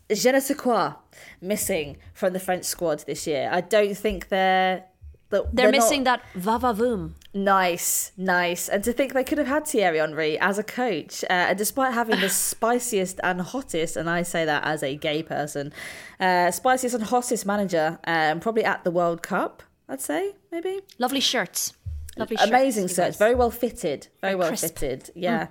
je 0.10 0.32
ne 0.32 0.40
sais 0.40 0.56
quoi 0.58 0.94
missing 1.42 1.98
from 2.14 2.34
the 2.34 2.40
French 2.40 2.64
squad 2.66 3.00
this 3.06 3.28
year. 3.28 3.50
I 3.52 3.62
don't 3.62 3.96
think 3.96 4.30
they're 4.30 4.86
they're, 5.30 5.44
they're 5.52 5.72
missing 5.72 6.04
not... 6.04 6.22
that 6.34 6.42
va 6.42 6.58
va 6.58 6.74
voom. 6.74 7.12
Nice, 7.34 8.14
nice. 8.16 8.70
And 8.70 8.84
to 8.86 8.94
think 8.94 9.14
they 9.14 9.24
could 9.24 9.38
have 9.38 9.48
had 9.48 9.68
Thierry 9.68 10.00
Henry 10.00 10.40
as 10.40 10.58
a 10.58 10.64
coach, 10.64 11.24
uh, 11.26 11.28
and 11.50 11.58
despite 11.58 11.94
having 11.94 12.20
the 12.22 12.30
spiciest 12.48 13.20
and 13.24 13.42
hottest, 13.42 13.98
and 13.98 14.10
I 14.10 14.24
say 14.24 14.46
that 14.46 14.64
as 14.64 14.84
a 14.84 14.96
gay 14.96 15.24
person, 15.24 15.74
uh, 16.20 16.52
spiciest 16.52 16.96
and 16.96 17.04
hottest 17.04 17.46
manager, 17.46 18.00
um, 18.06 18.40
probably 18.40 18.64
at 18.64 18.84
the 18.84 18.92
World 18.92 19.22
Cup. 19.22 19.64
I'd 19.90 20.02
say 20.02 20.34
maybe. 20.52 20.82
Lovely 20.98 21.20
shirts. 21.20 21.74
Lovely 22.18 22.38
Amazing 22.40 22.88
shirts. 22.88 23.18
Very 23.18 23.36
well 23.36 23.52
fitted. 23.52 24.08
Very, 24.22 24.36
well 24.36 24.50
crisp. 24.50 24.80
fitted. 24.80 25.12
Yeah. 25.16 25.48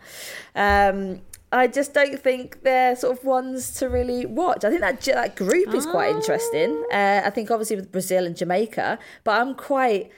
Mm. 0.54 1.14
Um, 1.16 1.20
I 1.52 1.68
just 1.68 1.94
don't 1.94 2.20
think 2.20 2.62
they're 2.62 2.96
sort 2.96 3.16
of 3.16 3.24
ones 3.24 3.72
to 3.74 3.88
really 3.88 4.26
watch. 4.26 4.64
I 4.64 4.70
think 4.70 4.80
that 4.80 5.00
that 5.02 5.36
group 5.36 5.72
is 5.74 5.86
quite 5.86 6.12
oh. 6.12 6.16
interesting. 6.16 6.84
Uh, 6.92 7.22
I 7.24 7.30
think 7.30 7.50
obviously 7.50 7.76
with 7.76 7.92
Brazil 7.92 8.26
and 8.26 8.36
Jamaica, 8.36 8.98
but 9.24 9.40
I'm 9.40 9.54
quite. 9.54 10.10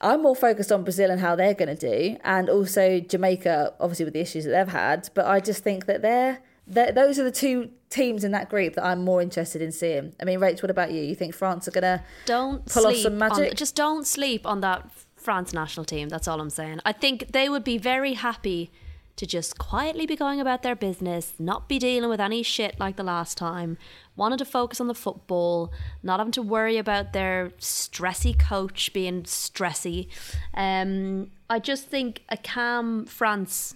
I'm 0.00 0.22
more 0.22 0.34
focused 0.34 0.72
on 0.72 0.82
Brazil 0.82 1.10
and 1.12 1.20
how 1.20 1.36
they're 1.36 1.54
going 1.54 1.76
to 1.76 1.76
do, 1.76 2.16
and 2.24 2.48
also 2.50 2.98
Jamaica, 2.98 3.74
obviously 3.78 4.04
with 4.04 4.14
the 4.14 4.20
issues 4.20 4.44
that 4.44 4.50
they've 4.50 4.72
had. 4.72 5.08
But 5.14 5.26
I 5.26 5.38
just 5.38 5.62
think 5.62 5.86
that 5.86 6.02
they're 6.02 6.40
those 6.66 7.18
are 7.18 7.24
the 7.24 7.32
two 7.32 7.70
teams 7.90 8.24
in 8.24 8.30
that 8.32 8.48
group 8.48 8.74
that 8.74 8.84
I'm 8.84 9.02
more 9.02 9.20
interested 9.20 9.60
in 9.60 9.72
seeing. 9.72 10.14
I 10.20 10.24
mean, 10.24 10.40
Rach, 10.40 10.62
what 10.62 10.70
about 10.70 10.92
you? 10.92 11.02
You 11.02 11.14
think 11.14 11.34
France 11.34 11.68
are 11.68 11.72
gonna 11.72 12.02
don't 12.24 12.64
pull 12.66 12.86
off 12.86 12.96
some 12.96 13.18
magic? 13.18 13.50
On, 13.50 13.56
just 13.56 13.74
don't 13.74 14.06
sleep 14.06 14.46
on 14.46 14.60
that 14.60 14.88
France 15.16 15.52
national 15.52 15.84
team. 15.84 16.08
That's 16.08 16.26
all 16.26 16.40
I'm 16.40 16.50
saying. 16.50 16.80
I 16.84 16.92
think 16.92 17.32
they 17.32 17.48
would 17.48 17.64
be 17.64 17.78
very 17.78 18.14
happy 18.14 18.70
to 19.16 19.26
just 19.26 19.58
quietly 19.58 20.06
be 20.06 20.16
going 20.16 20.40
about 20.40 20.62
their 20.62 20.74
business, 20.74 21.34
not 21.38 21.68
be 21.68 21.78
dealing 21.78 22.08
with 22.08 22.20
any 22.20 22.42
shit 22.42 22.80
like 22.80 22.96
the 22.96 23.02
last 23.02 23.36
time, 23.36 23.76
wanted 24.16 24.38
to 24.38 24.44
focus 24.44 24.80
on 24.80 24.88
the 24.88 24.94
football, 24.94 25.70
not 26.02 26.18
having 26.18 26.32
to 26.32 26.42
worry 26.42 26.78
about 26.78 27.12
their 27.12 27.50
stressy 27.58 28.36
coach 28.36 28.92
being 28.92 29.22
stressy. 29.24 30.08
Um, 30.54 31.30
I 31.50 31.58
just 31.58 31.88
think 31.88 32.22
a 32.30 32.38
calm 32.38 33.04
France 33.04 33.74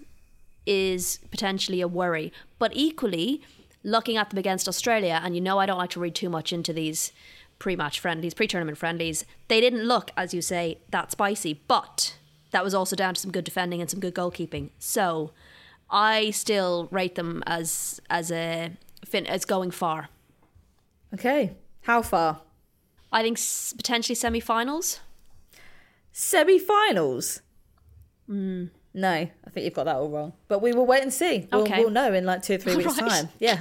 is 0.67 1.21
potentially 1.31 1.81
a 1.81 1.89
worry, 1.89 2.33
but 2.59 2.73
equally 2.75 3.43
looking 3.83 4.17
at 4.17 4.31
them 4.31 4.39
against 4.39 4.69
Australia, 4.69 5.21
and 5.23 5.35
you 5.35 5.41
know 5.41 5.59
I 5.59 5.67
don't 5.67 5.79
like 5.79 5.91
to 5.91 6.01
read 6.01 6.15
too 6.15 6.29
much 6.29 6.53
into 6.53 6.73
these 6.73 7.13
pre-match 7.59 8.01
friendlies, 8.01 8.35
pre-tournament 8.35 8.77
friendlies. 8.77 9.25
They 9.49 9.61
didn't 9.61 9.85
look, 9.85 10.11
as 10.17 10.35
you 10.35 10.43
say, 10.43 10.79
that 10.91 11.13
spicy, 11.13 11.63
but 11.69 12.17
that 12.51 12.65
was 12.65 12.75
also 12.75 12.97
down 12.97 13.15
to 13.15 13.21
some 13.21 13.31
good 13.31 13.45
defending 13.45 13.81
and 13.81 13.89
some 13.89 14.01
good 14.01 14.15
goalkeeping. 14.15 14.71
So 14.79 15.31
I 15.89 16.31
still 16.31 16.89
rate 16.91 17.15
them 17.15 17.43
as 17.47 18.01
as 18.11 18.31
a 18.31 18.73
fin 19.05 19.27
as 19.27 19.45
going 19.45 19.71
far. 19.71 20.09
Okay, 21.15 21.53
how 21.83 22.03
far? 22.03 22.41
I 23.13 23.23
think 23.23 23.39
potentially 23.77 24.17
semi-finals. 24.17 25.01
Semi-finals. 26.13 27.41
Mm. 28.29 28.71
No, 28.97 29.11
I 29.11 29.51
think 29.51 29.65
you've 29.65 29.75
got 29.75 29.85
that 29.85 29.97
all 29.97 30.09
wrong. 30.09 30.33
But 30.49 30.63
we 30.63 30.73
will 30.73 30.87
wait 30.87 31.03
and 31.03 31.13
see. 31.13 31.47
We'll, 31.53 31.65
okay. 31.65 31.81
we'll 31.81 31.91
know 31.91 32.15
in 32.15 32.25
like 32.25 32.43
two 32.43 32.55
or 32.55 32.59
three 32.59 32.77
weeks' 32.77 32.99
right. 32.99 33.11
time. 33.11 33.29
Yeah. 33.39 33.61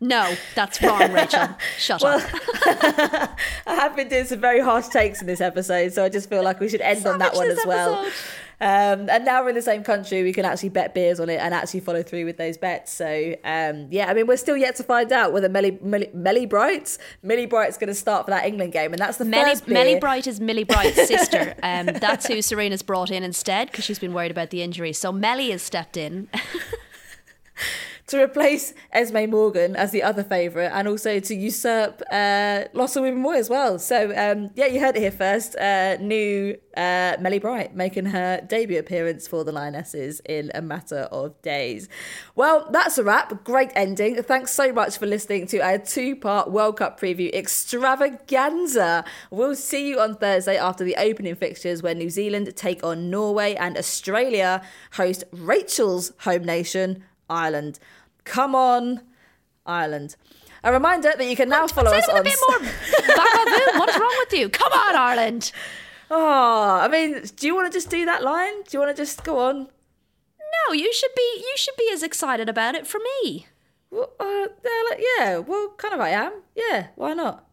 no, 0.00 0.34
that's 0.56 0.82
wrong, 0.82 1.12
Rachel. 1.12 1.48
Shut 1.78 2.02
well, 2.02 2.18
up. 2.18 2.28
I 3.64 3.74
have 3.76 3.94
been 3.94 4.08
doing 4.08 4.24
some 4.24 4.40
very 4.40 4.58
harsh 4.58 4.88
takes 4.88 5.20
in 5.20 5.28
this 5.28 5.40
episode, 5.40 5.92
so 5.92 6.04
I 6.04 6.08
just 6.08 6.28
feel 6.28 6.42
like 6.42 6.58
we 6.58 6.68
should 6.68 6.80
end 6.80 6.98
Savage 7.02 7.12
on 7.12 7.18
that 7.20 7.34
one 7.36 7.48
as 7.48 7.64
well. 7.64 8.10
Um, 8.60 9.08
and 9.08 9.24
now 9.24 9.42
we're 9.42 9.50
in 9.50 9.54
the 9.54 9.62
same 9.62 9.84
country, 9.84 10.22
we 10.22 10.32
can 10.32 10.44
actually 10.44 10.70
bet 10.70 10.92
beers 10.92 11.20
on 11.20 11.28
it 11.28 11.36
and 11.36 11.54
actually 11.54 11.80
follow 11.80 12.02
through 12.02 12.24
with 12.24 12.38
those 12.38 12.58
bets. 12.58 12.92
So 12.92 13.36
um, 13.44 13.86
yeah, 13.90 14.08
I 14.08 14.14
mean, 14.14 14.26
we're 14.26 14.36
still 14.36 14.56
yet 14.56 14.74
to 14.76 14.82
find 14.82 15.12
out 15.12 15.32
whether 15.32 15.48
Melly 15.48 15.78
Melly, 15.80 16.10
Melly 16.12 16.46
Bright's 16.46 16.98
Millie 17.22 17.46
Bright's 17.46 17.78
going 17.78 17.88
to 17.88 17.94
start 17.94 18.24
for 18.24 18.32
that 18.32 18.46
England 18.46 18.72
game, 18.72 18.92
and 18.92 19.00
that's 19.00 19.18
the 19.18 19.24
Melly, 19.24 19.50
first 19.50 19.66
beer. 19.66 19.74
Melly 19.74 20.00
Bright 20.00 20.26
is 20.26 20.40
Millie 20.40 20.64
Bright's 20.64 21.06
sister. 21.06 21.54
Um, 21.68 21.86
that's 21.86 22.26
who 22.26 22.40
Sarina's 22.40 22.82
brought 22.82 23.10
in 23.10 23.22
instead 23.22 23.70
because 23.70 23.84
she's 23.84 23.98
been 23.98 24.14
worried 24.14 24.30
about 24.30 24.50
the 24.50 24.62
injury. 24.62 24.92
So 24.92 25.12
Melly 25.12 25.50
has 25.50 25.60
stepped 25.60 25.96
in. 25.96 26.28
to 28.08 28.22
replace 28.22 28.74
Esme 28.92 29.30
Morgan 29.30 29.76
as 29.76 29.90
the 29.92 30.02
other 30.02 30.24
favourite 30.24 30.68
and 30.68 30.88
also 30.88 31.20
to 31.20 31.34
usurp 31.34 32.02
uh, 32.10 32.64
Lotte 32.72 32.90
Wubben-Moy 32.90 33.36
as 33.36 33.50
well. 33.50 33.78
So, 33.78 34.12
um, 34.16 34.50
yeah, 34.54 34.66
you 34.66 34.80
heard 34.80 34.96
it 34.96 35.00
here 35.00 35.10
first. 35.10 35.56
Uh, 35.56 35.96
new 35.98 36.56
uh, 36.76 37.16
Melly 37.20 37.38
Bright 37.38 37.76
making 37.76 38.06
her 38.06 38.40
debut 38.40 38.78
appearance 38.78 39.28
for 39.28 39.44
the 39.44 39.52
Lionesses 39.52 40.20
in 40.24 40.50
a 40.54 40.62
matter 40.62 41.08
of 41.12 41.40
days. 41.42 41.88
Well, 42.34 42.68
that's 42.70 42.96
a 42.98 43.04
wrap. 43.04 43.44
Great 43.44 43.72
ending. 43.74 44.22
Thanks 44.22 44.52
so 44.52 44.72
much 44.72 44.96
for 44.96 45.06
listening 45.06 45.46
to 45.48 45.58
our 45.58 45.78
two 45.78 46.16
part 46.16 46.50
World 46.50 46.78
Cup 46.78 46.98
preview 46.98 47.32
extravaganza. 47.34 49.04
We'll 49.30 49.54
see 49.54 49.88
you 49.88 50.00
on 50.00 50.16
Thursday 50.16 50.56
after 50.56 50.82
the 50.82 50.96
opening 50.96 51.34
fixtures 51.34 51.82
where 51.82 51.94
New 51.94 52.10
Zealand 52.10 52.54
take 52.56 52.82
on 52.82 53.10
Norway 53.10 53.54
and 53.54 53.76
Australia 53.76 54.62
host 54.92 55.24
Rachel's 55.32 56.12
home 56.20 56.44
nation, 56.44 57.04
Ireland. 57.28 57.78
Come 58.28 58.54
on, 58.54 59.00
Ireland. 59.64 60.16
A 60.62 60.72
reminder 60.72 61.12
that 61.16 61.26
you 61.26 61.34
can 61.34 61.48
now 61.48 61.66
follow 61.66 61.90
us 61.90 62.08
on. 62.08 62.18
A 62.18 62.22
bit 62.22 62.36
more 62.48 62.58
what 63.78 63.88
is 63.88 63.98
wrong 63.98 64.16
with 64.18 64.38
you? 64.38 64.48
Come 64.48 64.72
on, 64.72 64.94
Ireland. 64.94 65.50
Oh, 66.10 66.78
I 66.80 66.88
mean, 66.88 67.22
do 67.36 67.46
you 67.46 67.54
want 67.54 67.72
to 67.72 67.76
just 67.76 67.90
do 67.90 68.04
that 68.04 68.22
line? 68.22 68.62
Do 68.62 68.70
you 68.72 68.78
want 68.80 68.94
to 68.94 69.02
just 69.02 69.24
go 69.24 69.38
on? 69.38 69.68
No, 70.68 70.74
you 70.74 70.92
should 70.92 71.14
be. 71.16 71.22
You 71.38 71.54
should 71.56 71.76
be 71.76 71.90
as 71.92 72.02
excited 72.02 72.48
about 72.48 72.74
it 72.74 72.86
for 72.86 72.98
me. 72.98 73.46
Well, 73.90 74.12
uh, 74.20 74.46
like, 74.90 75.02
yeah, 75.16 75.38
well, 75.38 75.70
kind 75.78 75.94
of 75.94 76.00
I 76.00 76.10
am. 76.10 76.32
Yeah, 76.54 76.88
why 76.96 77.14
not? 77.14 77.46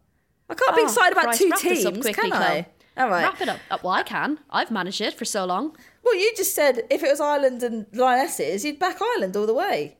I 0.50 0.54
can't 0.54 0.72
oh, 0.72 0.76
be 0.76 0.82
excited 0.82 1.12
about 1.12 1.24
Christ, 1.24 1.40
two 1.40 1.50
teams, 1.52 2.00
quickly, 2.00 2.30
can 2.30 2.32
I? 2.32 2.66
All 2.98 3.08
right. 3.08 3.22
Wrap 3.24 3.40
it 3.40 3.48
up. 3.48 3.60
Uh, 3.70 3.78
well, 3.82 3.92
I 3.92 4.02
can. 4.02 4.38
I've 4.50 4.70
managed 4.70 5.00
it 5.00 5.14
for 5.14 5.24
so 5.24 5.44
long. 5.44 5.76
Well, 6.02 6.14
you 6.14 6.32
just 6.36 6.54
said 6.54 6.82
if 6.90 7.02
it 7.02 7.10
was 7.10 7.20
Ireland 7.20 7.62
and 7.62 7.86
Lionesses, 7.92 8.64
you'd 8.64 8.78
back 8.78 9.00
Ireland 9.00 9.36
all 9.36 9.46
the 9.46 9.54
way. 9.54 9.96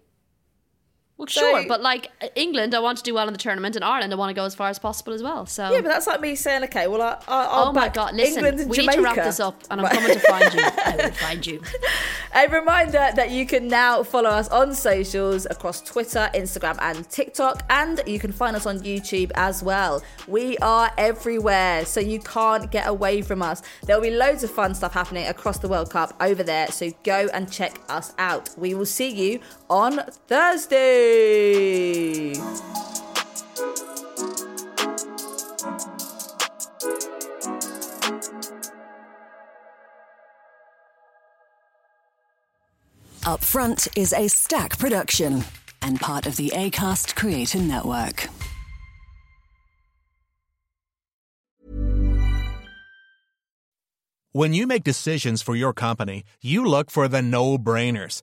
Well, 1.19 1.27
so, 1.29 1.41
sure, 1.41 1.65
but 1.67 1.81
like 1.81 2.11
uh, 2.21 2.29
England, 2.35 2.75
I 2.75 2.81
want 2.81 2.99
to 2.99 3.05
do 3.05 3.15
well 3.15 3.27
in 3.27 3.33
the 3.33 3.39
tournament, 3.39 3.75
and 3.75 3.83
Ireland, 3.83 4.13
I 4.13 4.17
want 4.17 4.29
to 4.29 4.35
go 4.35 4.45
as 4.45 4.55
far 4.55 4.69
as 4.69 4.79
possible 4.79 5.15
as 5.15 5.23
well. 5.23 5.47
So 5.47 5.71
yeah, 5.71 5.81
but 5.81 5.89
that's 5.89 6.07
like 6.07 6.21
me 6.21 6.35
saying, 6.35 6.65
okay, 6.65 6.89
well, 6.89 7.01
I, 7.01 7.17
I'll 7.27 7.69
oh 7.69 7.73
my 7.73 7.89
god, 7.89 8.15
listen, 8.15 8.45
we 8.45 8.51
Jamaica. 8.51 8.81
need 8.81 8.93
to 8.93 9.01
wrap 9.01 9.17
this 9.17 9.41
up, 9.41 9.63
and 9.71 9.81
I'm 9.81 9.89
coming 9.89 10.13
to 10.13 10.21
find 10.21 10.53
you. 10.53 10.61
I 10.85 10.97
will 10.97 11.13
find 11.13 11.47
you. 11.47 11.63
A 12.35 12.49
reminder 12.49 13.11
that 13.15 13.31
you 13.31 13.47
can 13.47 13.67
now 13.67 14.03
follow 14.03 14.29
us 14.29 14.49
on 14.49 14.75
socials 14.75 15.47
across 15.49 15.81
Twitter, 15.81 16.29
Instagram, 16.35 16.77
and 16.83 17.09
TikTok, 17.09 17.63
and 17.71 18.03
you 18.07 18.19
can 18.19 18.31
find 18.31 18.55
us 18.55 18.67
on 18.67 18.81
YouTube 18.81 19.31
as 19.37 19.63
well. 19.63 20.03
We 20.29 20.59
are 20.59 20.91
everywhere, 20.99 21.87
so 21.87 21.99
you 21.99 22.21
can't 22.21 22.71
get 22.71 22.87
away 22.87 23.23
from 23.23 23.41
us. 23.41 23.63
There 23.85 23.97
will 23.97 24.03
be 24.03 24.11
loads 24.11 24.45
of 24.45 24.51
fun 24.51 24.75
stuff 24.75 24.93
happening 24.93 25.29
across 25.29 25.61
the 25.61 25.69
World 25.69 25.89
Cup 25.89 26.15
over 26.21 26.43
there, 26.43 26.71
so 26.71 26.91
go 27.05 27.31
and 27.33 27.51
check 27.51 27.81
us 27.89 28.13
out. 28.19 28.51
We 28.59 28.75
will 28.75 28.85
see 28.85 29.09
you 29.09 29.41
on 29.71 30.01
Thursday. 30.29 31.06
Up 43.27 43.43
Front 43.43 43.89
is 43.97 44.13
Acast 44.13 44.79
production 44.79 45.43
and 45.83 46.01
part 46.01 46.27
of 46.27 46.37
the 46.37 46.53
ACAST 46.55 47.17
Creator 47.17 47.59
Network. 47.59 48.29
When 54.33 54.53
you 54.53 54.67
make 54.67 54.85
decisions 54.85 55.43
for 55.43 55.57
your 55.57 55.73
company, 55.73 56.23
you 56.41 56.65
look 56.65 56.91
for 56.91 57.09
the 57.09 57.23
no 57.23 57.59
brainers. 57.59 58.23